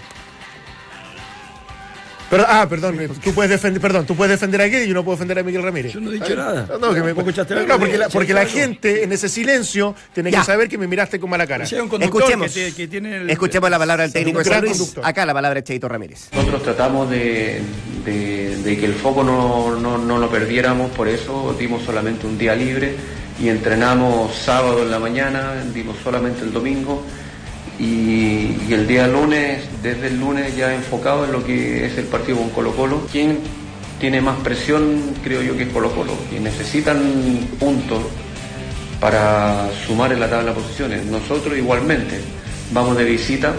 Pero, 2.29 2.45
ah, 2.47 2.67
perdón, 2.69 2.97
tú 3.23 3.33
puedes 3.33 3.49
defender, 3.49 3.81
perdón, 3.81 4.05
tú 4.05 4.15
puedes 4.15 4.31
defender 4.31 4.61
a 4.61 4.65
Guede 4.67 4.85
y 4.85 4.87
yo 4.89 4.93
no 4.93 5.03
puedo 5.03 5.15
defender 5.17 5.39
a 5.39 5.43
Miguel 5.43 5.63
Ramírez. 5.63 5.93
Yo 5.93 5.99
no 5.99 6.11
he 6.11 6.13
dicho 6.13 6.35
nada. 6.35 6.67
No, 6.69 6.77
no, 6.77 6.93
que 6.93 7.01
me, 7.01 7.11
¿Vos 7.13 7.23
escuchaste 7.23 7.55
no, 7.65 7.79
porque 7.79 7.97
la, 7.97 8.09
porque 8.09 8.33
la 8.33 8.41
¿Algo? 8.41 8.53
gente 8.53 9.03
en 9.03 9.11
ese 9.11 9.27
silencio 9.29 9.95
tiene 10.13 10.29
Ya. 10.31 10.39
que 10.41 10.45
saber 10.45 10.69
que 10.69 10.77
me 10.77 10.85
miraste 10.87 11.19
con 11.19 11.29
mala 11.29 11.47
cara. 11.47 11.65
Si 11.65 11.75
un 11.75 11.89
Escuchemos, 12.01 12.53
que, 12.53 12.69
te- 12.69 12.75
que 12.75 12.87
tiene 12.87 13.17
el- 13.17 13.29
escuchemos 13.31 13.69
la 13.69 13.79
palabra 13.79 14.03
del 14.03 14.13
técnico 14.13 14.39
de 14.39 14.45
San 14.45 14.61
Luis. 14.61 14.73
conductor. 14.77 15.05
Acá 15.05 15.25
la 15.25 15.33
palabra 15.33 15.59
de 15.59 15.63
Chaito 15.63 15.87
Ramírez. 15.89 16.29
Nosotros 16.33 16.61
tratamos 16.63 17.09
de, 17.09 17.61
de- 18.05 18.57
de 18.63 18.77
que 18.77 18.85
el 18.85 18.93
foco 18.93 19.23
no, 19.23 19.75
no- 19.79 19.97
no 19.97 20.17
lo 20.19 20.29
perdiéramos, 20.29 20.91
por 20.91 21.07
eso 21.07 21.55
dimos 21.59 21.81
solamente 21.83 22.27
un 22.27 22.37
día 22.37 22.53
libre 22.55 22.93
y 23.41 23.49
entrenamos 23.49 24.35
sábado 24.35 24.83
en 24.83 24.91
la 24.91 24.99
mañana, 24.99 25.63
dimos 25.73 25.95
solamente 26.03 26.43
el 26.43 26.51
domingo 26.53 27.03
y, 27.79 28.73
el 28.73 28.87
día 28.87 29.07
lunes, 29.07 29.63
desde 29.81 30.07
el 30.07 30.19
lunes 30.19 30.55
ya 30.55 30.73
enfocado 30.73 31.25
en 31.25 31.31
lo 31.31 31.43
que 31.43 31.85
es 31.85 31.97
el 31.97 32.05
partido 32.05 32.37
con 32.37 32.49
Colo 32.49 32.75
Colo. 32.75 33.07
¿Quién 33.11 33.39
tiene 33.99 34.21
más 34.21 34.37
presión? 34.39 35.15
Creo 35.23 35.41
yo 35.41 35.55
que 35.57 35.63
es 35.63 35.69
Colo 35.69 35.91
Colo 35.91 36.13
y 36.35 36.39
necesitan 36.39 37.01
puntos 37.59 38.03
para 38.99 39.69
sumar 39.87 40.11
en 40.11 40.19
la 40.19 40.29
tabla 40.29 40.51
de 40.51 40.59
posiciones. 40.59 41.05
Nosotros 41.05 41.57
igualmente 41.57 42.19
vamos 42.71 42.97
de 42.97 43.05
visita 43.05 43.53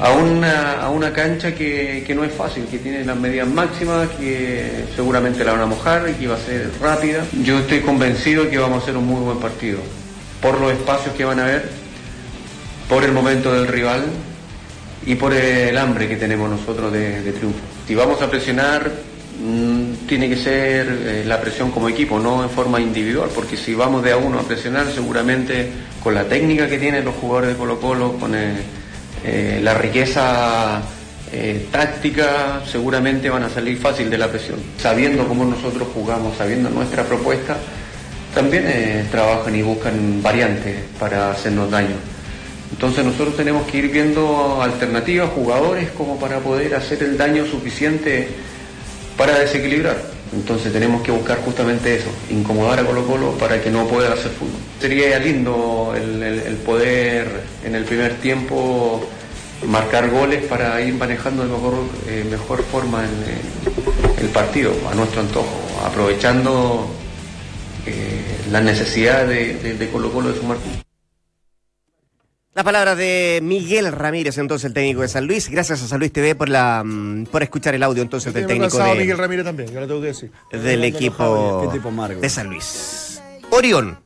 a 0.00 0.10
una, 0.10 0.80
a 0.80 0.90
una 0.90 1.12
cancha 1.12 1.54
que, 1.54 2.02
que 2.04 2.14
no 2.14 2.24
es 2.24 2.32
fácil, 2.32 2.66
que 2.66 2.78
tiene 2.78 3.04
las 3.04 3.16
medidas 3.16 3.46
máximas, 3.48 4.08
que 4.18 4.86
seguramente 4.96 5.44
la 5.44 5.52
van 5.52 5.62
a 5.62 5.66
mojar 5.66 6.08
y 6.10 6.14
que 6.14 6.26
va 6.26 6.34
a 6.34 6.38
ser 6.38 6.70
rápida. 6.80 7.24
Yo 7.44 7.60
estoy 7.60 7.80
convencido 7.80 8.50
que 8.50 8.58
vamos 8.58 8.80
a 8.80 8.82
hacer 8.82 8.96
un 8.96 9.06
muy 9.06 9.20
buen 9.20 9.38
partido, 9.38 9.78
por 10.42 10.60
los 10.60 10.72
espacios 10.72 11.14
que 11.14 11.24
van 11.24 11.38
a 11.38 11.44
haber, 11.44 11.83
por 12.88 13.04
el 13.04 13.12
momento 13.12 13.52
del 13.52 13.66
rival 13.66 14.04
y 15.06 15.14
por 15.14 15.32
el 15.34 15.76
hambre 15.76 16.08
que 16.08 16.16
tenemos 16.16 16.50
nosotros 16.50 16.92
de, 16.92 17.32
triunfo. 17.32 17.60
Si 17.86 17.94
vamos 17.94 18.20
a 18.22 18.30
presionar, 18.30 18.90
mm, 19.40 20.06
tiene 20.06 20.28
que 20.28 20.36
ser 20.36 20.86
eh, 20.88 21.24
la 21.26 21.40
presión 21.40 21.70
como 21.70 21.88
equipo, 21.88 22.18
no 22.18 22.42
en 22.42 22.50
forma 22.50 22.80
individual, 22.80 23.28
porque 23.34 23.56
si 23.56 23.74
vamos 23.74 24.02
de 24.02 24.12
a 24.12 24.16
uno 24.16 24.38
a 24.38 24.42
presionar, 24.42 24.90
seguramente 24.90 25.70
con 26.02 26.14
la 26.14 26.24
técnica 26.24 26.68
que 26.68 26.78
tienen 26.78 27.04
los 27.04 27.14
jugadores 27.14 27.50
de 27.50 27.56
Colo 27.56 27.80
Colo, 27.80 28.12
con 28.14 28.34
eh, 28.34 28.54
eh, 29.24 29.60
la 29.62 29.74
riqueza 29.74 30.82
táctica, 31.72 32.62
seguramente 32.64 33.28
van 33.28 33.42
a 33.42 33.50
salir 33.50 33.76
fácil 33.76 34.08
de 34.08 34.16
la 34.16 34.28
presión. 34.28 34.60
Sabiendo 34.78 35.26
cómo 35.26 35.44
nosotros 35.44 35.88
jugamos, 35.92 36.36
sabiendo 36.36 36.70
nuestra 36.70 37.02
propuesta, 37.02 37.56
también 38.32 39.08
trabajan 39.10 39.56
y 39.56 39.62
buscan 39.62 40.22
variantes 40.22 40.76
para 40.96 41.32
hacernos 41.32 41.68
daño. 41.72 42.13
Entonces 42.74 43.04
nosotros 43.04 43.36
tenemos 43.36 43.68
que 43.68 43.78
ir 43.78 43.88
viendo 43.88 44.60
alternativas, 44.60 45.30
jugadores, 45.30 45.90
como 45.90 46.18
para 46.18 46.40
poder 46.40 46.74
hacer 46.74 47.04
el 47.04 47.16
daño 47.16 47.46
suficiente 47.46 48.26
para 49.16 49.38
desequilibrar. 49.38 49.96
Entonces 50.32 50.72
tenemos 50.72 51.00
que 51.02 51.12
buscar 51.12 51.38
justamente 51.44 51.94
eso, 51.94 52.08
incomodar 52.30 52.80
a 52.80 52.84
Colo 52.84 53.06
Colo 53.06 53.30
para 53.38 53.62
que 53.62 53.70
no 53.70 53.86
pueda 53.86 54.12
hacer 54.12 54.32
fútbol. 54.32 54.58
Sería 54.80 55.20
lindo 55.20 55.94
el, 55.96 56.56
poder 56.66 57.44
en 57.64 57.76
el 57.76 57.84
primer 57.84 58.14
tiempo 58.14 59.08
marcar 59.68 60.10
goles 60.10 60.44
para 60.44 60.80
ir 60.80 60.94
manejando 60.94 61.44
de 61.44 61.50
mejor, 61.50 61.74
eh, 62.08 62.26
mejor 62.28 62.64
forma 62.64 63.04
el, 64.20 64.28
partido, 64.30 64.72
a 64.90 64.96
nuestro 64.96 65.20
antojo, 65.20 65.60
aprovechando 65.86 66.90
eh, 67.86 68.40
la 68.50 68.60
necesidad 68.60 69.28
de 69.28 69.88
Colo 69.92 70.10
Colo 70.10 70.32
de 70.32 70.40
sumar 70.40 70.56
puntos. 70.56 70.83
Las 72.54 72.64
palabras 72.64 72.96
de 72.96 73.40
Miguel 73.42 73.90
Ramírez, 73.90 74.38
entonces 74.38 74.64
el 74.66 74.72
técnico 74.74 75.00
de 75.00 75.08
San 75.08 75.26
Luis. 75.26 75.48
Gracias 75.48 75.82
a 75.82 75.88
San 75.88 75.98
Luis 75.98 76.12
TV 76.12 76.36
por 76.36 76.48
la 76.48 76.82
mm, 76.84 77.26
por 77.26 77.42
escuchar 77.42 77.74
el 77.74 77.82
audio 77.82 78.00
entonces 78.02 78.32
del 78.32 78.46
técnico 78.46 78.78
de- 78.78 78.94
Miguel 78.94 79.18
Ramírez 79.18 79.44
también, 79.44 79.72
yo 79.72 79.80
lo 79.80 79.88
tengo 79.88 80.00
que 80.00 80.06
decir. 80.08 80.30
del 80.52 80.84
equipo 80.84 81.68
de 82.20 82.28
San 82.28 82.46
Luis. 82.48 83.20
Orión. 83.50 83.98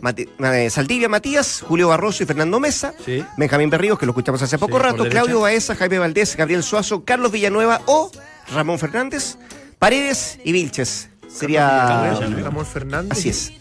Mati- 0.00 0.28
eh, 0.44 0.70
Saldivia 0.70 1.08
Matías, 1.08 1.62
Julio 1.66 1.88
Barroso 1.88 2.22
y 2.22 2.26
Fernando 2.26 2.58
Mesa, 2.58 2.94
Sí. 3.04 3.24
Benjamín 3.36 3.70
Berríos, 3.70 3.98
que 3.98 4.06
lo 4.06 4.10
escuchamos 4.12 4.40
hace 4.42 4.56
poco 4.58 4.78
Sí, 4.78 4.82
rato. 4.82 5.08
Claudio 5.08 5.40
Baeza, 5.40 5.76
Jaime 5.76 5.98
Valdés, 5.98 6.36
Gabriel 6.36 6.62
Suazo, 6.62 7.04
Carlos 7.04 7.30
Villanueva 7.30 7.80
o 7.86 8.10
Ramón 8.52 8.78
Fernández, 8.78 9.36
Paredes 9.78 10.38
y 10.42 10.50
Vilches. 10.52 11.10
Sería. 11.28 12.18
Ramón 12.42 12.66
Fernández. 12.66 13.12
Así 13.12 13.28
es. 13.28 13.52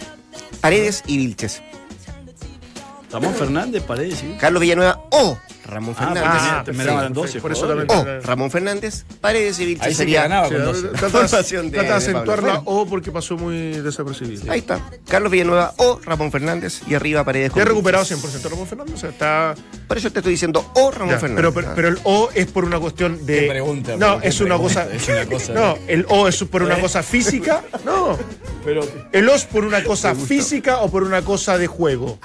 Paredes 0.62 1.04
y 1.08 1.18
Vilches. 1.18 1.62
Ramón 3.12 3.34
Fernández, 3.34 3.84
Paredes, 3.84 4.20
sí. 4.20 4.36
Carlos 4.40 4.62
Villanueva 4.62 5.02
o 5.12 5.38
Ramón 5.66 5.96
Ah, 5.98 6.00
Fernández. 6.06 6.24
ah, 6.26 6.62
te 6.66 6.74
me 6.74 6.84
daban 6.84 7.14
por- 7.14 7.24
12 7.26 7.42
por 7.42 7.52
eso 7.52 7.68
también- 7.68 7.88
o 7.92 8.22
Ramón 8.26 8.50
Fernández, 8.52 9.04
Paredes 9.22 9.60
y 9.60 9.66
Vilches 9.66 9.86
Ahí 9.88 9.94
sería. 9.96 10.24
ganaba 10.24 10.48
Sí, 10.48 10.56
con 10.56 10.66
12. 10.66 10.82
trata 10.90 10.94
de- 10.98 11.02
de- 11.02 11.10
trata 11.10 11.40
de 11.40 11.70
de 11.70 11.78
Pablo 11.78 11.96
acentuar 11.96 12.44
la. 12.44 12.62
O 12.66 12.86
porque 12.88 13.12
pasó 13.12 13.38
muy 13.38 13.74
desapercibido. 13.82 14.52
Ahí 14.52 14.60
está. 14.60 14.80
Carlos 15.08 15.32
Villanueva 15.32 15.74
o 15.78 16.00
Ramón 16.04 16.32
Fernández 16.32 16.82
y 16.88 16.94
arriba 16.96 17.24
Paredes. 17.24 17.52
Ya 17.56 17.62
ha 17.62 17.66
recuperado 17.66 18.04
Vilches. 18.04 18.20
100% 18.20 18.50
Ramón 18.50 18.68
Fernández, 18.68 18.96
o 18.96 18.98
sea, 18.98 19.10
está... 19.10 19.56
Por 19.88 19.98
eso 19.98 20.12
te 20.12 20.20
estoy 20.20 20.34
diciendo 20.34 20.72
o 20.76 20.92
Ramón 20.92 21.10
Ya, 21.16 21.20
Fernández. 21.20 21.52
pero, 21.52 21.54
pero, 21.54 21.76
pero 21.76 21.88
el 21.90 22.00
O 22.04 22.30
es 22.34 22.46
por 22.48 22.66
una 22.66 22.80
cuestión 22.80 23.26
de... 23.26 23.40
Qué 23.42 23.48
pregunta, 23.50 23.96
no, 23.98 24.22
es 24.22 24.40
una 24.42 24.56
pregunta, 24.58 24.86
cosa... 24.86 24.94
es 24.96 25.08
una 25.08 25.26
cosa- 25.26 25.54
No, 25.54 25.78
el 25.88 26.06
O 26.10 26.28
es 26.28 26.44
por 26.44 26.64
una 26.64 26.78
¿Eh? 26.78 26.82
cosa 26.82 27.04
física. 27.04 27.64
No, 27.86 28.18
Pero 28.66 28.82
el 29.12 29.30
O 29.30 29.34
es 29.36 29.46
por 29.46 29.66
una 29.66 29.84
cosa 29.84 30.14
física 30.16 30.80
o 30.82 30.90
por 30.92 31.04
una 31.04 31.22
cosa 31.22 31.58
de 31.58 31.68
juego. 31.68 32.20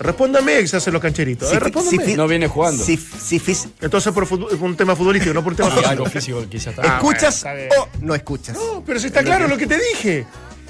Respóndame, 0.00 0.58
que 0.60 0.66
se 0.68 0.76
hacen 0.76 0.92
los 0.92 1.02
cancheritos. 1.02 1.48
A 1.48 1.52
fi- 1.54 1.58
respóndame. 1.58 2.04
fi- 2.04 2.14
No 2.14 2.26
viene 2.28 2.48
jugando. 2.48 2.84
Si, 2.84 2.96
si 2.96 3.40
Entonces 3.80 4.12
por, 4.12 4.26
por 4.28 4.38
un 4.60 4.76
tema 4.76 4.94
futbolístico, 4.96 5.34
no 5.34 5.42
por 5.42 5.52
un 5.52 5.56
tema 5.56 5.70
Sí, 5.70 5.84
algo 5.84 6.04
físico. 6.06 6.40
físico 6.40 6.50
quizás 6.50 6.66
Ah, 6.78 6.82
está. 6.82 6.96
¿Escuchas 6.96 7.42
bueno, 7.42 7.56
bien. 7.58 7.70
o 7.78 7.88
no 8.06 8.14
escuchas? 8.14 8.56
No, 8.56 8.82
pero 8.86 9.00
si 9.00 9.06
está 9.08 9.22
claro 9.22 9.48
lo 9.48 9.56
que 9.56 9.66
te 9.66 9.78
dije. 9.94 10.26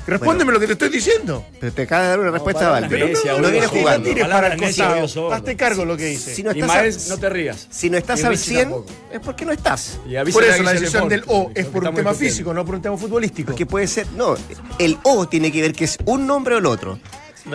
Respóndeme 0.06 0.52
lo 0.52 0.58
que 0.58 0.66
te 0.66 0.72
estoy 0.72 0.88
diciendo. 0.88 1.44
Pero 1.60 1.70
te 1.70 1.82
acaba 1.82 2.02
de 2.04 2.08
dar 2.08 2.20
una 2.20 2.30
respuesta 2.30 2.62
no, 2.64 2.70
boludo. 3.34 3.50
viene 3.50 3.66
No 3.66 3.72
no 3.74 3.80
jugando. 3.80 4.08
tires 4.08 4.24
Palabra 4.24 4.48
para 4.48 4.54
el 4.54 4.60
costado. 5.06 5.32
Hazte 5.34 5.56
cargo 5.56 5.80
de 5.82 5.86
lo 5.86 5.96
que 5.98 6.04
dice. 6.06 6.34
Si 6.34 6.42
no 6.42 6.50
Y 6.52 6.60
estás, 6.60 6.68
Mael, 6.68 6.94
al, 6.94 7.08
no 7.10 7.18
te 7.18 7.28
rías. 7.28 7.66
si 7.70 7.90
no 7.90 7.98
estás 7.98 8.20
Y 8.20 8.22
al 8.22 8.30
Richie 8.30 8.44
100, 8.54 8.62
tampoco. 8.70 8.86
es 9.12 9.20
porque 9.20 9.44
no 9.44 9.52
estás. 9.52 9.98
Por 10.32 10.44
a 10.44 10.54
eso 10.54 10.62
la 10.62 10.72
decisión 10.72 11.10
del 11.10 11.24
O 11.26 11.50
es 11.54 11.66
por 11.66 11.84
un 11.86 11.94
tema 11.94 12.14
físico, 12.14 12.54
no 12.54 12.64
por 12.64 12.76
un 12.76 12.80
tema 12.80 12.96
futbolístico. 12.96 13.48
Porque 13.48 13.66
puede 13.66 13.86
ser, 13.86 14.06
no, 14.16 14.34
el 14.78 14.96
O 15.02 15.28
tiene 15.28 15.52
que 15.52 15.60
ver 15.60 15.74
que 15.74 15.84
es 15.84 15.98
un 16.06 16.26
nombre 16.26 16.54
o 16.54 16.58
el 16.58 16.64
otro. 16.64 16.98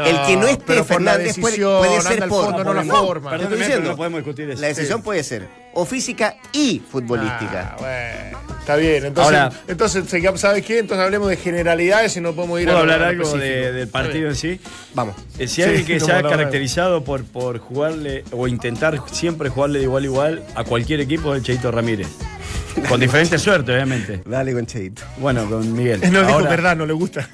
El 0.01 0.21
que 0.27 0.37
no 0.37 0.47
esté 0.47 0.83
Fernández 0.83 1.37
puede, 1.39 1.51
decisión, 1.57 1.77
puede 1.79 2.01
ser 2.01 2.27
por 2.27 2.45
fondo, 2.45 2.63
no 2.63 2.73
la 2.73 2.83
no, 2.83 2.95
forma. 3.05 3.29
te 3.31 3.35
estoy 3.35 3.49
Perdóneme, 3.49 3.55
diciendo, 3.57 3.81
pero 3.81 3.91
no 3.91 3.97
podemos 3.97 4.17
discutir 4.19 4.49
eso. 4.49 4.61
La 4.61 4.67
decisión 4.67 5.01
puede 5.01 5.23
ser 5.23 5.47
o 5.75 5.85
física 5.85 6.35
y 6.51 6.81
futbolística. 6.89 7.75
Ah, 7.75 7.77
bueno, 7.79 8.57
está 8.59 8.75
bien. 8.75 9.05
Entonces, 9.05 9.35
Ahora- 9.39 9.51
entonces, 9.67 10.03
¿sabes 10.39 10.63
qué? 10.65 10.79
Entonces 10.79 11.03
hablemos 11.03 11.29
de 11.29 11.37
generalidades 11.37 12.15
y 12.17 12.21
no 12.21 12.33
podemos 12.33 12.59
ir 12.59 12.65
¿Puedo 12.65 12.77
a 12.77 12.81
hablar 12.81 13.01
algo 13.03 13.31
de- 13.37 13.71
del 13.71 13.87
partido 13.87 14.29
en 14.29 14.35
sí? 14.35 14.59
Vamos. 14.93 15.15
Eh, 15.39 15.47
Si 15.47 15.63
alguien 15.63 15.85
que 15.85 15.97
no, 15.99 16.05
se 16.05 16.11
ha 16.11 16.21
caracterizado 16.21 17.03
por, 17.03 17.23
por 17.25 17.57
jugarle 17.59 18.23
o 18.31 18.47
intentar 18.47 18.99
siempre 19.11 19.49
jugarle 19.49 19.79
de 19.79 19.85
igual 19.85 20.03
a 20.03 20.05
igual 20.05 20.43
a 20.55 20.63
cualquier 20.63 20.99
equipo 21.01 21.33
es 21.33 21.39
el 21.39 21.43
Cheito 21.45 21.71
Ramírez. 21.71 22.07
Con 22.89 22.99
diferente 22.99 23.37
suerte, 23.37 23.71
obviamente. 23.71 24.21
Dale 24.25 24.51
con 24.53 24.65
Cheito. 24.65 25.03
Bueno, 25.17 25.47
con 25.47 25.71
Miguel. 25.73 26.01
No 26.11 26.21
dijo 26.21 26.33
Ahora- 26.33 26.49
verdad, 26.49 26.75
no 26.75 26.85
le 26.87 26.93
gusta. 26.93 27.27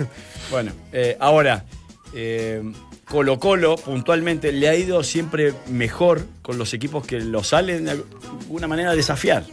Bueno, 0.51 0.71
eh, 0.91 1.15
ahora, 1.19 1.63
eh, 2.13 2.61
Colo 3.09 3.39
Colo 3.39 3.75
puntualmente 3.75 4.51
le 4.51 4.69
ha 4.69 4.75
ido 4.75 5.03
siempre 5.03 5.53
mejor 5.67 6.21
con 6.41 6.57
los 6.57 6.73
equipos 6.73 7.05
que 7.05 7.19
lo 7.19 7.43
salen 7.43 7.85
de 7.85 7.91
alguna 7.91 8.67
manera 8.67 8.91
a 8.91 8.95
desafiar. 8.95 9.43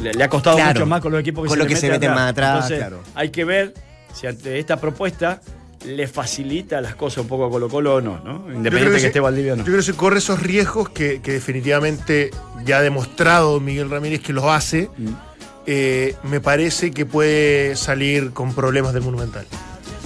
Le, 0.00 0.14
le 0.14 0.24
ha 0.24 0.28
costado 0.28 0.56
Claro, 0.56 0.74
mucho 0.80 0.86
más 0.86 1.00
con 1.00 1.10
los 1.12 1.20
equipos 1.20 1.42
que 1.44 1.48
con 1.48 1.56
se 1.58 1.62
lo 1.64 1.68
que 1.68 1.76
se 1.76 1.88
meten 1.90 2.10
más 2.12 2.30
atrás, 2.30 2.54
Entonces, 2.54 2.78
claro. 2.78 3.00
hay 3.14 3.30
que 3.30 3.44
ver 3.44 3.74
si 4.14 4.26
ante 4.28 4.58
esta 4.58 4.80
propuesta 4.80 5.40
le 5.84 6.06
facilita 6.08 6.80
las 6.80 6.94
cosas 6.94 7.18
un 7.18 7.28
poco 7.28 7.46
a 7.46 7.50
Colo 7.50 7.68
Colo 7.68 7.94
o 7.96 8.00
no, 8.00 8.18
¿no? 8.24 8.52
Independiente 8.52 8.94
que, 8.94 9.00
sí- 9.00 9.06
esté 9.06 9.20
Valdivia 9.20 9.52
o 9.54 9.56
no. 9.56 9.62
Yo 9.62 9.66
creo 9.66 9.76
que 9.78 9.82
se 9.82 9.94
corre 9.94 10.18
esos 10.18 10.40
riesgos 10.40 10.88
que, 10.90 11.20
que 11.20 11.32
definitivamente 11.32 12.30
ya 12.64 12.78
ha 12.78 12.82
demostrado 12.82 13.58
Miguel 13.60 13.90
Ramírez 13.90 14.20
que 14.20 14.32
los 14.32 14.44
hace. 14.44 14.88
Mm. 14.96 15.08
eh, 15.66 16.14
me 16.24 16.40
parece 16.40 16.90
que 16.92 17.04
puede 17.06 17.76
salir 17.76 18.32
con 18.32 18.54
problemas 18.54 18.92
del 18.94 19.02
Monumental. 19.02 19.46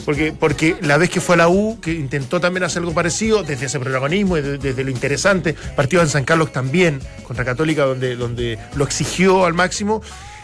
Porque, 0.04 0.32
porque 0.32 0.76
la 0.82 0.96
vez 0.98 1.10
que 1.10 1.20
fue 1.20 1.36
a 1.36 1.38
la 1.38 1.48
U, 1.48 1.78
que 1.80 1.92
intentó 1.92 2.40
también 2.40 2.64
hacer 2.64 2.80
algo 2.80 2.92
parecido, 2.92 3.42
desde 3.42 3.66
ese 3.66 3.78
protagonismo 3.78 4.36
y 4.36 4.42
de- 4.42 4.58
desde 4.58 4.82
lo 4.84 4.90
interesante, 4.90 5.54
partido 5.76 6.02
en 6.02 6.08
San 6.08 6.24
Carlos 6.24 6.52
también, 6.52 7.00
contra 7.22 7.44
Católica, 7.44 7.84
donde, 7.84 8.16
donde 8.16 8.58
lo 8.74 8.84
exigió 8.84 9.44
al 9.46 9.54
máximo, 9.54 10.02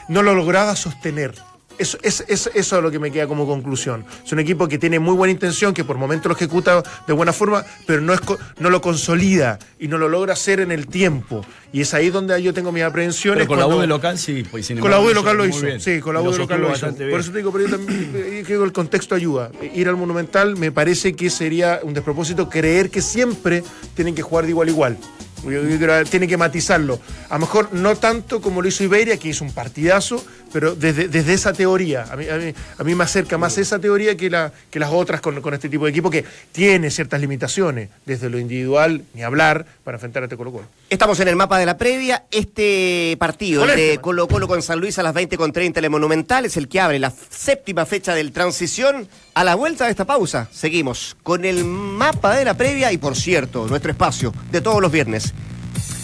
no 0.09 0.23
lo 0.23 0.35
lograba 0.35 0.77
sostener. 0.77 1.35
Eso, 1.79 1.97
es, 2.03 2.25
es- 2.29 2.51
eso 2.55 2.77
es 2.77 2.83
lo 2.83 2.91
que 2.91 2.99
me 2.99 3.11
queda 3.11 3.26
como 3.26 3.47
conclusión. 3.47 4.05
Es 4.24 4.33
un 4.33 4.39
equipo 4.41 4.66
que 4.68 4.79
tiene 4.79 4.99
muy 4.99 5.14
buena 5.14 5.33
intención, 5.33 5.72
que 5.74 5.85
por 5.85 5.97
momentos 5.97 6.29
lo 6.29 6.35
ejecuta 6.37 6.83
de 7.07 7.12
buena 7.12 7.33
forma, 7.33 7.64
pero 7.87 8.01
no, 8.01 8.12
es, 8.12 8.20
no 8.59 8.70
lo 8.70 8.81
consolida 8.81 9.59
y 9.79 9.89
no 9.89 9.97
lo 9.99 10.09
logra 10.09 10.33
hacer 10.33 10.61
en 10.61 10.72
el 10.72 10.87
tiempo. 10.87 11.45
Y 11.72 11.83
es 11.83 11.93
ahí 11.95 12.11
donde 12.11 12.43
yo 12.43 12.53
tengo 12.55 12.72
mis 12.72 12.83
aprehensiones. 12.83 13.39
Pero 13.47 13.49
con 13.49 13.59
la 13.59 13.66
U 13.66 13.79
de 13.81 13.87
local 13.87 14.18
sí. 14.18 14.43
Pues, 14.51 14.66
sin 14.66 14.79
con 14.81 14.91
la 14.91 15.01
U 15.01 15.09
de 15.09 15.14
local 15.14 15.37
lo 15.37 15.47
hizo. 15.47 15.61
bien. 15.66 15.81
Sí, 15.81 16.01
con 16.01 16.14
la 16.14 16.20
U 16.22 16.31
de 16.33 16.39
local 16.39 16.61
lo 16.61 16.72
hizo. 16.72 16.87
Por 16.95 17.20
eso 17.20 17.31
te 17.31 17.39
digo, 17.39 17.53
pero 17.53 17.64
yo 17.66 17.76
también 17.76 18.11
eh, 18.14 18.43
creo 18.47 18.61
que 18.61 18.64
el 18.66 18.72
contexto 18.72 19.14
ayuda. 19.14 19.51
Ir 19.74 19.89
al 19.89 19.97
Monumental 19.97 20.57
me 20.57 20.72
parece 20.72 21.12
que 21.14 21.31
sería 21.31 21.81
un 21.83 21.95
despropósito 21.95 22.49
creer 22.49 22.91
que 22.91 23.03
siempre 23.03 23.62
tienen 23.95 24.14
que 24.14 24.22
jugar 24.22 24.45
de 24.45 24.51
igual 24.51 24.68
a 24.68 24.70
igual. 24.70 24.99
Yo- 25.45 25.62
yo 25.62 25.78
creo 25.78 26.05
que 26.05 26.11
tiene 26.11 26.26
que 26.28 26.36
matizarlo. 26.36 27.01
A 27.28 27.34
lo 27.34 27.41
mejor 27.41 27.72
no 27.72 27.97
tanto 27.97 28.41
como 28.41 28.62
lo 28.62 28.68
hizo 28.68 28.84
Iberia, 28.84 29.16
que 29.16 29.28
hizo 29.28 29.45
un 29.45 29.53
partidazo, 29.53 30.24
pero 30.53 30.74
desde, 30.74 31.09
desde 31.09 31.34
esa 31.34 31.53
teoría. 31.53 32.05
A 32.11 32.16
mí, 32.16 32.28
a, 32.28 32.36
mí, 32.36 32.53
a 32.78 32.84
mí 32.84 32.95
me 32.95 33.05
acerca 33.05 33.39
más 33.39 33.57
esa 33.59 33.78
teoría 33.78 34.16
que, 34.16 34.30
la, 34.30 34.53
que 34.70 34.78
las 34.78 34.91
otras 34.93 35.20
con, 35.20 35.41
con 35.41 35.55
este 35.55 35.68
tipo 35.68 35.84
de 35.84 35.91
equipo 35.91 36.11
que 36.11 36.24
tiene 36.53 36.91
ciertas 36.91 37.20
limitaciones, 37.20 37.89
desde 38.07 38.28
lo 38.30 38.39
individual, 38.39 39.05
ni 39.14 39.22
hablar, 39.22 39.66
para 39.84 39.97
enfrentar 39.97 40.22
a 40.22 40.26
este 40.26 40.36
Colo 40.36 40.53
Colo. 40.53 40.66
Estamos 40.91 41.18
en 41.20 41.28
el 41.28 41.36
mapa 41.36 41.59
de 41.59 41.66
la 41.66 41.76
previa. 41.76 42.24
Este 42.30 43.16
partido 43.18 43.64
el 43.64 43.76
de. 43.76 43.99
Colo 44.01 44.26
Colo 44.28 44.49
con 44.49 44.62
San 44.62 44.80
Luis 44.80 44.99
a 44.99 45.03
las 45.03 45.14
20.30 45.14 45.78
en 45.78 45.84
el 45.84 45.91
Monumental 45.91 46.45
es 46.47 46.57
el 46.57 46.68
que 46.68 46.80
abre 46.80 46.99
la 46.99 47.12
séptima 47.30 47.84
fecha 47.86 48.14
del 48.14 48.32
transición. 48.32 49.07
A 49.39 49.45
la 49.45 49.55
vuelta 49.55 49.84
de 49.84 49.93
esta 49.93 50.05
pausa, 50.05 50.49
seguimos 50.51 51.16
con 51.22 51.45
el 51.45 51.64
mapa 51.64 52.34
de 52.34 52.45
la 52.45 52.55
previa 52.55 52.91
y, 52.91 52.99
por 52.99 53.14
cierto, 53.14 53.68
nuestro 53.68 53.93
espacio 53.93 54.34
de 54.51 54.61
todos 54.61 54.82
los 54.82 54.91
viernes. 54.91 55.32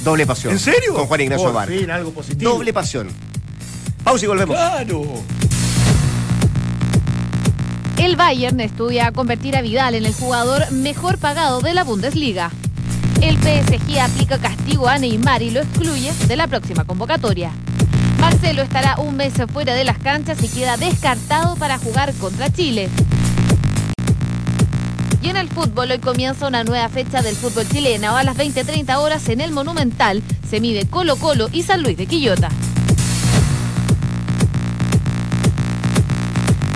Doble 0.05 0.25
pasión. 0.25 0.53
¿En 0.53 0.61
serio? 0.61 0.95
Con 0.95 1.07
Juan 1.07 1.21
Ignacio 1.21 1.47
Por 1.47 1.55
Bar. 1.55 1.69
fin, 1.69 1.91
algo 1.91 2.13
positivo. 2.13 2.53
Doble 2.53 2.73
pasión. 2.73 3.09
Pausa 4.05 4.25
y 4.25 4.29
volvemos. 4.29 4.55
¡Claro! 4.55 5.03
El 7.97 8.15
Bayern 8.15 8.61
estudia 8.61 9.11
convertir 9.11 9.57
a 9.57 9.63
Vidal 9.63 9.97
en 9.97 10.07
el 10.07 10.15
jugador 10.15 10.71
mejor 10.71 11.19
pagado 11.19 11.61
de 11.61 11.75
la 11.75 11.83
Bundesliga. 11.83 12.53
El 13.21 13.37
PSG 13.39 13.99
aplica 13.99 14.39
castigo 14.39 14.87
a 14.87 14.97
Neymar 14.99 15.43
y 15.43 15.51
lo 15.51 15.61
excluye 15.61 16.13
de 16.29 16.37
la 16.37 16.47
próxima 16.47 16.85
convocatoria. 16.85 17.51
Marcelo 18.21 18.63
estará 18.63 18.97
un 19.01 19.17
mes 19.17 19.35
fuera 19.53 19.75
de 19.75 19.83
las 19.83 19.99
canchas 19.99 20.41
y 20.41 20.47
queda 20.47 20.77
descartado 20.77 21.57
para 21.57 21.79
jugar 21.79 22.15
contra 22.15 22.49
Chile. 22.49 22.89
Y 25.25 25.31
en 25.31 25.39
el 25.39 25.49
fútbol 25.49 25.91
hoy 25.91 26.01
comienza 26.01 26.47
una 26.47 26.65
nueva 26.65 26.87
fecha 26.91 27.23
del 27.23 27.35
fútbol 27.35 27.67
chileno. 27.67 28.15
A 28.15 28.25
las 28.25 28.37
20.30 28.37 28.95
horas 28.99 29.27
en 29.31 29.41
el 29.41 29.53
Monumental 29.53 30.23
se 30.51 30.61
mide 30.61 30.85
Colo 30.85 31.17
Colo 31.17 31.49
y 31.51 31.63
San 31.63 31.83
Luis 31.83 31.97
de 31.97 32.05
Quillota. 32.05 32.51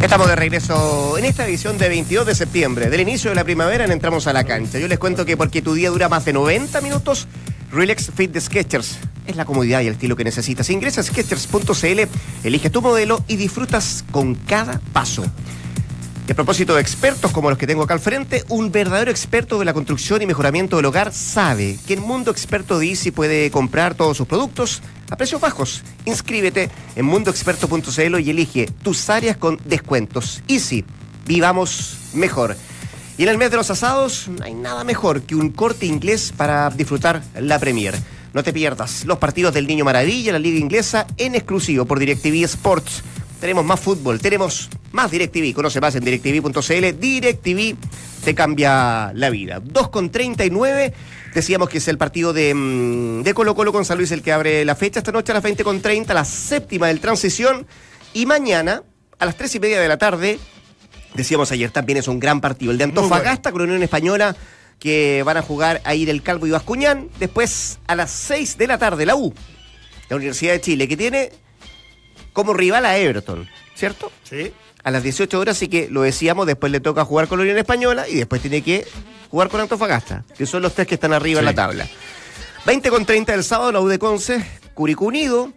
Estamos 0.00 0.28
de 0.28 0.36
regreso 0.36 1.18
en 1.18 1.26
esta 1.26 1.46
edición 1.46 1.76
de 1.76 1.90
22 1.90 2.24
de 2.24 2.34
septiembre. 2.34 2.88
Del 2.88 3.02
inicio 3.02 3.28
de 3.28 3.36
la 3.36 3.44
primavera 3.44 3.84
en 3.84 3.92
entramos 3.92 4.26
a 4.26 4.32
la 4.32 4.44
cancha. 4.44 4.78
Yo 4.78 4.88
les 4.88 4.98
cuento 4.98 5.26
que 5.26 5.36
porque 5.36 5.60
tu 5.60 5.74
día 5.74 5.90
dura 5.90 6.08
más 6.08 6.24
de 6.24 6.32
90 6.32 6.80
minutos, 6.80 7.28
Relax 7.70 8.10
Fit 8.16 8.32
de 8.32 8.40
Sketchers 8.40 8.98
es 9.26 9.36
la 9.36 9.44
comodidad 9.44 9.82
y 9.82 9.88
el 9.88 9.92
estilo 9.92 10.16
que 10.16 10.24
necesitas. 10.24 10.70
Ingresa 10.70 11.02
a 11.02 11.04
Sketchers.cl, 11.04 12.00
elige 12.44 12.70
tu 12.70 12.80
modelo 12.80 13.22
y 13.28 13.36
disfrutas 13.36 14.06
con 14.10 14.36
cada 14.36 14.80
paso. 14.94 15.26
Y 16.28 16.32
a 16.32 16.34
propósito 16.34 16.74
de 16.74 16.82
expertos 16.82 17.32
como 17.32 17.48
los 17.48 17.58
que 17.58 17.66
tengo 17.66 17.82
acá 17.82 17.94
al 17.94 18.00
frente, 18.00 18.44
un 18.50 18.70
verdadero 18.70 19.10
experto 19.10 19.58
de 19.58 19.64
la 19.64 19.72
construcción 19.72 20.20
y 20.20 20.26
mejoramiento 20.26 20.76
del 20.76 20.84
hogar 20.84 21.10
sabe 21.10 21.78
que 21.86 21.94
en 21.94 22.02
Mundo 22.02 22.30
Experto 22.30 22.78
de 22.78 22.86
Easy 22.86 23.10
puede 23.10 23.50
comprar 23.50 23.94
todos 23.94 24.18
sus 24.18 24.26
productos 24.26 24.82
a 25.08 25.16
precios 25.16 25.40
bajos. 25.40 25.82
Inscríbete 26.04 26.68
en 26.96 27.06
mundoexperto.cl 27.06 28.20
y 28.20 28.28
elige 28.28 28.66
tus 28.82 29.08
áreas 29.08 29.38
con 29.38 29.58
descuentos. 29.64 30.42
Easy, 30.48 30.84
vivamos 31.26 31.96
mejor. 32.12 32.58
Y 33.16 33.22
en 33.22 33.30
el 33.30 33.38
mes 33.38 33.50
de 33.50 33.56
los 33.56 33.70
asados 33.70 34.28
no 34.28 34.44
hay 34.44 34.52
nada 34.52 34.84
mejor 34.84 35.22
que 35.22 35.34
un 35.34 35.48
corte 35.48 35.86
inglés 35.86 36.34
para 36.36 36.68
disfrutar 36.68 37.22
la 37.40 37.58
Premier. 37.58 37.94
No 38.34 38.42
te 38.42 38.52
pierdas 38.52 39.06
los 39.06 39.16
partidos 39.16 39.54
del 39.54 39.66
Niño 39.66 39.86
Maravilla, 39.86 40.32
la 40.32 40.38
Liga 40.38 40.58
Inglesa, 40.58 41.06
en 41.16 41.34
exclusivo 41.34 41.86
por 41.86 41.98
DirecTV 41.98 42.44
Sports. 42.44 43.02
Tenemos 43.40 43.64
más 43.64 43.78
fútbol, 43.78 44.20
tenemos 44.20 44.68
más 44.92 45.10
DirecTV. 45.10 45.54
Conoce 45.54 45.80
más 45.80 45.94
en 45.94 46.04
directv.cl. 46.04 46.98
DirecTV 46.98 47.76
te 48.24 48.34
cambia 48.34 49.12
la 49.14 49.30
vida. 49.30 49.60
2 49.62 49.88
con 49.90 50.10
39. 50.10 50.92
Decíamos 51.34 51.68
que 51.68 51.78
es 51.78 51.86
el 51.88 51.98
partido 51.98 52.32
de, 52.32 52.52
mm, 52.52 53.22
de 53.22 53.34
Colo 53.34 53.54
Colo 53.54 53.72
con 53.72 53.84
San 53.84 53.98
Luis 53.98 54.10
el 54.10 54.22
que 54.22 54.32
abre 54.32 54.64
la 54.64 54.74
fecha 54.74 54.98
esta 54.98 55.12
noche 55.12 55.32
a 55.32 55.34
las 55.34 55.44
20 55.44 55.62
con 55.62 55.80
30, 55.80 56.12
la 56.14 56.24
séptima 56.24 56.88
del 56.88 57.00
transición. 57.00 57.66
Y 58.12 58.26
mañana, 58.26 58.82
a 59.18 59.26
las 59.26 59.36
3 59.36 59.54
y 59.54 59.60
media 59.60 59.80
de 59.80 59.88
la 59.88 59.98
tarde, 59.98 60.40
decíamos 61.14 61.52
ayer, 61.52 61.70
también 61.70 61.98
es 61.98 62.08
un 62.08 62.18
gran 62.18 62.40
partido. 62.40 62.72
El 62.72 62.78
de 62.78 62.84
Antofagasta 62.84 63.52
con 63.52 63.62
Unión 63.62 63.82
Española 63.82 64.34
que 64.80 65.22
van 65.24 65.36
a 65.36 65.42
jugar 65.42 65.80
ahí 65.84 66.04
del 66.04 66.22
Calvo 66.22 66.46
y 66.46 66.50
Bascuñán. 66.50 67.08
Después, 67.18 67.78
a 67.86 67.94
las 67.94 68.10
6 68.10 68.58
de 68.58 68.66
la 68.66 68.78
tarde, 68.78 69.06
la 69.06 69.16
U, 69.16 69.32
la 70.08 70.16
Universidad 70.16 70.52
de 70.52 70.60
Chile, 70.60 70.88
que 70.88 70.96
tiene 70.96 71.30
como 72.38 72.54
rival 72.54 72.86
a 72.86 72.96
Everton, 72.96 73.48
¿cierto? 73.74 74.12
Sí. 74.22 74.52
A 74.84 74.92
las 74.92 75.02
18 75.02 75.40
horas, 75.40 75.58
sí 75.58 75.66
que 75.66 75.88
lo 75.90 76.02
decíamos, 76.02 76.46
después 76.46 76.70
le 76.70 76.78
toca 76.78 77.04
jugar 77.04 77.26
con 77.26 77.40
la 77.40 77.42
Unión 77.42 77.58
Española 77.58 78.08
y 78.08 78.14
después 78.14 78.40
tiene 78.40 78.62
que 78.62 78.86
jugar 79.28 79.48
con 79.48 79.60
Antofagasta, 79.60 80.24
que 80.36 80.46
son 80.46 80.62
los 80.62 80.72
tres 80.72 80.86
que 80.86 80.94
están 80.94 81.12
arriba 81.12 81.40
en 81.40 81.46
la 81.46 81.52
tabla. 81.52 81.88
20 82.64 82.90
con 82.90 83.04
30 83.04 83.32
del 83.32 83.42
sábado, 83.42 83.72
la 83.72 83.80
U 83.80 83.88
de 83.88 83.98
Conce, 83.98 84.46
Curicó 84.74 85.06
Unido. 85.06 85.52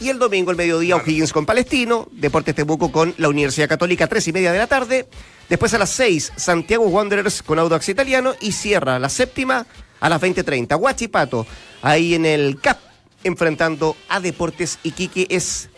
Y 0.00 0.08
el 0.08 0.18
domingo, 0.18 0.50
el 0.50 0.56
mediodía, 0.56 0.96
O'Higgins 0.96 1.32
con 1.32 1.46
Palestino, 1.46 2.08
Deportes 2.10 2.56
Temuco 2.56 2.90
con 2.90 3.14
la 3.18 3.28
Universidad 3.28 3.68
Católica, 3.68 4.08
3 4.08 4.26
y 4.26 4.32
media 4.32 4.50
de 4.50 4.58
la 4.58 4.66
tarde. 4.66 5.06
Después 5.48 5.72
a 5.74 5.78
las 5.78 5.90
6, 5.90 6.32
Santiago 6.34 6.84
Wanderers 6.88 7.44
con 7.44 7.60
Audax 7.60 7.90
Italiano. 7.90 8.34
Y 8.40 8.50
cierra 8.50 8.98
la 8.98 9.08
séptima 9.08 9.68
a 10.00 10.08
las 10.08 10.20
20.30. 10.20 10.76
Huachipato, 10.76 11.46
ahí 11.80 12.16
en 12.16 12.26
el 12.26 12.58
CAP, 12.60 12.80
enfrentando 13.22 13.96
a 14.08 14.18
Deportes 14.18 14.80
Iquique. 14.82 15.28
Es 15.30 15.68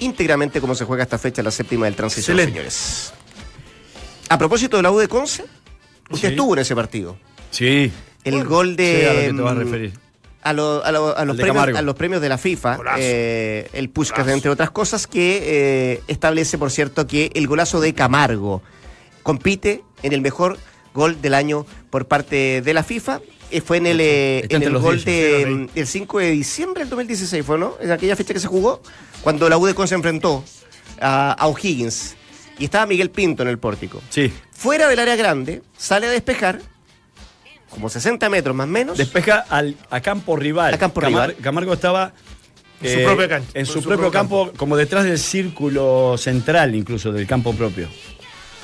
íntegramente 0.00 0.60
como 0.60 0.74
se 0.74 0.84
juega 0.84 1.02
esta 1.02 1.18
fecha, 1.18 1.42
la 1.42 1.50
séptima 1.50 1.86
del 1.86 1.94
transición, 1.96 2.38
Excelente. 2.38 2.70
señores. 2.70 3.12
A 4.28 4.38
propósito 4.38 4.76
de 4.76 4.82
la 4.82 4.90
U 4.90 4.98
de 4.98 5.08
Conce, 5.08 5.44
usted 6.10 6.28
Sí. 6.28 6.34
estuvo 6.34 6.54
en 6.54 6.60
ese 6.60 6.74
partido. 6.74 7.16
Sí. 7.50 7.90
El 8.24 8.44
gol 8.44 8.74
de. 8.76 9.00
Sí, 9.00 9.06
a 9.06 9.12
lo 9.12 9.20
que 9.20 9.26
te 9.36 9.42
vas 9.42 9.52
a 9.52 9.54
mm, 9.54 9.58
referir. 9.58 9.92
A, 10.42 10.52
lo- 10.52 10.84
a 10.84 10.92
lo- 10.92 11.16
a 11.16 11.24
los 11.24 11.36
premios, 11.36 11.68
a 11.76 11.82
los 11.82 11.94
premios 11.96 12.20
de 12.22 12.28
la 12.28 12.38
FIFA, 12.38 12.78
eh, 12.98 13.68
el 13.72 13.88
Puskas, 13.90 14.26
entre 14.28 14.50
otras 14.50 14.70
cosas, 14.70 15.06
que 15.06 15.40
eh, 15.42 16.02
establece, 16.08 16.56
por 16.58 16.70
cierto, 16.70 17.06
que 17.06 17.30
el 17.34 17.46
golazo 17.48 17.80
de 17.80 17.94
Camargo 17.94 18.62
compite 19.24 19.82
en 20.04 20.12
el 20.12 20.20
mejor 20.20 20.58
gol 20.94 21.20
del 21.20 21.34
año 21.34 21.66
por 21.90 22.06
parte 22.06 22.62
de 22.62 22.74
la 22.74 22.84
FIFA. 22.84 23.20
Eh, 23.50 23.60
fue 23.60 23.76
en 23.76 23.86
el, 23.86 24.00
eh, 24.00 24.46
en 24.48 24.62
el 24.62 24.72
los 24.72 24.82
gol 24.82 25.02
de, 25.04 25.46
mm, 25.46 25.78
el 25.78 25.86
5 25.86 26.18
de 26.18 26.30
diciembre 26.32 26.80
del 26.82 26.90
2016, 26.90 27.44
¿fue, 27.46 27.58
no? 27.58 27.76
En 27.80 27.90
aquella 27.92 28.16
fecha 28.16 28.34
que 28.34 28.40
se 28.40 28.48
jugó, 28.48 28.82
cuando 29.22 29.48
la 29.48 29.56
U 29.56 29.66
de 29.66 29.74
Conce 29.74 29.94
enfrentó 29.94 30.44
a, 31.00 31.32
a 31.32 31.46
O'Higgins. 31.46 32.16
Y 32.58 32.64
estaba 32.64 32.86
Miguel 32.86 33.10
Pinto 33.10 33.42
en 33.42 33.48
el 33.50 33.58
pórtico. 33.58 34.02
Sí. 34.10 34.32
Fuera 34.50 34.88
del 34.88 34.98
área 34.98 35.14
grande, 35.14 35.62
sale 35.76 36.06
a 36.06 36.10
despejar, 36.10 36.60
como 37.70 37.88
60 37.88 38.28
metros 38.30 38.56
más 38.56 38.64
o 38.64 38.70
menos. 38.70 38.96
Despeja 38.98 39.44
al, 39.48 39.76
a 39.90 40.00
campo 40.00 40.36
rival. 40.36 40.72
A 40.74 40.78
campo 40.78 41.00
Camar- 41.00 41.28
rival. 41.28 41.42
Camargo 41.42 41.72
estaba. 41.74 42.12
En 42.82 42.98
su 42.98 43.04
propia 43.04 43.28
cancha. 43.28 43.50
En 43.54 43.66
su, 43.66 43.72
su 43.74 43.78
propio 43.82 43.96
propio 43.96 44.10
campo, 44.12 44.52
como 44.56 44.76
detrás 44.76 45.04
del 45.04 45.18
círculo 45.18 46.16
central, 46.18 46.74
incluso 46.74 47.12
del 47.12 47.26
campo 47.26 47.54
propio. 47.54 47.88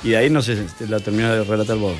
Y 0.03 0.09
de 0.09 0.17
ahí 0.17 0.29
no 0.29 0.41
sé 0.41 0.67
si 0.77 0.87
la 0.87 0.99
termina 0.99 1.33
de 1.33 1.43
relatar 1.43 1.77
vos. 1.77 1.95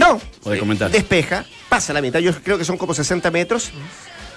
No. 0.00 0.20
O 0.42 0.50
de 0.50 0.58
comentar. 0.58 0.90
Despeja, 0.90 1.44
pasa 1.68 1.92
la 1.92 2.00
mitad, 2.00 2.18
yo 2.20 2.32
creo 2.42 2.56
que 2.56 2.64
son 2.64 2.78
como 2.78 2.94
60 2.94 3.30
metros. 3.30 3.70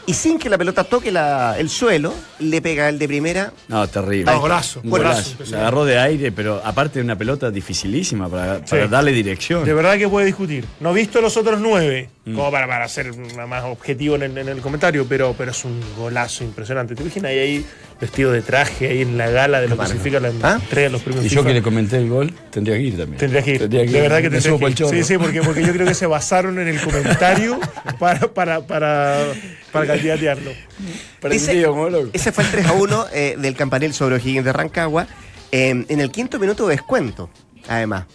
Y 0.06 0.14
sin 0.14 0.38
que 0.38 0.50
la 0.50 0.58
pelota 0.58 0.84
toque 0.84 1.12
la- 1.12 1.56
el 1.58 1.70
suelo, 1.70 2.14
le 2.40 2.62
pega 2.62 2.90
el 2.90 3.00
de 3.00 3.08
primera. 3.08 3.54
No, 3.70 3.88
terrible. 3.88 4.26
No, 4.30 4.42
golazo, 4.42 4.82
Un 4.84 4.90
golazo. 4.90 5.38
La 5.50 5.60
agarró 5.60 5.86
de 5.86 5.98
aire, 5.98 6.30
pero 6.34 6.62
aparte 6.64 7.00
de 7.00 7.06
una 7.06 7.18
pelota 7.18 7.50
dificilísima 7.50 8.28
para, 8.28 8.60
para 8.66 8.84
Sí. 8.84 8.90
darle 8.90 9.14
dirección. 9.14 9.64
De 9.64 9.74
verdad 9.74 9.98
que 9.98 10.10
puede 10.10 10.26
discutir. 10.26 10.66
No 10.82 10.92
he 10.92 10.94
visto 10.96 11.22
los 11.22 11.38
otros 11.38 11.62
nueve, 11.62 12.10
Mm. 12.26 12.36
como 12.36 12.52
para, 12.52 12.68
para 12.68 12.86
ser 12.90 13.16
más 13.48 13.64
objetivo 13.64 14.16
en 14.16 14.24
el, 14.24 14.38
en 14.38 14.50
el 14.50 14.60
comentario, 14.60 15.06
pero, 15.08 15.34
pero 15.38 15.52
es 15.52 15.64
un 15.64 15.80
golazo 15.98 16.44
impresionante. 16.44 16.96
¿Te 16.96 17.04
imaginas 17.04 17.30
ahí, 17.32 17.40
ahí 17.40 17.66
vestido 18.02 18.34
de 18.34 18.42
traje, 18.42 18.90
ahí 18.90 19.02
en 19.04 19.18
la 19.18 19.30
gala 19.30 19.62
de 19.62 19.70
lo 19.70 19.78
que 19.78 19.86
significa 19.86 20.20
la 20.20 20.32
¿Ah? 20.44 20.60
entrega 20.62 20.88
de 20.88 20.92
los 20.92 21.02
premios 21.02 21.24
Y 21.26 21.30
yo 21.30 21.38
FIFA? 21.40 21.48
que 21.48 21.54
le 21.54 21.62
comenté 21.62 21.96
el 21.98 22.10
gol, 22.10 22.34
tendría 22.52 22.76
que 22.76 22.82
ir 22.84 22.98
también. 22.98 23.18
Tendrías 23.18 23.46
que 23.46 23.52
ir. 23.52 23.60
Tendría 23.60 23.86
de 23.86 24.02
verdad 24.02 24.18
que 24.18 24.24
me 24.30 24.30
tendrías 24.42 24.44
subo 24.44 24.60
que 24.90 24.96
ir. 24.98 25.04
Sí, 25.06 25.14
sí, 25.14 25.18
porque, 25.18 25.42
porque 25.42 25.66
yo 25.66 25.72
creo 25.72 25.88
que 25.88 25.94
se 25.94 26.08
basaron 26.08 26.60
en 26.60 26.68
el 26.68 26.82
comentario 26.82 27.58
para, 28.00 28.28
para, 28.34 28.62
para, 28.68 29.18
para 29.74 29.88
candidatearlo. 29.88 30.52
Dice- 31.30 31.64
como 31.66 31.90
loco. 31.90 32.10
Ese 32.14 32.32
fue 32.32 32.44
el 32.46 32.52
3 32.52 32.66
a 32.68 32.72
1 32.74 33.06
eh, 33.14 33.36
del 33.38 33.56
campanil 33.56 33.94
sobre 33.94 34.16
O'Higgins 34.16 34.46
de 34.46 34.54
Rancagua. 34.54 35.08
eh, 35.52 35.70
en 35.88 36.00
el 36.00 36.10
quinto 36.12 36.40
minuto 36.40 36.66
de 36.68 36.76
descuento, 36.76 37.30
además. 37.68 38.06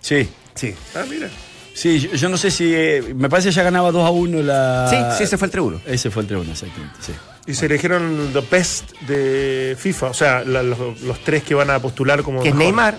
Sí. 0.00 0.28
Sí. 0.54 0.74
Ah, 0.94 1.04
mira. 1.08 1.28
Sí, 1.74 2.00
yo, 2.00 2.10
yo 2.14 2.28
no 2.30 2.38
sé 2.38 2.50
si. 2.50 2.72
eh, 2.74 3.12
me 3.14 3.28
parece 3.28 3.48
que 3.50 3.54
ya 3.56 3.62
ganaba 3.62 3.90
2 3.92 4.06
a 4.06 4.10
1 4.10 4.42
la. 4.42 4.86
Sí, 4.88 5.18
sí, 5.18 5.24
ese 5.24 5.36
fue 5.36 5.46
el 5.46 5.50
3 5.52 5.60
a 5.60 5.64
1. 5.66 5.80
Ese 5.86 6.10
fue 6.10 6.22
el 6.22 6.28
3 6.28 6.38
a 6.38 6.40
1, 6.42 6.52
exactamente. 6.52 6.96
Sí. 7.00 7.12
Y 7.48 7.54
se 7.54 7.66
eligieron 7.66 8.30
the 8.32 8.40
best 8.50 8.92
de 9.06 9.76
FIFA, 9.78 10.06
o 10.06 10.14
sea, 10.14 10.42
la- 10.44 10.62
los, 10.62 11.00
los 11.02 11.22
tres 11.22 11.42
que 11.44 11.54
van 11.54 11.70
a 11.70 11.78
postular 11.78 12.22
como. 12.22 12.42
Que 12.42 12.48
es 12.48 12.54
mejor. 12.54 12.64
Neymar, 12.74 12.94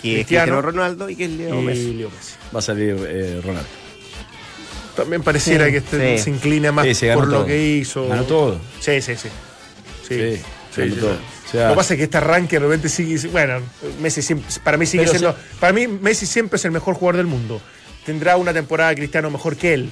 que 0.00 0.08
es 0.12 0.14
Cristiano. 0.26 0.44
Cristiano 0.54 0.62
Ronaldo 0.62 1.10
y 1.10 1.14
que 1.16 1.24
es 1.26 1.30
Leo 1.30 1.60
y 1.60 1.64
Messi. 1.64 1.92
Leo 1.94 2.10
Messi. 2.10 2.34
Va 2.54 2.58
a 2.58 2.62
salir 2.62 2.96
eh, 3.06 3.40
Ronaldo. 3.44 3.68
También 5.02 5.22
pareciera 5.22 5.66
Sí, 5.66 5.72
que 5.72 5.76
este 5.78 6.18
sí. 6.18 6.24
se 6.24 6.30
inclina 6.30 6.72
más 6.72 6.84
Sí, 6.86 6.94
se 6.94 7.06
ganó 7.08 7.20
por 7.20 7.28
lo 7.28 7.46
que 7.46 7.62
hizo. 7.66 8.08
Ganó 8.08 8.24
todo. 8.24 8.60
Sí, 8.80 9.00
sí, 9.00 9.14
sí. 9.16 9.28
Sí, 10.06 10.14
Sí, 10.14 10.36
sí, 10.74 10.80
ganó 10.82 10.94
sí, 10.94 11.00
todo. 11.00 11.14
sí. 11.14 11.20
O 11.46 11.50
sea- 11.52 11.64
Lo 11.64 11.70
que 11.70 11.76
pasa 11.76 11.94
es 11.94 11.98
que 11.98 12.04
este 12.04 12.16
arranque 12.18 12.56
de 12.58 12.64
repente 12.66 12.88
sigue. 12.88 13.28
Bueno, 13.28 13.60
Messi 14.00 14.22
siempre- 14.22 14.46
para 14.62 14.76
mí 14.76 14.86
sigue 14.86 15.06
siendo. 15.06 15.34
Para 15.58 15.72
mí, 15.72 15.86
Messi 15.88 16.26
siempre 16.26 16.56
es 16.56 16.64
el 16.64 16.70
mejor 16.70 16.94
jugador 16.94 17.16
del 17.16 17.26
mundo. 17.26 17.60
Tendrá 18.06 18.36
una 18.36 18.52
temporada 18.52 18.94
Cristiano 18.94 19.30
mejor 19.30 19.56
que 19.56 19.74
él. 19.74 19.90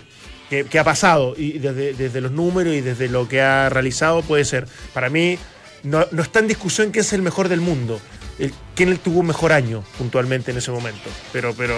Que, 0.51 0.65
que 0.65 0.79
ha 0.79 0.85
pasado. 0.85 1.35
Y 1.37 1.59
desde, 1.59 1.93
desde 1.95 2.21
los 2.23 2.33
números 2.33 2.75
y 2.75 2.81
desde 2.81 3.09
lo 3.09 3.29
que 3.29 3.41
ha 3.43 3.69
realizado 3.69 4.23
puede 4.23 4.45
ser. 4.47 4.67
Para 4.95 5.11
mí, 5.11 5.39
no, 5.83 6.07
no 6.11 6.23
está 6.23 6.39
en 6.39 6.49
discusión 6.49 6.91
quién 6.91 7.05
es 7.05 7.13
el 7.13 7.21
mejor 7.23 7.49
del 7.49 7.61
mundo. 7.61 8.01
El, 8.39 8.53
quién 8.75 8.97
tuvo 8.99 9.21
un 9.21 9.27
mejor 9.27 9.53
año 9.53 9.83
puntualmente 9.97 10.53
en 10.53 10.59
ese 10.59 10.71
momento. 10.71 11.11
Pero, 11.33 11.55
pero 11.55 11.75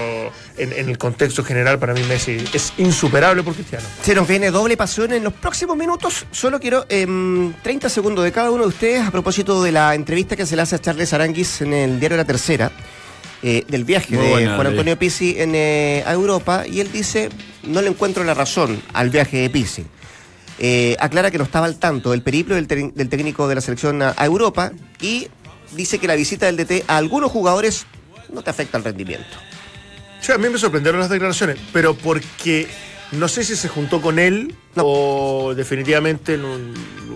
en, 0.58 0.72
en 0.72 0.88
el 0.88 0.98
contexto 0.98 1.42
general, 1.42 1.78
para 1.78 1.94
mí 1.94 2.02
Messi 2.04 2.36
es 2.52 2.72
insuperable 2.76 3.42
por 3.42 3.54
Cristiano. 3.54 3.86
Se 4.02 4.14
nos 4.14 4.28
viene 4.28 4.50
doble 4.50 4.76
pasión 4.76 5.12
en 5.12 5.24
los 5.24 5.32
próximos 5.32 5.76
minutos. 5.76 6.26
Solo 6.30 6.60
quiero 6.60 6.84
em, 6.88 7.52
30 7.62 7.88
segundos 7.88 8.24
de 8.24 8.32
cada 8.32 8.50
uno 8.50 8.64
de 8.64 8.68
ustedes 8.68 9.06
a 9.06 9.10
propósito 9.10 9.62
de 9.62 9.72
la 9.72 9.94
entrevista 9.94 10.36
que 10.36 10.44
se 10.44 10.56
le 10.56 10.62
hace 10.62 10.74
a 10.76 10.78
Charles 10.78 11.12
Aranguis 11.12 11.62
en 11.62 11.72
el 11.72 11.98
diario 11.98 12.16
La 12.16 12.24
Tercera, 12.24 12.70
eh, 13.42 13.64
del 13.68 13.84
viaje 13.84 14.14
Muy 14.14 14.24
de 14.24 14.30
buena, 14.32 14.54
Juan. 14.56 14.66
Antonio 14.66 14.98
Pizzi 14.98 15.36
en, 15.38 15.54
eh, 15.54 16.04
a 16.06 16.12
Europa. 16.12 16.66
Y 16.66 16.80
él 16.80 16.92
dice: 16.92 17.30
No 17.62 17.80
le 17.80 17.88
encuentro 17.88 18.22
la 18.24 18.34
razón 18.34 18.82
al 18.92 19.08
viaje 19.08 19.38
de 19.38 19.50
Pizzi. 19.50 19.86
Eh, 20.58 20.94
aclara 21.00 21.30
que 21.30 21.38
no 21.38 21.44
estaba 21.44 21.64
al 21.64 21.78
tanto 21.78 22.10
del 22.10 22.20
periplo 22.20 22.54
del 22.54 22.66
técnico 22.66 23.48
de 23.48 23.54
la 23.54 23.62
selección 23.62 24.02
a, 24.02 24.12
a 24.14 24.26
Europa 24.26 24.72
y 25.00 25.28
dice 25.72 25.98
que 25.98 26.06
la 26.06 26.14
visita 26.16 26.46
del 26.46 26.56
DT 26.56 26.84
a 26.88 26.96
algunos 26.96 27.30
jugadores 27.30 27.86
no 28.32 28.42
te 28.42 28.50
afecta 28.50 28.78
el 28.78 28.84
rendimiento. 28.84 29.36
Sí, 30.20 30.32
a 30.32 30.38
mí 30.38 30.48
me 30.48 30.58
sorprendieron 30.58 31.00
las 31.00 31.08
declaraciones, 31.10 31.56
pero 31.72 31.94
porque 31.94 32.68
no 33.12 33.26
sé 33.28 33.42
si 33.44 33.56
se 33.56 33.68
juntó 33.68 34.00
con 34.02 34.18
él 34.18 34.54
No. 34.76 34.82
o 34.86 35.54
definitivamente 35.54 36.36
no, 36.36 36.52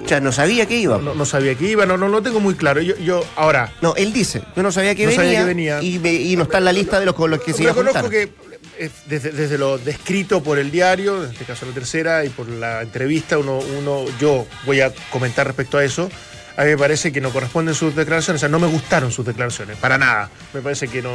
O 0.05 0.09
sea, 0.09 0.21
no 0.21 0.33
sabía 0.33 0.67
que 0.67 0.77
iba. 0.77 0.99
no- 0.99 1.15
no 1.15 1.25
sabía 1.25 1.55
que 1.55 1.67
iba, 1.69 1.87
no, 1.87 1.97
no 1.97 2.09
lo 2.09 2.23
tengo 2.23 2.41
muy 2.41 2.55
claro. 2.55 2.81
Yo, 2.81 2.97
yo 2.99 3.25
ahora, 3.37 3.73
No, 3.81 3.95
él 3.97 4.13
dice, 4.13 4.43
yo 4.57 4.63
no 4.63 4.73
sabía 4.73 4.95
que, 4.95 5.05
No 5.05 5.11
venía, 5.11 5.25
sabía 5.25 5.39
que 5.41 5.45
venía. 5.47 5.83
Y, 5.83 5.99
me- 5.99 6.13
y 6.15 6.37
no 6.37 6.45
está 6.45 6.59
en 6.59 6.65
la 6.65 6.73
lista 6.73 6.99
de 6.99 7.07
los 7.07 7.15
con 7.15 7.31
los 7.31 7.41
que 7.43 7.53
se 7.53 7.63
iba 7.63 7.73
a 7.73 7.75
juntar. 7.75 8.09
que 8.11 8.33
eh, 8.77 8.91
desde, 9.07 9.31
desde 9.31 9.57
lo 9.57 9.79
descrito 9.79 10.43
por 10.43 10.59
el 10.59 10.71
diario, 10.73 11.25
en 11.25 11.31
este 11.31 11.45
caso 11.45 11.65
la 11.67 11.73
tercera, 11.73 12.25
y 12.25 12.29
por 12.31 12.49
la 12.49 12.83
entrevista, 12.83 13.39
uno, 13.39 13.61
uno, 13.79 14.05
yo 14.19 14.47
voy 14.67 14.81
a 14.81 14.93
comentar 15.11 15.47
respecto 15.47 15.79
a 15.79 15.85
eso. 15.85 16.11
A 16.57 16.63
mí 16.65 16.71
me 16.71 16.79
parece 16.79 17.13
que 17.13 17.21
no 17.21 17.31
corresponden 17.31 17.75
sus 17.75 17.95
declaraciones, 17.97 18.39
o 18.39 18.43
sea, 18.43 18.49
no 18.49 18.59
me 18.59 18.67
gustaron 18.69 19.11
sus 19.13 19.25
declaraciones, 19.27 19.77
para 19.79 19.99
nada. 19.99 20.31
Me 20.53 20.61
parece 20.61 20.89
que 20.89 21.03
no, 21.03 21.11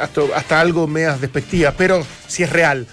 hasta, 0.00 0.20
hasta 0.34 0.60
algo 0.60 0.86
medias 0.86 1.20
despectivas, 1.20 1.74
pero 1.76 2.04
si 2.28 2.42
es 2.42 2.50
real. 2.50 2.86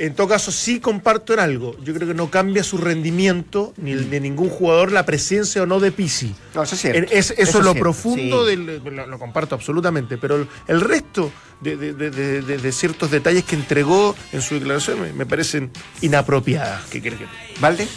En 0.00 0.14
todo 0.14 0.28
caso, 0.28 0.52
sí 0.52 0.78
comparto 0.78 1.32
en 1.34 1.40
algo. 1.40 1.76
Yo 1.82 1.92
creo 1.92 2.06
que 2.06 2.14
no 2.14 2.30
cambia 2.30 2.62
su 2.62 2.78
rendimiento 2.78 3.74
ni 3.78 3.90
el 3.90 4.10
de 4.10 4.20
ningún 4.20 4.48
jugador 4.48 4.92
la 4.92 5.04
presencia 5.04 5.60
o 5.64 5.66
no 5.66 5.80
de 5.80 5.90
Pisi. 5.90 6.32
No, 6.54 6.62
eso 6.62 6.76
es 6.76 6.80
cierto. 6.82 7.12
Es- 7.12 7.32
eso, 7.32 7.34
Eso 7.36 7.58
es 7.58 7.64
lo 7.64 7.72
cierto, 7.72 7.80
profundo 7.80 8.44
sí. 8.44 8.50
del. 8.50 8.80
Lo, 8.84 9.06
lo 9.08 9.18
comparto 9.18 9.56
absolutamente, 9.56 10.16
pero 10.16 10.36
el, 10.36 10.48
el 10.68 10.80
resto 10.82 11.32
de, 11.60 11.76
de- 11.76 11.94
de- 11.94 12.10
de- 12.12 12.42
de- 12.42 12.58
de 12.58 12.72
ciertos 12.72 13.10
detalles 13.10 13.42
que 13.42 13.56
entregó 13.56 14.14
en 14.30 14.40
su 14.40 14.54
declaración 14.54 15.00
me, 15.00 15.12
me 15.12 15.26
parecen 15.26 15.72
inapropiadas. 16.00 16.84
¿Qué 16.90 17.00
crees 17.02 17.18
que.? 17.18 17.26
¿Valde? 17.58 17.88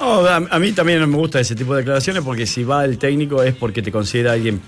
A, 0.00 0.36
a 0.36 0.58
mí 0.58 0.72
también 0.72 1.00
no 1.00 1.06
me 1.06 1.16
gusta 1.16 1.40
ese 1.40 1.54
tipo 1.54 1.74
de 1.74 1.80
declaraciones 1.80 2.22
porque 2.22 2.46
si 2.46 2.64
va 2.64 2.84
el 2.84 2.98
técnico 2.98 3.42
es 3.42 3.54
porque 3.54 3.82
te 3.82 3.90
considera 3.90 4.32
alguien 4.32 4.60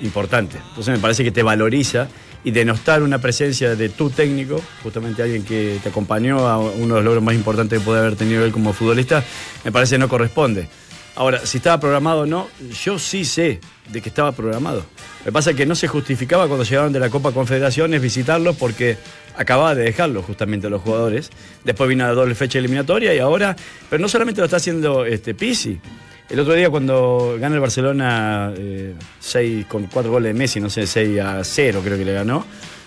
importante. 0.00 0.58
Entonces 0.68 0.94
me 0.94 1.00
parece 1.00 1.24
que 1.24 1.30
te 1.30 1.42
valoriza 1.42 2.08
y 2.44 2.50
denostar 2.50 3.02
una 3.02 3.18
presencia 3.18 3.74
de 3.74 3.88
tu 3.88 4.10
técnico, 4.10 4.60
justamente 4.82 5.22
alguien 5.22 5.44
que 5.44 5.78
te 5.82 5.88
acompañó 5.88 6.46
a 6.46 6.58
uno 6.58 6.96
de 6.96 7.00
los 7.00 7.04
logros 7.04 7.24
más 7.24 7.34
importantes 7.34 7.78
que 7.78 7.84
puede 7.84 8.00
haber 8.00 8.16
tenido 8.16 8.44
él 8.44 8.52
como 8.52 8.72
futbolista, 8.74 9.24
me 9.64 9.72
parece 9.72 9.96
no 9.96 10.08
corresponde. 10.08 10.68
Ahora, 11.16 11.46
si 11.46 11.58
estaba 11.58 11.78
programado 11.78 12.22
o 12.22 12.26
no, 12.26 12.48
yo 12.84 12.98
sí 12.98 13.24
sé 13.24 13.60
de 13.88 14.02
que 14.02 14.08
estaba 14.08 14.32
programado. 14.32 14.84
Que 15.22 15.30
pasa 15.30 15.54
que 15.54 15.64
no 15.64 15.74
se 15.76 15.86
justificaba 15.86 16.48
cuando 16.48 16.64
llegaron 16.64 16.92
de 16.92 16.98
la 16.98 17.08
Copa 17.08 17.30
Confederaciones 17.30 18.02
visitarlos 18.02 18.56
porque 18.56 18.96
acababa 19.36 19.74
de 19.74 19.84
dejarlo 19.84 20.22
justamente 20.22 20.66
a 20.66 20.70
los 20.70 20.82
jugadores. 20.82 21.30
Después 21.62 21.88
vino 21.88 22.04
la 22.04 22.14
doble 22.14 22.34
fecha 22.34 22.58
eliminatoria 22.58 23.14
y 23.14 23.20
ahora, 23.20 23.54
pero 23.88 24.02
no 24.02 24.08
solamente 24.08 24.40
lo 24.40 24.46
está 24.46 24.56
haciendo 24.56 25.04
este 25.04 25.34
Pisi. 25.34 25.78
El 26.28 26.40
otro 26.40 26.54
día 26.54 26.68
cuando 26.70 27.36
gana 27.38 27.54
el 27.54 27.60
Barcelona 27.60 28.52
6 29.20 29.66
con 29.66 29.86
4 29.86 30.10
goles 30.10 30.32
de 30.32 30.38
Messi, 30.38 30.58
no 30.58 30.68
sé, 30.68 30.86
6 30.86 31.20
a 31.20 31.44
0 31.44 31.80
creo 31.84 31.96
que 31.96 32.04
le 32.04 32.12
ganó, 32.12 32.44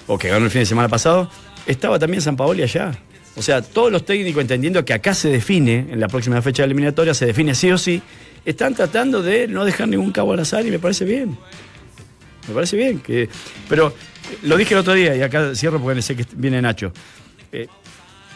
o 0.08 0.18
que 0.18 0.28
ganó 0.28 0.46
el 0.46 0.52
fin 0.52 0.62
de 0.62 0.66
semana 0.66 0.90
pasado, 0.90 1.30
estaba 1.66 1.98
también 2.00 2.22
San 2.22 2.36
Paoli 2.36 2.64
allá. 2.64 2.92
O 3.38 3.42
sea, 3.44 3.62
todos 3.62 3.92
los 3.92 4.04
técnicos 4.04 4.42
entendiendo 4.42 4.84
que 4.84 4.94
acá 4.94 5.14
se 5.14 5.30
define, 5.30 5.86
en 5.92 6.00
la 6.00 6.08
próxima 6.08 6.42
fecha 6.42 6.64
eliminatoria 6.64 7.14
se 7.14 7.28
define 7.28 7.54
sí 7.54 7.72
o 7.72 7.78
sí, 7.78 8.02
están 8.44 8.74
tratando 8.74 9.22
de 9.22 9.48
no 9.48 9.64
dejar 9.64 9.88
ningún 9.88 10.12
cabo 10.12 10.34
al 10.34 10.40
azar 10.40 10.66
y 10.66 10.72
me 10.72 10.80
parece 10.80 11.06
bien. 11.06 11.38
Me 12.48 12.54
parece 12.56 12.78
bien. 12.78 13.00
Que, 13.00 13.30
pero 13.70 13.94
lo 14.42 14.58
dije 14.58 14.74
el 14.74 14.80
otro 14.80 14.94
día 14.94 15.16
y 15.16 15.22
acá 15.22 15.54
cierro 15.54 15.80
porque 15.80 16.02
sé 16.02 16.16
que 16.16 16.26
viene 16.36 16.60
Nacho. 16.64 16.92
Eh, 17.52 17.68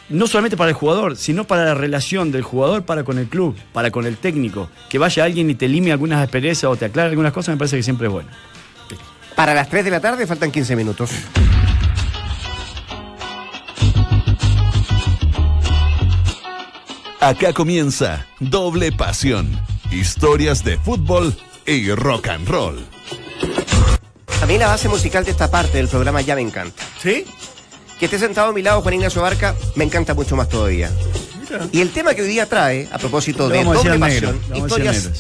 no 0.09 0.27
solamente 0.27 0.55
para 0.55 0.69
el 0.69 0.75
jugador, 0.75 1.17
sino 1.17 1.45
para 1.45 1.65
la 1.65 1.73
relación 1.73 2.31
del 2.31 2.43
jugador 2.43 2.83
para 2.83 3.03
con 3.03 3.17
el 3.17 3.27
club, 3.27 3.55
para 3.73 3.89
con 3.89 4.05
el 4.05 4.17
técnico. 4.17 4.69
Que 4.87 4.99
vaya 4.99 5.23
alguien 5.23 5.49
y 5.49 5.55
te 5.55 5.67
lime 5.67 5.91
algunas 5.91 6.21
experiencias 6.21 6.71
o 6.71 6.75
te 6.75 6.85
aclare 6.85 7.09
algunas 7.09 7.33
cosas, 7.33 7.55
me 7.55 7.57
parece 7.57 7.77
que 7.77 7.83
siempre 7.83 8.05
es 8.05 8.13
bueno. 8.13 8.29
Para 9.35 9.55
las 9.55 9.67
3 9.67 9.83
de 9.83 9.91
la 9.91 9.99
tarde 9.99 10.27
faltan 10.27 10.51
15 10.51 10.75
minutos. 10.75 11.09
Acá 17.21 17.53
comienza 17.53 18.25
Doble 18.39 18.91
Pasión. 18.91 19.47
Historias 19.91 20.63
de 20.63 20.79
fútbol 20.79 21.37
y 21.67 21.91
rock 21.91 22.29
and 22.29 22.47
roll. 22.47 22.83
A 24.41 24.47
mí 24.47 24.57
la 24.57 24.65
base 24.65 24.89
musical 24.89 25.23
de 25.23 25.29
esta 25.29 25.51
parte 25.51 25.77
del 25.77 25.87
programa 25.87 26.21
ya 26.21 26.33
me 26.33 26.41
encanta. 26.41 26.83
¿Sí? 26.99 27.25
Que 27.99 28.05
esté 28.05 28.17
sentado 28.17 28.49
a 28.49 28.53
mi 28.53 28.63
lado 28.63 28.81
Juan 28.81 28.95
Ignacio 28.95 29.21
Barca 29.21 29.53
me 29.75 29.83
encanta 29.83 30.15
mucho 30.15 30.35
más 30.35 30.49
todavía. 30.49 30.89
Y 31.71 31.81
el 31.81 31.91
tema 31.91 32.15
que 32.15 32.23
hoy 32.23 32.27
día 32.27 32.49
trae, 32.49 32.89
a 32.91 32.97
propósito 32.97 33.47
de 33.49 33.63
doble 33.65 33.99
negro, 33.99 33.99
pasión, 33.99 34.41
historias 34.55 35.11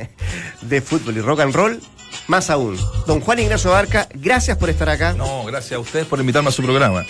de 0.62 0.80
fútbol 0.80 1.18
y 1.18 1.20
rock 1.20 1.40
and 1.40 1.54
roll, 1.54 1.80
más 2.28 2.50
aún. 2.50 2.78
Don 3.06 3.20
Juan 3.20 3.38
Ignacio 3.40 3.70
Barca, 3.70 4.06
gracias 4.14 4.56
por 4.58 4.68
estar 4.70 4.88
acá. 4.88 5.14
No, 5.14 5.44
gracias 5.44 5.72
a 5.72 5.78
ustedes 5.80 6.06
por 6.06 6.20
invitarme 6.20 6.50
a 6.50 6.52
su 6.52 6.62
programa. 6.62 7.04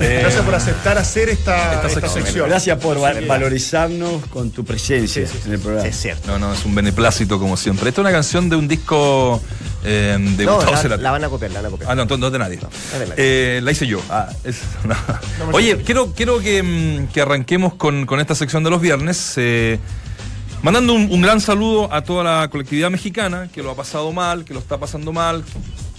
Eh, 0.00 0.18
Gracias 0.22 0.42
por 0.44 0.54
aceptar 0.54 0.98
hacer 0.98 1.28
esta, 1.28 1.74
esta 1.74 1.86
esta 1.86 2.08
sección. 2.08 2.48
Gracias 2.48 2.78
por 2.78 3.02
va- 3.02 3.14
valorizarnos 3.26 4.26
con 4.26 4.50
tu 4.50 4.64
presencia 4.64 5.26
en 5.46 5.52
el 5.52 5.58
programa. 5.60 5.88
Es 5.88 5.96
cierto. 6.00 6.26
No, 6.28 6.38
no, 6.38 6.52
es 6.52 6.64
un 6.64 6.74
beneplácito 6.74 7.38
como 7.38 7.56
siempre. 7.56 7.88
Esta 7.88 8.00
es 8.00 8.04
una 8.04 8.12
canción 8.12 8.48
de 8.48 8.56
un 8.56 8.66
disco 8.66 9.40
eh, 9.84 10.16
de 10.36 10.44
No, 10.44 10.54
Gustavo 10.56 10.72
la, 10.74 10.82
Cerati. 10.82 11.02
la 11.04 11.10
van 11.12 11.24
a 11.24 11.28
copiar, 11.28 11.50
la 11.52 11.60
van 11.60 11.66
a 11.66 11.70
copiar. 11.70 11.90
Ah, 11.90 11.94
no, 11.94 12.02
entonces 12.02 12.20
no 12.20 12.26
es 12.26 12.32
de 12.32 12.38
nadie. 12.40 12.56
es 12.56 12.98
de 12.98 13.06
nadie. 13.06 13.14
Eh, 13.18 13.60
la 13.62 13.70
hice 13.70 13.86
yo. 13.86 14.00
Ah, 14.10 14.28
es- 14.42 14.60
no. 14.84 14.96
Oye, 15.52 15.76
quiero, 15.84 16.12
quiero 16.14 16.40
que, 16.40 16.62
mm, 16.62 17.12
que 17.12 17.20
arranquemos 17.20 17.74
con, 17.74 18.06
con 18.06 18.18
esta 18.18 18.34
sección 18.34 18.64
de 18.64 18.70
los 18.70 18.80
viernes. 18.80 19.34
Mandando 20.62 20.94
un, 20.94 21.08
un 21.10 21.20
gran 21.20 21.40
saludo 21.40 21.92
a 21.92 22.02
toda 22.02 22.24
la 22.24 22.48
colectividad 22.48 22.90
mexicana 22.90 23.48
que 23.52 23.62
lo 23.62 23.70
ha 23.70 23.76
pasado 23.76 24.12
mal, 24.12 24.44
que 24.44 24.54
lo 24.54 24.60
está 24.60 24.78
pasando 24.78 25.12
mal. 25.12 25.44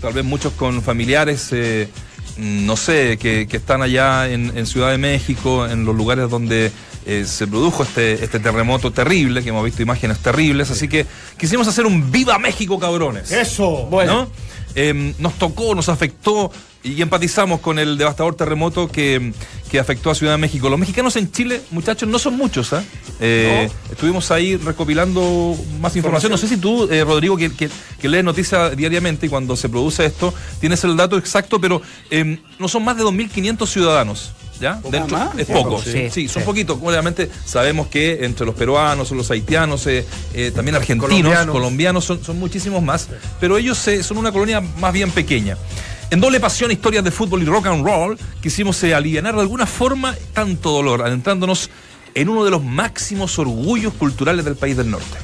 Tal 0.01 0.14
vez 0.14 0.24
muchos 0.24 0.53
con 0.53 0.82
familiares, 0.82 1.49
eh, 1.51 1.89
no 2.38 2.78
sé, 2.78 3.18
que, 3.18 3.47
que 3.47 3.58
están 3.58 3.82
allá 3.82 4.30
en, 4.30 4.55
en 4.55 4.66
Ciudad 4.66 4.91
de 4.91 4.97
México, 4.97 5.66
en 5.66 5.86
los 5.86 5.95
lugares 5.95 6.30
donde 6.30 6.72
eh, 7.05 7.26
se 7.26 7.47
produjo 7.47 7.84
este, 7.84 8.24
este 8.24 8.39
terremoto 8.39 8.91
terrible, 8.91 9.41
que 9.41 9.49
hemos 9.49 9.64
visto 9.64 9.82
imágenes 9.82 10.20
terribles. 10.20 10.70
Así 10.70 10.88
que 10.88 11.05
quisimos 11.38 11.68
hacer 11.68 11.86
un 11.86 12.12
Viva 12.12 12.38
México, 12.38 12.78
cabrones. 12.78 13.32
Eso. 13.32 13.88
¿no? 13.89 14.28
Eh, 14.76 15.14
nos 15.18 15.34
tocó, 15.36 15.74
nos 15.74 15.89
afectó 15.89 16.51
y 16.95 17.01
empatizamos 17.01 17.59
con 17.59 17.79
el 17.79 17.97
devastador 17.97 18.35
terremoto 18.35 18.88
que, 18.88 19.33
que 19.69 19.79
afectó 19.79 20.09
a 20.11 20.15
Ciudad 20.15 20.33
de 20.33 20.38
México. 20.38 20.69
Los 20.69 20.79
mexicanos 20.79 21.15
en 21.15 21.31
Chile, 21.31 21.61
muchachos, 21.71 22.07
no 22.07 22.19
son 22.19 22.38
muchos. 22.38 22.73
¿ah? 22.73 22.83
Eh, 23.19 23.69
Estuvimos 23.91 24.29
ahí 24.31 24.55
recopilando 24.57 25.55
más 25.79 25.95
información. 25.95 26.31
No 26.31 26.38
sé 26.38 26.47
si 26.47 26.57
tú, 26.57 26.88
eh, 26.91 27.03
Rodrigo, 27.03 27.35
que, 27.38 27.53
que, 27.53 27.69
que 27.99 28.09
lees 28.09 28.23
noticias 28.23 28.75
diariamente 28.77 29.25
y 29.25 29.29
cuando 29.29 29.55
se 29.55 29.69
produce 29.69 30.05
esto, 30.05 30.33
tienes 30.59 30.83
el 30.83 30.95
dato 30.97 31.17
exacto, 31.17 31.59
pero 31.59 31.81
eh, 32.09 32.39
no 32.59 32.67
son 32.67 32.83
más 32.83 32.97
de 32.97 33.03
2.500 33.03 33.67
ciudadanos. 33.67 34.31
¿Ya? 34.59 34.81
Dentro- 34.89 35.19
es 35.38 35.45
Poco, 35.45 35.79
sí. 35.79 36.09
sí, 36.11 36.27
son 36.27 36.41
Sí. 36.41 36.45
poquitos. 36.47 36.79
Obviamente 36.81 37.29
sabemos 37.45 37.89
que 37.89 38.25
entre 38.25 38.43
los 38.43 38.55
peruanos, 38.55 39.11
los 39.11 39.29
haitianos, 39.29 39.85
eh, 39.85 40.03
eh, 40.33 40.51
también 40.53 40.73
argentinos, 40.75 41.07
Colombianos. 41.11 41.53
colombianos, 41.53 42.05
son, 42.05 42.23
son 42.23 42.39
muchísimos 42.39 42.81
más, 42.81 43.07
pero 43.39 43.59
ellos 43.59 43.88
eh, 43.88 44.01
son 44.01 44.17
una 44.17 44.31
colonia 44.31 44.59
más 44.59 44.93
bien 44.93 45.11
pequeña. 45.11 45.57
En 46.10 46.22
Doble 46.22 46.39
Pasión, 46.39 46.72
historias 46.72 47.03
de 47.03 47.12
fútbol 47.12 47.43
y 47.43 47.45
rock 47.45 47.68
and 47.68 47.86
roll, 47.86 48.18
quisimos 48.41 48.82
eh, 48.84 48.95
alivianar 48.95 49.36
de 49.36 49.41
alguna 49.41 49.66
forma 49.66 50.16
tanto 50.34 50.72
dolor, 50.72 51.01
adentrándonos 51.01 51.70
en 52.14 52.30
uno 52.30 52.45
de 52.45 52.51
los 52.51 52.64
máximos 52.64 53.38
orgullos 53.39 53.93
culturales 53.93 54.45
del 54.45 54.55
país 54.55 54.78
del 54.78 54.89
norte, 54.89 55.18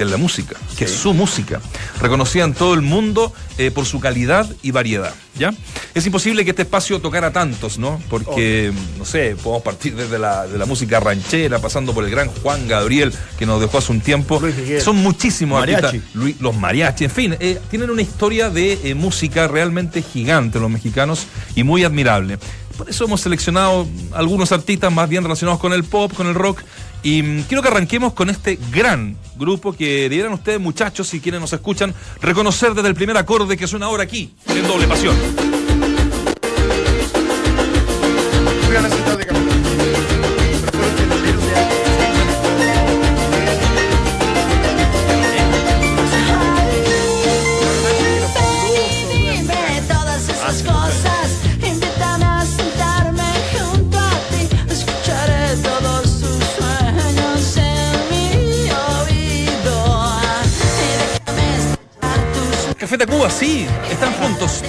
que 0.00 0.04
es 0.04 0.10
la 0.10 0.16
música, 0.16 0.56
que 0.78 0.86
es 0.86 0.90
su 0.92 1.12
música, 1.12 1.60
reconocida 2.00 2.44
en 2.44 2.54
todo 2.54 2.72
el 2.72 2.80
mundo 2.80 3.34
eh, 3.58 3.70
por 3.70 3.84
su 3.84 4.00
calidad 4.00 4.48
y 4.62 4.70
variedad. 4.70 5.12
¿ya? 5.38 5.52
Es 5.94 6.06
imposible 6.06 6.42
que 6.42 6.50
este 6.52 6.62
espacio 6.62 7.00
tocara 7.00 7.32
tantos, 7.34 7.76
¿no? 7.78 8.00
Porque, 8.08 8.72
no 8.98 9.04
sé, 9.04 9.36
podemos 9.36 9.62
partir 9.62 9.94
desde 9.94 10.18
la, 10.18 10.46
de 10.46 10.56
la 10.56 10.64
música 10.64 11.00
ranchera, 11.00 11.58
pasando 11.58 11.92
por 11.92 12.02
el 12.04 12.10
gran 12.10 12.28
Juan 12.28 12.66
Gabriel, 12.66 13.12
que 13.38 13.44
nos 13.44 13.60
dejó 13.60 13.76
hace 13.76 13.92
un 13.92 14.00
tiempo. 14.00 14.40
Son 14.82 14.96
muchísimos 14.96 15.60
Mariachi. 15.60 15.84
artistas. 15.84 16.14
Luis- 16.14 16.36
los 16.40 16.56
mariachi, 16.56 17.04
en 17.04 17.10
fin, 17.10 17.36
eh, 17.38 17.58
tienen 17.70 17.90
una 17.90 18.00
historia 18.00 18.48
de 18.48 18.80
eh, 18.82 18.94
música 18.94 19.48
realmente 19.48 20.00
gigante 20.00 20.58
los 20.60 20.70
mexicanos 20.70 21.26
y 21.54 21.62
muy 21.62 21.84
admirable. 21.84 22.38
Por 22.80 22.88
eso 22.88 23.04
hemos 23.04 23.20
seleccionado 23.20 23.86
algunos 24.14 24.52
artistas 24.52 24.90
más 24.90 25.06
bien 25.06 25.22
relacionados 25.22 25.60
con 25.60 25.74
el 25.74 25.84
pop, 25.84 26.14
con 26.14 26.26
el 26.28 26.34
rock. 26.34 26.62
Y 27.02 27.22
mm, 27.22 27.42
quiero 27.42 27.60
que 27.60 27.68
arranquemos 27.68 28.14
con 28.14 28.30
este 28.30 28.58
gran 28.72 29.18
grupo 29.36 29.74
que 29.74 30.08
debieran 30.08 30.32
ustedes, 30.32 30.58
muchachos, 30.58 31.06
si 31.06 31.20
quienes 31.20 31.42
nos 31.42 31.52
escuchan, 31.52 31.94
reconocer 32.22 32.72
desde 32.72 32.88
el 32.88 32.94
primer 32.94 33.18
acorde 33.18 33.58
que 33.58 33.66
suena 33.66 33.84
ahora 33.84 34.04
aquí, 34.04 34.32
en 34.46 34.66
doble 34.66 34.88
pasión. 34.88 35.14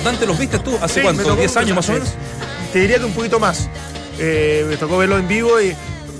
Dante, 0.03 0.25
¿los 0.25 0.37
viste 0.37 0.59
tú 0.59 0.77
hace 0.81 0.95
Sí, 0.95 1.01
cuánto? 1.01 1.23
tocó 1.23 1.41
¿10 1.41 1.57
años 1.57 1.75
más 1.75 1.89
o 1.89 1.93
menos? 1.93 2.09
Te 2.73 2.79
diría 2.79 2.97
que 2.97 3.05
un 3.05 3.13
poquito 3.13 3.39
más. 3.39 3.69
Eh, 4.19 4.65
me 4.69 4.77
tocó 4.77 4.97
verlo 4.97 5.17
en 5.17 5.27
vivo 5.27 5.59
y 5.61 5.73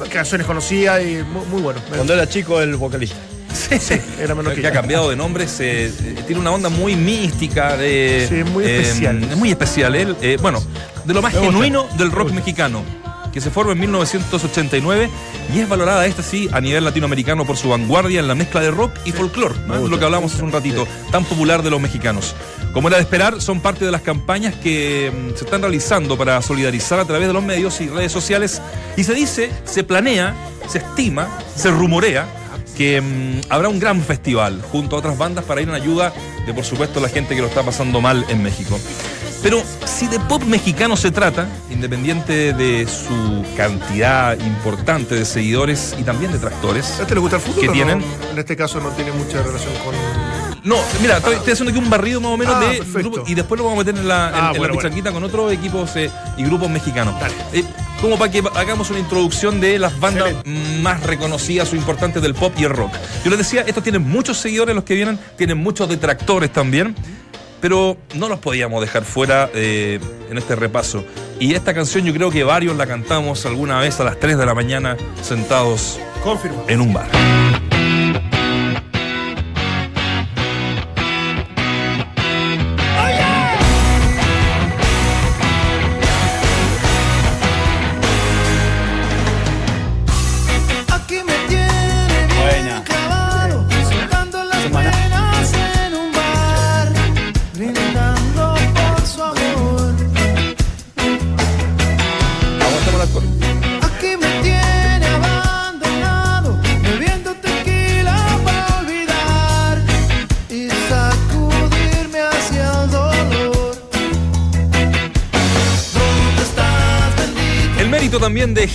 canciones 0.10 0.46
conocidas 0.48 1.02
y 1.04 1.24
muy, 1.24 1.46
muy 1.48 1.62
bueno. 1.62 1.80
Cuando 1.90 2.14
era 2.14 2.28
chico, 2.28 2.62
el 2.62 2.76
vocalista. 2.76 3.18
Sí, 3.54 3.78
sí, 3.80 3.96
era 4.20 4.34
menor 4.34 4.56
que 4.56 4.62
que 4.62 4.68
ha 4.68 4.72
cambiado 4.72 5.10
de 5.10 5.16
nombre, 5.16 5.46
se- 5.48 5.88
eh, 5.88 5.92
tiene 6.26 6.40
una 6.42 6.52
onda 6.52 6.70
muy 6.70 6.96
mística, 6.96 7.76
de, 7.78 8.26
Sí, 8.30 8.44
muy 8.50 8.64
eh, 8.66 8.82
especial. 8.82 9.24
es 9.24 9.36
muy 9.38 9.50
especial. 9.52 9.94
Él, 9.96 10.16
eh, 10.22 10.38
bueno, 10.42 10.64
de 11.06 11.14
lo 11.14 11.22
más 11.22 11.34
Me 11.34 11.40
gusta. 11.40 11.54
genuino 11.54 11.88
del 11.98 12.12
rock 12.12 12.32
mexicano. 12.32 12.84
que 13.34 13.40
se 13.40 13.50
forma 13.50 13.72
en 13.72 13.80
1989 13.80 15.10
y 15.56 15.60
es 15.60 15.70
valorada 15.70 16.06
esta 16.06 16.22
sí 16.22 16.50
a 16.52 16.60
nivel 16.60 16.84
latinoamericano 16.84 17.46
por 17.46 17.56
su 17.56 17.70
vanguardia 17.70 18.20
en 18.20 18.28
la 18.28 18.36
mezcla 18.36 18.60
de 18.60 18.72
rock 18.72 18.92
y 19.06 19.14
folclore, 19.14 19.56
¿no? 19.68 19.82
de 19.84 19.88
lo 19.90 19.98
que 19.98 20.04
hablamos 20.04 20.34
hace 20.34 20.44
un 20.44 20.52
ratito, 20.52 20.86
tan 21.14 21.24
popular 21.24 21.64
de 21.64 21.70
los 21.70 21.80
mexicanos. 21.80 22.36
Como 22.74 22.88
era 22.88 22.98
de 22.98 23.04
esperar, 23.04 23.42
son 23.42 23.60
parte 23.60 23.84
de 23.84 23.92
las 23.92 24.02
campañas 24.02 24.56
que 24.56 25.12
mm, 25.12 25.38
se 25.38 25.44
están 25.44 25.62
realizando 25.62 26.18
para 26.18 26.42
solidarizar 26.42 27.00
a 27.00 27.06
través 27.06 27.28
de 27.28 27.34
los 27.34 27.44
medios 27.44 27.82
y 27.82 27.90
redes 27.90 28.12
sociales 28.12 28.62
y 28.96 29.04
se 29.04 29.14
dice, 29.14 29.52
se 29.66 29.84
planea, 29.84 30.34
se 30.68 30.78
estima, 30.78 31.28
se 31.56 31.70
rumorea 31.70 32.28
que 32.78 33.02
mm, 33.02 33.42
habrá 33.50 33.68
un 33.68 33.80
gran 33.80 34.02
festival 34.02 34.62
junto 34.72 34.96
a 34.96 35.00
otras 35.00 35.18
bandas 35.18 35.44
para 35.44 35.62
ir 35.62 35.68
en 35.68 35.76
ayuda 35.76 36.14
de, 36.46 36.54
por 36.54 36.64
supuesto, 36.64 37.00
la 37.02 37.10
gente 37.10 37.36
que 37.36 37.42
lo 37.42 37.48
está 37.48 37.62
pasando 37.64 38.00
mal 38.00 38.26
en 38.30 38.42
México. 38.42 38.80
Pero 39.44 39.62
si 39.86 40.08
de 40.08 40.20
pop 40.20 40.44
mexicano 40.44 40.96
se 40.96 41.12
trata, 41.12 41.50
independiente 41.72 42.54
de 42.54 42.88
su 42.88 43.44
cantidad 43.58 44.40
importante 44.40 45.16
de 45.16 45.26
seguidores 45.26 45.96
y 46.00 46.04
también 46.04 46.32
de 46.32 46.38
tractores, 46.38 47.00
¿A 47.00 47.02
este 47.02 47.16
le 47.16 47.22
gusta 47.22 47.38
el 47.38 47.42
fútbol? 47.42 47.62
que 47.62 47.68
no? 47.68 47.74
tienen 47.74 48.04
En 48.32 48.40
este 48.40 48.56
caso 48.56 48.80
no 48.80 48.90
tiene 48.90 49.12
mucha 49.12 49.42
relación 49.42 49.74
con. 49.84 50.41
No, 50.64 50.78
mira, 51.02 51.18
estoy, 51.18 51.36
estoy 51.36 51.54
haciendo 51.54 51.72
aquí 51.72 51.80
un 51.84 51.90
barrido 51.90 52.22
más 52.22 52.32
o 52.32 52.38
menos 52.38 52.56
Ah, 52.58 52.60
de 52.60 52.80
grupos 53.02 53.30
y 53.30 53.34
después 53.36 53.58
lo 53.60 53.66
vamos 53.66 53.80
a 53.80 53.84
meter 53.86 54.00
en 54.00 54.08
la, 54.08 54.30
en- 54.30 54.34
Ah, 54.36 54.38
en 54.38 54.44
la 54.44 54.50
bueno, 54.60 54.60
bueno. 54.74 54.76
pichanquita 54.90 55.12
con 55.12 55.24
otros 55.24 55.52
equipos 55.52 55.96
eh, 55.96 56.10
y 56.38 56.44
grupos 56.44 56.70
mexicanos. 56.70 57.16
Eh, 57.54 57.64
como 58.02 58.18
para 58.18 58.32
que 58.32 58.44
hagamos 58.56 58.90
una 58.90 59.00
introducción 59.00 59.60
de 59.62 59.78
las 59.80 60.00
bandas 60.00 60.32
Excelente. 60.32 60.82
más 60.82 61.04
reconocidas 61.04 61.72
o 61.72 61.76
importantes 61.76 62.22
del 62.22 62.34
pop 62.34 62.54
y 62.58 62.64
el 62.64 62.72
rock. 62.72 62.92
Yo 63.24 63.30
les 63.30 63.38
decía, 63.40 63.62
estos 63.68 63.84
tienen 63.84 64.02
muchos 64.08 64.38
seguidores 64.38 64.74
los 64.76 64.84
que 64.84 64.96
vienen, 64.96 65.20
tienen 65.38 65.58
muchos 65.58 65.88
detractores 65.88 66.52
también, 66.52 66.96
pero 67.60 67.98
no 68.16 68.28
los 68.28 68.40
podíamos 68.40 68.82
dejar 68.82 69.04
fuera 69.06 69.50
eh, 69.54 70.00
en 70.32 70.38
este 70.38 70.56
repaso. 70.56 71.04
Y 71.40 71.54
esta 71.54 71.74
canción 71.76 72.04
yo 72.06 72.14
creo 72.14 72.32
que 72.32 72.44
varios 72.44 72.76
la 72.76 72.88
cantamos 72.88 73.46
alguna 73.46 73.80
vez 73.80 74.00
a 74.00 74.04
las 74.04 74.20
3 74.20 74.38
de 74.38 74.46
la 74.48 74.56
mañana 74.56 74.98
sentados 75.22 76.00
en 76.68 76.82
un 76.82 76.94
bar. 76.94 77.08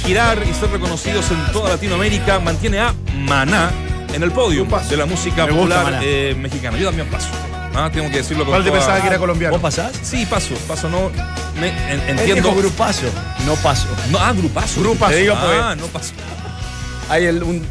Girar 0.07 0.39
y 0.49 0.55
ser 0.55 0.71
reconocidos 0.71 1.31
en 1.31 1.53
toda 1.53 1.71
Latinoamérica 1.71 2.39
mantiene 2.39 2.79
a 2.81 2.95
Maná 3.19 3.71
en 4.13 4.23
el 4.23 4.31
podio 4.31 4.65
de 4.89 4.97
la 4.97 5.05
música 5.07 5.47
Me 5.47 5.53
popular 5.53 6.01
eh, 6.03 6.35
mexicana. 6.39 6.79
Yo 6.79 6.87
también 6.87 7.09
paso. 7.09 7.29
Ah, 7.75 7.91
tengo 7.93 8.09
que 8.11 8.19
decirlo 8.19 8.45
con 8.45 8.53
Valde 8.53 8.71
toda- 8.71 8.81
pensaba 8.81 9.01
que 9.03 9.09
era 9.09 9.19
colombiano. 9.19 9.53
¿Vos 9.53 9.61
pasás? 9.63 9.93
Sí, 10.03 10.25
paso, 10.25 10.55
paso, 10.67 10.89
no. 10.89 11.11
me- 11.61 11.69
en- 11.69 12.01
Él 12.01 12.11
entiendo. 12.19 12.49
dijo 12.51 12.55
grupazo, 12.55 13.07
no 13.45 13.55
paso. 13.57 13.87
No, 14.11 14.19
ah, 14.19 14.33
grupazo. 14.33 14.81
Grupazo. 14.81 15.13
Te 15.13 15.19
digo 15.19 15.35
ah, 15.37 15.41
porque- 15.75 15.81
no 15.83 15.87
paso. 15.89 16.13
Hay 17.11 17.25
el, 17.27 17.43
un, 17.43 17.67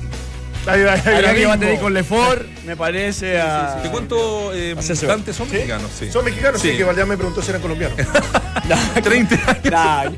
Ahí 0.67 0.81
va, 0.83 0.93
ahí 0.93 1.01
va, 1.05 1.11
hay 1.11 1.15
alguien 1.17 1.35
que 1.35 1.45
va 1.45 1.53
a 1.53 1.59
tener 1.59 1.79
con 1.79 1.93
Lefort, 1.93 2.41
me 2.65 2.75
parece 2.75 3.39
a... 3.39 3.75
¿De 3.83 3.89
cuánto 3.91 4.51
eh, 4.51 4.73
Asesor. 4.75 5.09
cantantes 5.09 5.35
son 5.35 5.47
mexicanos? 5.51 5.91
Sí. 5.99 6.11
Son 6.11 6.25
mexicanos, 6.25 6.59
sí, 6.59 6.71
Sí. 6.71 6.77
que 6.77 6.83
Valdeán 6.83 7.07
me 7.07 7.17
preguntó 7.17 7.41
si 7.43 7.49
eran 7.49 7.61
colombianos. 7.61 7.95
30 9.03 9.35
años. 9.99 10.15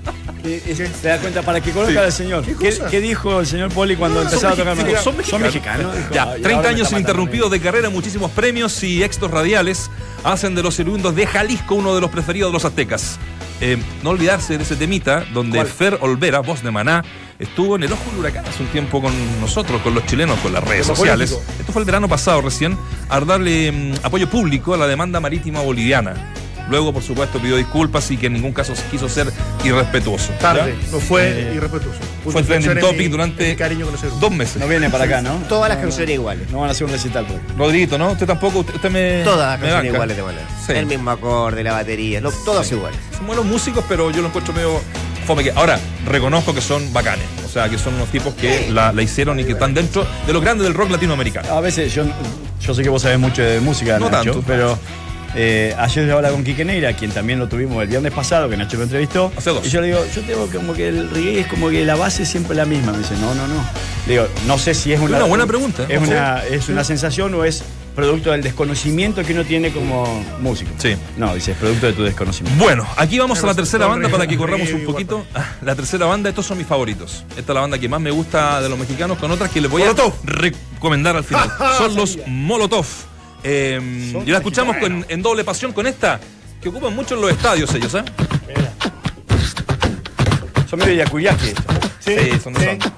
Es- 0.56 0.78
te 1.02 1.08
das 1.08 1.20
cuenta, 1.22 1.42
para 1.44 1.62
que 1.62 1.72
conozca 1.72 1.92
Sí. 1.94 1.98
al 1.98 2.12
señor. 2.12 2.44
¿Qué 2.46 2.56
¿Qué, 2.56 2.78
qué 2.90 3.02
dijo 3.02 3.40
el 3.40 3.46
señor 3.48 3.72
Poli 3.72 3.96
cuando 3.96 4.20
Ah, 4.20 4.24
empezaba 4.24 4.54
a 4.54 4.56
son 4.56 4.66
tocar 4.66 4.76
mexicanos. 4.78 5.06
Maná? 5.16 5.24
Son 5.28 5.42
mexicanos. 5.42 5.96
Ya, 6.14 6.24
"Ay, 6.24 6.30
ahora 6.30 6.42
30 6.42 6.62
me 6.64 6.68
años 6.70 6.92
ininterrumpidos 6.92 7.52
de 7.52 7.60
carrera, 7.60 7.90
muchísimos 7.90 8.32
premios 8.32 8.84
y 8.84 9.04
éxitos 9.04 9.32
radiales 9.32 9.90
hacen 10.24 10.56
de 10.56 10.64
los 10.64 10.80
oriundos 10.80 11.16
de 11.16 11.28
Jalisco 11.28 11.76
uno 11.76 11.94
de 11.96 12.02
los 12.02 12.10
preferidos 12.10 12.50
de 12.52 12.54
los 12.54 12.66
aztecas. 12.66 13.18
Eh, 13.60 13.78
no 14.04 14.12
olvidarse 14.12 14.56
de 14.58 14.64
ese 14.64 14.76
temita 14.76 15.26
donde 15.34 15.58
¿Cuál? 15.58 15.68
Fer 15.68 15.98
Olvera, 16.02 16.42
voz 16.42 16.62
de 16.62 16.70
Maná, 16.70 17.04
estuvo 17.40 17.76
en 17.76 17.82
el 17.84 17.92
ojo 17.92 18.04
del 18.12 18.20
huracán 18.20 18.46
hace 18.46 18.62
un 18.62 18.70
tiempo 18.70 19.02
con 19.02 19.12
nosotros, 19.42 19.82
con 19.82 19.96
los 19.96 20.06
chilenos, 20.06 20.38
con 20.42 20.54
las 20.54 20.64
redes 20.64 20.86
sociales. 20.86 21.32
político. 21.32 21.54
Esto 21.62 21.72
fue 21.74 21.82
el 21.82 21.86
verano 21.88 22.08
pasado 22.08 22.42
recién, 22.42 22.78
a 23.10 23.20
darle 23.20 23.72
mm, 23.72 23.94
apoyo 24.06 24.30
público 24.30 24.76
a 24.76 24.78
la 24.78 24.86
demanda 24.86 25.20
marítima 25.20 25.62
boliviana. 25.62 26.14
Luego, 26.70 26.92
por 26.94 27.02
supuesto, 27.04 27.40
pidió 27.40 27.56
disculpas 27.58 28.10
y 28.12 28.18
que 28.18 28.28
en 28.28 28.34
ningún 28.34 28.52
caso 28.54 28.74
quiso 28.92 29.08
ser 29.10 29.32
irrespetuoso. 29.64 30.32
¿ya? 30.34 30.40
Tarde, 30.40 30.76
no 30.92 31.00
fue 31.00 31.28
Eh, 31.30 31.54
irrespetuoso. 31.56 32.00
Fue 32.30 32.44
trending 32.44 32.80
topic 32.80 32.98
mi- 33.00 33.08
durante 33.08 33.56
cariño 33.56 33.86
con 33.86 33.96
ese. 33.96 34.08
Dos 34.20 34.32
meses. 34.32 34.58
No 34.58 34.68
viene 34.68 34.90
para 34.90 35.06
acá, 35.06 35.22
¿no? 35.22 35.36
Todas 35.48 35.70
las 35.70 35.78
canciones 35.78 36.14
iguales. 36.16 36.50
No 36.52 36.60
van 36.60 36.70
a 36.70 36.72
hacer 36.72 36.86
un 36.86 36.92
recital. 36.92 37.26
pues. 37.26 37.40
Rodriguito, 37.58 37.98
¿no? 37.98 38.12
Usted 38.12 38.26
tampoco, 38.28 38.60
usted, 38.60 38.76
usted 38.76 38.90
me. 38.92 39.24
Todas 39.24 39.40
las 39.52 39.60
me 39.60 39.68
canciones 39.68 39.76
banca. 39.76 39.96
iguales 39.96 40.18
de 40.18 40.24
manera. 40.24 40.48
Sí. 40.66 40.72
El 40.74 40.86
mismo 40.86 41.10
acorde, 41.12 41.64
la 41.64 41.72
batería, 41.74 42.20
lo- 42.22 42.32
todas 42.32 42.70
iguales. 42.72 43.00
Son 43.16 43.26
buenos 43.28 43.46
músicos, 43.46 43.84
pero 43.88 44.12
yo 44.12 44.22
lo 44.22 44.28
encuentro 44.28 44.54
medio 44.54 44.82
fome. 45.26 45.44
Que, 45.44 45.52
ahora, 45.52 45.80
reconozco 46.06 46.54
que 46.54 46.62
son 46.62 46.92
bacanes. 46.94 47.26
O 47.46 47.50
sea, 47.50 47.70
que 47.70 47.78
son 47.78 47.94
unos 47.96 48.10
tipos 48.10 48.34
que 48.36 48.70
la, 48.72 48.92
la 48.92 49.02
hicieron 49.02 49.40
y 49.40 49.46
que 49.46 49.54
están 49.54 49.74
dentro 49.74 50.06
de 50.28 50.34
los 50.34 50.42
grandes 50.42 50.66
del 50.66 50.74
rock 50.74 50.92
latinoamericano. 50.92 51.50
A 51.54 51.62
veces 51.62 51.94
yo, 51.94 52.04
yo 52.62 52.74
sé 52.74 52.84
que 52.84 52.90
vos 52.90 53.02
sabés 53.02 53.18
mucho 53.20 53.42
de 53.42 53.60
música, 53.62 53.98
No 54.00 54.10
Nacho, 54.10 54.32
tanto. 54.34 54.44
pero 54.46 54.78
eh, 55.36 55.76
ayer 55.78 56.06
yo 56.08 56.16
hablaba 56.16 56.34
con 56.34 56.44
Quique 56.44 56.66
Neira, 56.66 56.94
quien 56.94 57.12
también 57.12 57.40
lo 57.40 57.48
tuvimos 57.48 57.82
el 57.84 57.88
viernes 57.90 58.12
pasado, 58.14 58.50
que 58.50 58.58
Nacho 58.58 58.78
lo 58.78 58.84
entrevistó. 58.84 59.32
Hace 59.38 59.50
dos. 59.52 59.66
Y 59.66 59.70
yo 59.70 59.82
le 59.82 59.88
digo, 59.88 60.00
yo 60.16 60.22
tengo 60.22 60.48
como 60.48 60.74
que 60.74 60.88
el 60.88 61.10
reggae 61.10 61.40
es 61.42 61.48
como 61.48 61.70
que 61.70 61.84
la 61.86 61.96
base 61.96 62.24
es 62.24 62.30
siempre 62.30 62.56
la 62.56 62.66
misma. 62.66 62.92
Me 62.94 63.00
dice, 63.00 63.16
no, 63.18 63.36
no, 63.36 63.48
no. 63.48 63.64
Le 64.08 64.14
digo, 64.14 64.28
no 64.48 64.58
sé 64.58 64.74
si 64.74 64.94
es 64.94 65.00
una, 65.00 65.18
Una 65.18 65.26
buena 65.26 65.46
pregunta, 65.46 65.86
Es, 65.90 66.00
no 66.00 66.06
sé. 66.08 66.12
una, 66.14 66.44
es 66.46 66.70
una 66.70 66.84
sensación 66.84 67.34
o 67.34 67.44
es 67.44 67.64
producto 67.96 68.32
del 68.32 68.44
desconocimiento 68.44 69.24
que 69.24 69.34
uno 69.34 69.44
tiene 69.44 69.72
como 69.72 70.24
músico. 70.40 70.70
Sí. 70.78 70.96
No, 71.18 71.34
dice, 71.34 71.54
es 71.54 71.58
producto 71.58 71.88
de 71.88 71.94
tu 71.94 72.04
desconocimiento. 72.04 72.64
Bueno, 72.64 72.88
aquí 72.96 73.18
vamos 73.18 73.44
a 73.44 73.48
la 73.48 73.56
tercera 73.56 73.88
banda 73.88 74.08
para 74.10 74.28
que 74.28 74.38
corramos 74.38 74.72
un 74.72 74.86
poquito. 74.86 75.26
La 75.64 75.76
tercera 75.76 76.06
banda, 76.06 76.30
estos 76.30 76.46
son 76.46 76.60
mis 76.60 76.68
favoritos. 76.68 77.24
Esta 77.32 77.42
es 77.52 77.56
la 77.56 77.62
banda 77.62 77.80
que 77.80 77.90
más 77.90 78.00
me 78.00 78.12
gusta 78.12 78.62
de 78.62 78.70
los 78.70 78.78
mexicanos, 78.78 79.18
con 79.18 79.32
otras 79.32 79.50
que 79.50 79.62
les 79.62 79.70
voy 79.72 79.82
Molotov. 79.82 80.14
a 80.14 80.16
recomendar 80.26 81.16
al 81.16 81.24
final. 81.24 81.52
Son 81.80 81.96
los 81.96 82.20
Molotov. 82.28 82.86
Eh, 83.44 84.14
y 84.26 84.30
la 84.32 84.38
escuchamos 84.38 84.78
con- 84.78 85.06
en 85.08 85.22
doble 85.22 85.44
pasión 85.44 85.72
con 85.74 85.88
esta, 85.88 86.20
que 86.62 86.70
ocupan 86.70 86.96
mucho 86.96 87.16
en 87.16 87.22
los 87.22 87.32
estadios 87.32 87.74
ellos, 87.76 87.94
¿eh? 87.96 88.04
Son 90.70 90.80
medio 90.80 90.94
yacuyaki. 90.96 91.54
Sí, 92.00 92.16
son 92.44 92.54
de 92.54 92.78
son. 92.80 92.94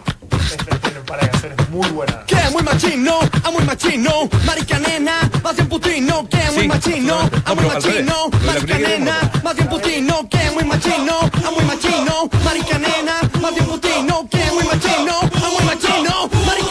Tienen 0.82 1.04
para 1.06 1.30
canciones 1.30 1.70
muy 1.70 1.88
buenas. 1.90 2.18
Que 2.26 2.36
muy 2.52 2.64
machino, 2.64 3.20
a 3.44 3.52
muy 3.52 3.64
machino, 3.64 4.30
marica 4.46 4.80
nena, 4.80 5.30
más 5.44 5.56
bien 5.56 5.68
putino, 5.70 6.28
que 6.28 6.38
muy 6.52 6.62
Sí, 6.64 6.68
machino, 6.68 7.20
no, 7.24 7.30
a 7.46 7.54
muy 7.54 7.66
machino, 7.66 8.30
marica 8.46 8.78
nena, 8.80 9.32
más 9.44 9.56
bien 9.56 9.70
putino, 9.70 10.28
que 10.30 10.52
muy 10.52 10.64
machino, 10.64 11.20
a 11.20 11.52
muy 11.52 11.64
machino, 11.66 12.30
marica 12.44 12.78
nena, 12.80 13.22
más 13.42 13.54
bien 13.54 13.66
putino, 13.68 14.28
que 14.30 14.44
muy 14.52 14.64
machino, 14.66 15.20
a 15.20 15.50
muy 15.52 15.64
machino, 15.66 16.30
marica 16.46 16.69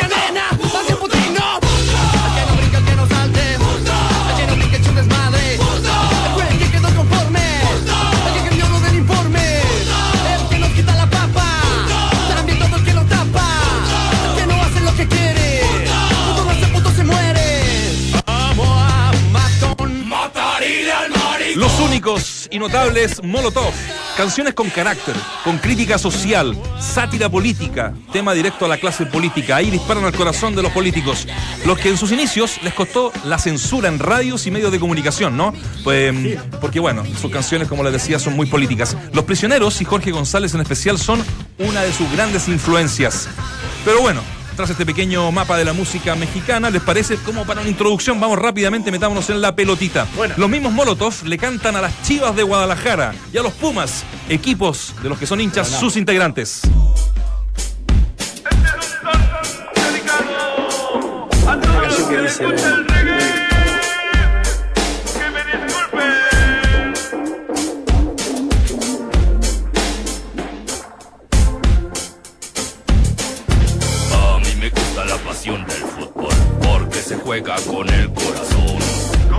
y 22.59 22.61
notables 22.61 23.23
Molotov. 23.23 23.73
Canciones 24.17 24.55
con 24.55 24.69
carácter, 24.71 25.15
con 25.45 25.59
crítica 25.59 25.97
social, 25.97 26.57
sátira 26.81 27.29
política, 27.29 27.95
tema 28.13 28.35
directo 28.35 28.65
a 28.65 28.69
la 28.69 28.79
clase 28.79 29.07
política. 29.07 29.57
Ahí 29.57 29.71
disparan 29.71 30.05
al 30.05 30.13
corazón 30.13 30.57
de 30.57 30.63
los 30.63 30.73
políticos. 30.73 31.27
Los 31.65 31.79
que 31.79 31.91
en 31.91 31.97
sus 31.97 32.11
inicios 32.11 32.61
les 32.63 32.75
costó 32.75 33.13
la 33.25 33.39
censura 33.39 33.89
en 33.89 34.01
radios 34.01 34.47
y 34.47 34.51
medios 34.51 34.73
de 34.73 34.81
comunicación, 34.81 35.37
¿no? 35.37 35.55
Pues, 35.85 36.13
porque 36.61 36.81
bueno, 36.81 37.05
sus 37.21 37.31
canciones, 37.31 37.69
como 37.69 37.85
les 37.85 37.93
decía, 37.93 38.19
son 38.19 38.35
muy 38.35 38.47
políticas. 38.47 38.97
Los 39.13 39.25
prisioneros 39.25 39.81
y 39.81 39.85
Jorge 39.85 40.11
González 40.11 40.53
en 40.55 40.61
especial 40.61 40.99
son 40.99 41.25
una 41.59 41.83
de 41.83 41.93
sus 41.93 42.11
grandes 42.11 42.49
influencias. 42.49 43.29
Pero 43.85 44.01
bueno, 44.01 44.21
tras 44.59 44.71
este 44.71 44.85
pequeño 44.85 45.31
mapa 45.31 45.57
de 45.57 45.65
la 45.65 45.73
música 45.73 46.17
mexicana. 46.17 46.69
¿Les 46.69 46.83
parece? 46.83 47.17
Como 47.19 47.47
para 47.47 47.61
una 47.61 47.71
introducción, 47.71 48.19
vamos 48.19 48.41
rápidamente, 48.41 48.91
metámonos 48.91 49.31
en 49.31 49.41
la 49.41 49.55
pelotita. 49.55 50.05
Los 50.37 50.51
mismos 50.51 50.73
Molotov 50.73 51.15
le 51.27 51.39
cantan 51.39 51.77
a 51.77 51.81
las 51.81 52.03
Chivas 52.03 52.35
de 52.35 52.43
Guadalajara 52.43 53.15
y 53.33 53.39
a 53.39 53.43
los 53.45 53.53
Pumas, 53.53 54.03
equipos 54.29 54.97
de 55.01 55.11
los 55.11 55.17
que 55.17 55.27
son 55.27 55.41
hinchas 55.41 55.69
sus 55.69 55.97
integrantes. 55.97 56.63
A 61.47 62.98
se 77.09 77.17
juega 77.17 77.57
con 77.67 77.89
el 77.89 78.13
corazón. 78.13 78.77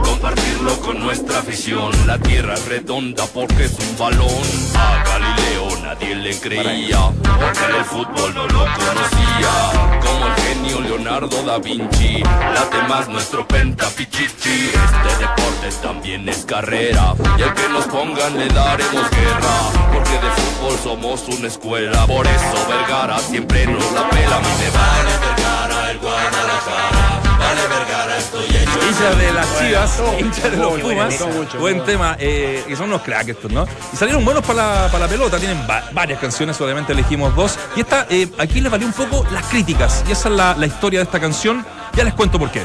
Compartirlo 0.03 0.75
con 0.81 0.99
nuestra 1.01 1.37
afición. 1.37 1.91
La 2.07 2.17
tierra 2.17 2.55
es 2.55 2.65
redonda 2.65 3.25
porque 3.31 3.65
es 3.65 3.77
un 3.77 3.95
balón. 3.95 4.41
A 4.75 5.03
Galileo 5.03 5.77
nadie 5.83 6.15
le 6.15 6.35
creía 6.39 7.11
porque 7.21 7.65
en 7.69 7.75
el 7.75 7.85
fútbol 7.85 8.33
no 8.33 8.47
lo 8.47 8.65
conocía. 8.65 9.99
Como 10.01 10.25
el 10.25 10.33
genio 10.41 10.81
Leonardo 10.81 11.43
da 11.43 11.59
Vinci, 11.59 12.23
late 12.23 12.81
más 12.87 13.07
nuestro 13.07 13.47
pentapichichi. 13.47 14.71
Este 14.73 15.19
deporte 15.19 15.69
también 15.83 16.27
es 16.27 16.45
carrera 16.45 17.13
y 17.37 17.43
al 17.43 17.53
que 17.53 17.69
nos 17.69 17.85
pongan 17.85 18.35
le 18.35 18.47
daremos 18.47 19.11
guerra. 19.11 19.93
Porque 19.93 20.13
de 20.13 20.31
fútbol 20.31 20.79
somos 20.83 21.37
una 21.37 21.47
escuela. 21.47 22.07
Por 22.07 22.25
eso 22.25 22.67
Vergara 22.67 23.19
siempre 23.19 23.67
nos 23.67 23.91
la 23.91 24.09
pela. 24.09 24.37
A 24.37 24.39
mí 24.39 24.47
me 24.59 24.69
vale 24.71 25.11
Vergara, 25.21 25.91
el 25.91 25.99
Guadalajara. 25.99 27.28
Vale 27.49 27.67
Vergara, 27.67 28.17
estoy 28.17 28.45
hecho. 28.45 28.79
Hincha 28.87 29.15
de 29.15 29.33
las 29.33 29.59
Chivas, 29.59 29.97
Bueno, 30.01 30.19
hincha 30.19 30.49
de 30.49 30.57
los 30.57 30.71
muy 30.71 30.81
Pumas. 30.81 31.19
mucho, 31.33 31.57
Buen 31.59 31.83
tema, 31.85 32.15
eh, 32.19 32.63
y 32.69 32.75
son 32.75 32.87
unos 32.87 33.01
cracks 33.01 33.29
estos, 33.29 33.51
¿no? 33.51 33.65
Y 33.91 33.97
salieron 33.97 34.23
buenos 34.23 34.43
para 34.45 34.83
la, 34.83 34.87
para 34.91 35.05
la 35.05 35.07
pelota, 35.09 35.37
tienen 35.39 35.57
va- 35.69 35.83
varias 35.91 36.19
canciones, 36.19 36.59
obviamente 36.61 36.93
elegimos 36.93 37.35
dos. 37.35 37.57
Y 37.75 37.81
esta, 37.81 38.05
eh, 38.09 38.27
aquí 38.37 38.61
les 38.61 38.71
valió 38.71 38.85
un 38.87 38.93
poco 38.93 39.25
las 39.31 39.45
críticas, 39.45 40.03
y 40.07 40.11
esa 40.11 40.29
es 40.29 40.35
la, 40.35 40.55
la 40.55 40.65
historia 40.67 40.99
de 40.99 41.05
esta 41.05 41.19
canción. 41.19 41.65
Ya 41.95 42.03
les 42.03 42.13
cuento 42.13 42.37
por 42.37 42.51
qué. 42.51 42.63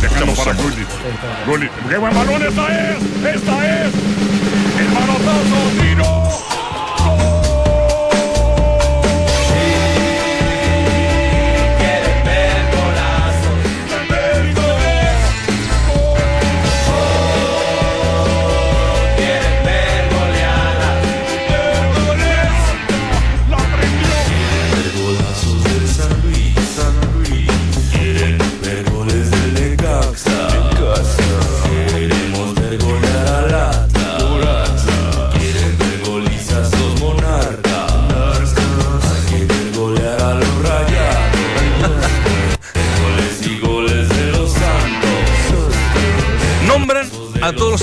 Dejando 0.00 0.32
para 0.34 0.52
Gullit. 0.54 0.88
Gullit. 1.46 1.70
¡Qué 1.88 1.98
buen 1.98 2.14
balón 2.14 2.42
esta 2.42 2.68
es! 2.68 3.34
¡Esta 3.34 3.84
es! 3.86 3.92
¡El 4.78 4.88
manotazo! 4.90 5.80
¡Tiro! 5.80 6.49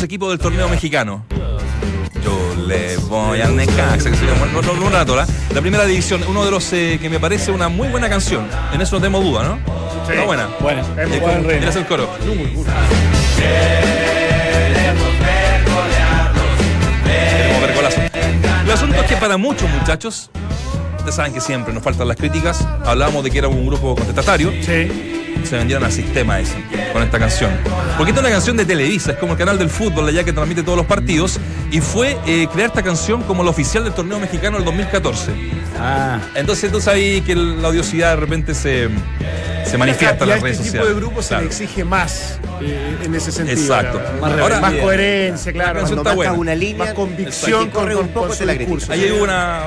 Equipos 0.07 0.29
del 0.29 0.39
torneo 0.39 0.69
mexicano. 0.69 1.25
Yo 2.23 2.55
le 2.65 2.95
voy 2.95 3.41
al 3.41 3.57
Necaxa, 3.57 4.09
que 4.09 4.15
se 4.15 4.25
llama, 4.25 4.45
no, 4.53 4.61
no, 4.61 4.89
no 4.89 5.05
tola. 5.05 5.27
La 5.53 5.59
primera 5.59 5.85
división, 5.85 6.23
uno 6.29 6.45
de 6.45 6.51
los 6.51 6.71
eh, 6.71 6.97
que 7.01 7.09
me 7.09 7.19
parece 7.19 7.51
una 7.51 7.67
muy 7.67 7.89
buena 7.89 8.07
canción. 8.07 8.47
En 8.71 8.79
eso 8.79 8.95
no 8.95 9.01
tengo 9.01 9.19
duda, 9.19 9.43
¿no? 9.43 9.59
Está 10.09 10.23
buena. 10.23 10.47
Buena. 10.61 10.81
Eh, 10.81 11.19
Buen 11.19 11.39
ritmo. 11.39 11.49
Tienes 11.49 11.75
el 11.75 11.85
coro. 11.85 12.09
Queremos 12.19 12.65
ver 17.61 17.75
golazos. 17.75 17.99
El 18.63 18.71
asunto 18.71 19.01
es 19.01 19.07
que 19.07 19.17
para 19.17 19.35
muchos 19.35 19.69
muchachos, 19.69 20.29
ustedes 20.95 21.15
saben 21.15 21.33
que 21.33 21.41
siempre 21.41 21.73
nos 21.73 21.83
faltan 21.83 22.07
las 22.07 22.15
críticas, 22.15 22.65
hablábamos 22.85 23.25
de 23.25 23.31
que 23.31 23.39
era 23.39 23.49
un 23.49 23.67
grupo 23.67 23.93
contestatario. 23.93 24.53
Se 25.43 25.55
vendieron 25.57 25.83
al 25.85 25.91
sistema 25.91 26.39
ese, 26.39 26.55
con 26.93 27.01
esta 27.03 27.19
canción. 27.19 27.51
Porque 27.97 28.11
esta 28.11 28.21
es 28.21 28.25
una 28.27 28.33
canción 28.35 28.57
de 28.57 28.65
Televisa, 28.65 29.11
es 29.11 29.17
como 29.17 29.33
el 29.33 29.37
canal 29.37 29.57
del 29.57 29.69
fútbol 29.69 30.07
allá 30.07 30.23
que 30.23 30.33
transmite 30.33 30.63
todos 30.63 30.77
los 30.77 30.85
partidos. 30.87 31.39
Y 31.71 31.79
fue 31.81 32.17
eh, 32.25 32.47
crear 32.51 32.67
esta 32.69 32.83
canción 32.83 33.23
como 33.23 33.43
la 33.43 33.49
oficial 33.49 33.83
del 33.83 33.93
torneo 33.93 34.19
mexicano 34.19 34.57
del 34.57 34.65
2014. 34.65 35.31
Ah. 35.79 36.19
Entonces 36.35 36.71
tú 36.71 36.81
sabes 36.81 37.21
que 37.21 37.35
la 37.35 37.67
odiosidad 37.69 38.11
de 38.11 38.15
repente 38.17 38.53
se, 38.53 38.89
se 39.65 39.77
manifiesta 39.77 40.23
en 40.23 40.29
las 40.29 40.41
redes 40.41 40.57
este 40.57 40.69
sociales. 40.69 40.87
tipo 40.87 40.87
de 40.87 40.93
grupos 41.05 41.25
se 41.25 41.29
Claro. 41.29 41.43
le 41.43 41.47
exige 41.47 41.83
más 41.83 42.39
eh, 42.61 42.97
en 43.03 43.15
ese 43.15 43.31
sentido. 43.31 43.59
Exacto. 43.61 43.99
la- 44.15 44.21
Más 44.21 44.31
Ahora, 44.39 44.59
más 44.59 44.71
rebeldía. 44.71 44.81
coherencia, 44.83 45.51
claro. 45.53 45.73
La 45.73 45.79
canción 45.79 45.99
está 45.99 46.13
buena. 46.13 46.33
una 46.33 46.55
línea, 46.55 46.85
más 46.85 46.93
convicción 46.93 47.63
Exacto. 47.67 47.79
con, 47.79 48.07
con, 48.13 48.27
con 48.27 48.35
su 48.37 48.45
discurso. 48.45 48.91
Ahí 48.91 49.11
hubo 49.11 49.23
una, 49.23 49.61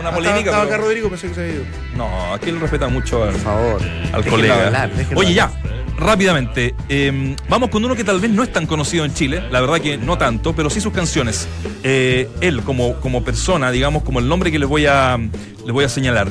una 0.00 0.08
Ah, 0.10 0.14
polémica. 0.14 0.38
Estaba, 0.50 0.62
estaba 0.62 0.64
pero- 0.64 0.74
acá 0.74 0.84
Rodrigo, 0.84 1.08
pensé 1.10 1.28
que 1.28 1.34
se 1.34 1.40
había 1.42 1.54
ido. 1.54 1.64
No, 1.96 2.34
aquí 2.34 2.50
él 2.50 2.60
respeta 2.60 2.88
mucho 2.88 3.22
al, 3.24 3.34
favor, 3.34 3.80
al 4.12 4.24
colega. 4.26 4.66
hablar, 4.66 4.90
Oye, 5.14 5.34
ya, 5.34 5.50
rápidamente. 5.98 6.74
eh, 6.88 7.36
vamos 7.48 7.70
con 7.70 7.84
uno 7.84 7.94
que 7.94 8.04
tal 8.04 8.20
vez 8.20 8.30
no 8.30 8.42
es 8.42 8.52
tan 8.52 8.66
conocido 8.66 9.04
en 9.04 9.12
Chile, 9.14 9.42
la 9.50 9.60
verdad 9.60 9.80
que 9.80 9.98
no 9.98 10.16
tanto, 10.18 10.54
pero 10.54 10.70
sí 10.70 10.80
sus 10.80 10.92
canciones. 10.92 11.46
Eh, 11.82 12.28
él, 12.40 12.62
como, 12.62 12.94
como 13.00 13.22
persona, 13.24 13.70
digamos, 13.70 14.02
como 14.02 14.18
el 14.18 14.28
nombre 14.28 14.50
que 14.50 14.58
les 14.58 14.68
voy 14.68 14.86
a, 14.86 15.16
les 15.18 15.72
voy 15.72 15.84
a 15.84 15.88
señalar. 15.88 16.28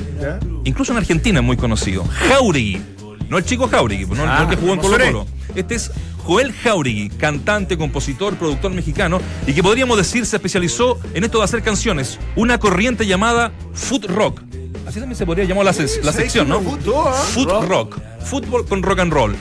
Incluso 0.65 0.91
en 0.91 0.97
Argentina 0.97 1.39
es 1.39 1.45
muy 1.45 1.57
conocido. 1.57 2.03
Jauregui. 2.05 2.81
No 3.29 3.37
el 3.37 3.45
chico 3.45 3.67
Jauregui, 3.67 4.05
no, 4.07 4.25
no 4.25 4.41
el 4.41 4.47
que 4.47 4.55
Ah, 4.55 4.57
jugó 4.59 4.73
en 4.73 4.79
Colo. 4.79 4.97
Colo. 4.97 5.27
Este 5.55 5.75
es 5.75 5.91
Joel 6.29 6.53
Jauregui, 6.53 7.09
cantante, 7.09 7.75
compositor, 7.75 8.35
productor 8.35 8.71
mexicano, 8.71 9.19
y 9.47 9.53
que 9.53 9.63
podríamos 9.63 9.97
decir 9.97 10.27
se 10.27 10.35
especializó 10.35 10.99
en 11.15 11.23
esto 11.23 11.39
de 11.39 11.43
hacer 11.45 11.63
canciones, 11.63 12.19
una 12.35 12.59
corriente 12.59 13.07
llamada 13.07 13.51
food 13.73 14.05
rock. 14.05 14.43
Así 14.85 14.99
también 14.99 15.17
se 15.17 15.25
podría 15.25 15.45
llamar 15.45 15.65
la, 15.65 15.71
la 15.71 15.77
¿Sabes 15.77 16.13
sección, 16.13 16.47
¿no? 16.47 16.61
ah? 17.03 17.13
Food 17.33 17.67
rock. 17.67 17.99
Fútbol 18.23 18.67
con 18.67 18.83
rock 18.83 18.99
and 18.99 19.11
roll. 19.11 19.35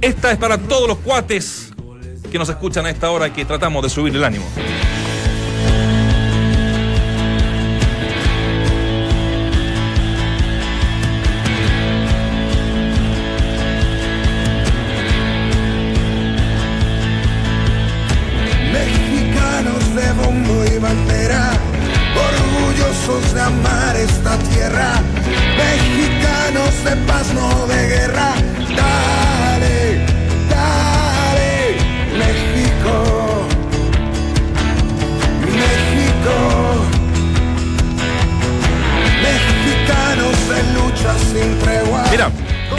Esta 0.00 0.32
es 0.32 0.38
para 0.38 0.58
todos 0.58 0.88
los 0.88 0.98
cuates 0.98 1.72
que 2.32 2.38
nos 2.40 2.48
escuchan 2.48 2.86
a 2.86 2.90
esta 2.90 3.12
hora 3.12 3.32
que 3.32 3.44
tratamos 3.44 3.80
de 3.84 3.88
subir 3.88 4.16
el 4.16 4.24
ánimo. 4.24 4.44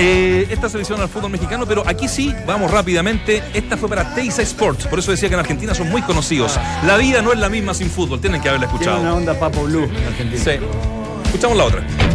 Eh, 0.05 0.47
esta 0.49 0.67
selección 0.67 0.99
al 0.99 1.07
fútbol 1.07 1.31
mexicano, 1.31 1.65
pero 1.65 1.83
aquí 1.87 2.07
sí, 2.09 2.35
vamos 2.45 2.69
rápidamente. 2.71 3.41
Esta 3.53 3.77
fue 3.77 3.87
para 3.87 4.13
Teisa 4.13 4.41
Sports, 4.41 4.85
por 4.87 4.99
eso 4.99 5.11
decía 5.11 5.29
que 5.29 5.35
en 5.35 5.39
Argentina 5.39 5.73
son 5.73 5.89
muy 5.89 6.01
conocidos. 6.01 6.59
La 6.85 6.97
vida 6.97 7.21
no 7.21 7.31
es 7.31 7.39
la 7.39 7.47
misma 7.49 7.73
sin 7.73 7.89
fútbol, 7.89 8.19
tienen 8.19 8.41
que 8.41 8.49
haberla 8.49 8.67
Tiene 8.67 8.81
escuchado. 8.83 9.01
una 9.01 9.15
onda 9.15 9.39
Papo 9.39 9.63
Blue 9.63 9.83
en 9.85 10.05
Argentina. 10.07 10.43
Sí. 10.43 10.51
Escuchamos 11.25 11.57
la 11.57 11.63
otra. 11.63 12.12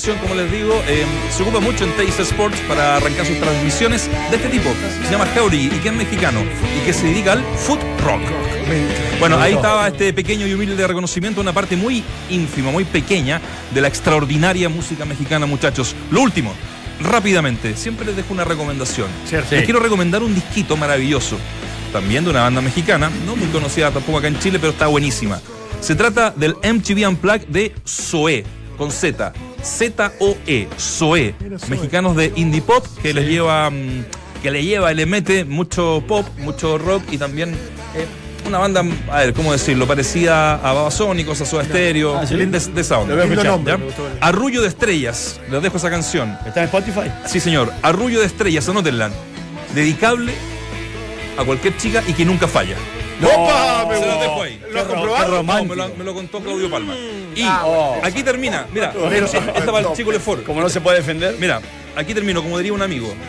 Canción, 0.00 0.18
como 0.18 0.34
les 0.34 0.50
digo, 0.50 0.72
eh, 0.88 1.04
se 1.30 1.42
ocupa 1.42 1.60
mucho 1.60 1.84
en 1.84 1.94
Teis 1.94 2.18
Sports 2.18 2.58
para 2.66 2.96
arrancar 2.96 3.26
sus 3.26 3.38
transmisiones 3.38 4.08
de 4.30 4.36
este 4.36 4.48
tipo. 4.48 4.70
Se 5.04 5.10
llama 5.10 5.26
Jauregui 5.26 5.66
y 5.66 5.78
que 5.78 5.90
es 5.90 5.94
mexicano 5.94 6.40
y 6.40 6.86
que 6.86 6.94
se 6.94 7.08
dedica 7.08 7.32
al 7.32 7.44
foot 7.44 7.78
rock. 8.02 8.22
Bueno, 9.18 9.38
ahí 9.38 9.52
estaba 9.52 9.88
este 9.88 10.14
pequeño 10.14 10.46
y 10.46 10.54
humilde 10.54 10.86
reconocimiento, 10.86 11.42
una 11.42 11.52
parte 11.52 11.76
muy 11.76 12.02
ínfima, 12.30 12.70
muy 12.70 12.84
pequeña 12.84 13.42
de 13.74 13.80
la 13.82 13.88
extraordinaria 13.88 14.70
música 14.70 15.04
mexicana, 15.04 15.44
muchachos. 15.44 15.94
Lo 16.10 16.22
último, 16.22 16.54
rápidamente, 17.02 17.76
siempre 17.76 18.06
les 18.06 18.16
dejo 18.16 18.32
una 18.32 18.44
recomendación. 18.44 19.08
Cierto. 19.26 19.54
Les 19.54 19.66
quiero 19.66 19.80
recomendar 19.80 20.22
un 20.22 20.34
disquito 20.34 20.78
maravilloso, 20.78 21.36
también 21.92 22.24
de 22.24 22.30
una 22.30 22.44
banda 22.44 22.62
mexicana, 22.62 23.10
no 23.26 23.36
muy 23.36 23.48
conocida 23.48 23.90
tampoco 23.90 24.16
acá 24.16 24.28
en 24.28 24.38
Chile, 24.38 24.58
pero 24.58 24.72
está 24.72 24.86
buenísima. 24.86 25.42
Se 25.82 25.94
trata 25.94 26.32
del 26.34 26.54
MTV 26.54 27.06
Unplugged 27.06 27.48
de 27.48 27.74
Zoé, 27.86 28.46
con 28.78 28.90
Z. 28.90 29.34
Z-O-E, 29.62 30.68
Zoé. 30.78 31.34
Mexicanos 31.68 32.16
de 32.16 32.32
indie 32.36 32.62
pop 32.62 32.84
que 33.02 33.12
les 33.14 33.26
lleva, 33.28 33.70
mm, 33.70 34.04
que 34.42 34.50
le 34.50 34.64
lleva 34.64 34.92
y 34.92 34.94
le 34.94 35.06
mete 35.06 35.44
mucho 35.44 36.02
pop, 36.06 36.26
mucho 36.38 36.78
rock 36.78 37.02
y 37.10 37.18
también 37.18 37.50
eh, 37.94 38.06
una 38.46 38.58
banda, 38.58 38.82
a 39.10 39.18
ver, 39.18 39.34
¿cómo 39.34 39.52
decirlo? 39.52 39.86
Parecida 39.86 40.54
a 40.54 40.72
Babasónicos, 40.72 41.40
a 41.40 41.44
Soda 41.46 41.64
Stereo, 41.64 42.16
Ah, 42.18 42.26
¿sí? 42.26 42.34
de, 42.34 42.40
Lindo 42.40 42.56
escuchar. 42.58 43.06
nombre, 43.46 43.76
Arrullo 44.20 44.62
de 44.62 44.68
Estrellas, 44.68 45.40
les 45.50 45.62
dejo 45.62 45.76
esa 45.76 45.90
canción. 45.90 46.36
¿Está 46.46 46.60
en 46.60 46.66
Spotify? 46.66 47.12
Sí, 47.26 47.38
señor. 47.38 47.70
Arrullo 47.82 48.18
de 48.20 48.26
estrellas, 48.26 48.68
anótenla. 48.68 49.10
Dedicable 49.74 50.32
a 51.38 51.44
cualquier 51.44 51.76
chica 51.76 52.02
y 52.08 52.12
que 52.14 52.24
nunca 52.24 52.48
falla. 52.48 52.76
¡Opa! 53.26 53.86
Me 53.88 53.94
Se 53.98 54.04
gustó. 54.06 54.20
dejo 54.20 54.42
ahí. 54.42 54.60
¿Lo 54.70 54.80
has 54.80 54.86
comprobado? 54.86 55.42
No, 55.42 55.64
me, 55.64 55.76
lo, 55.76 55.88
me 55.96 56.04
lo 56.04 56.14
contó 56.14 56.40
Claudio 56.40 56.70
Palma. 56.70 56.94
Y 57.34 57.44
Oh. 57.64 57.98
aquí 58.02 58.22
termina. 58.22 58.66
Mira, 58.72 58.92
esta 59.54 59.72
para 59.72 59.88
el 59.88 59.94
chico 59.94 60.10
Lefort. 60.12 60.44
Como 60.44 60.60
no 60.60 60.68
se 60.68 60.80
puede 60.80 60.98
defender. 60.98 61.36
Mira, 61.38 61.60
aquí 61.96 62.14
termino, 62.14 62.42
como 62.42 62.56
diría 62.58 62.72
un 62.72 62.82
amigo. 62.82 63.12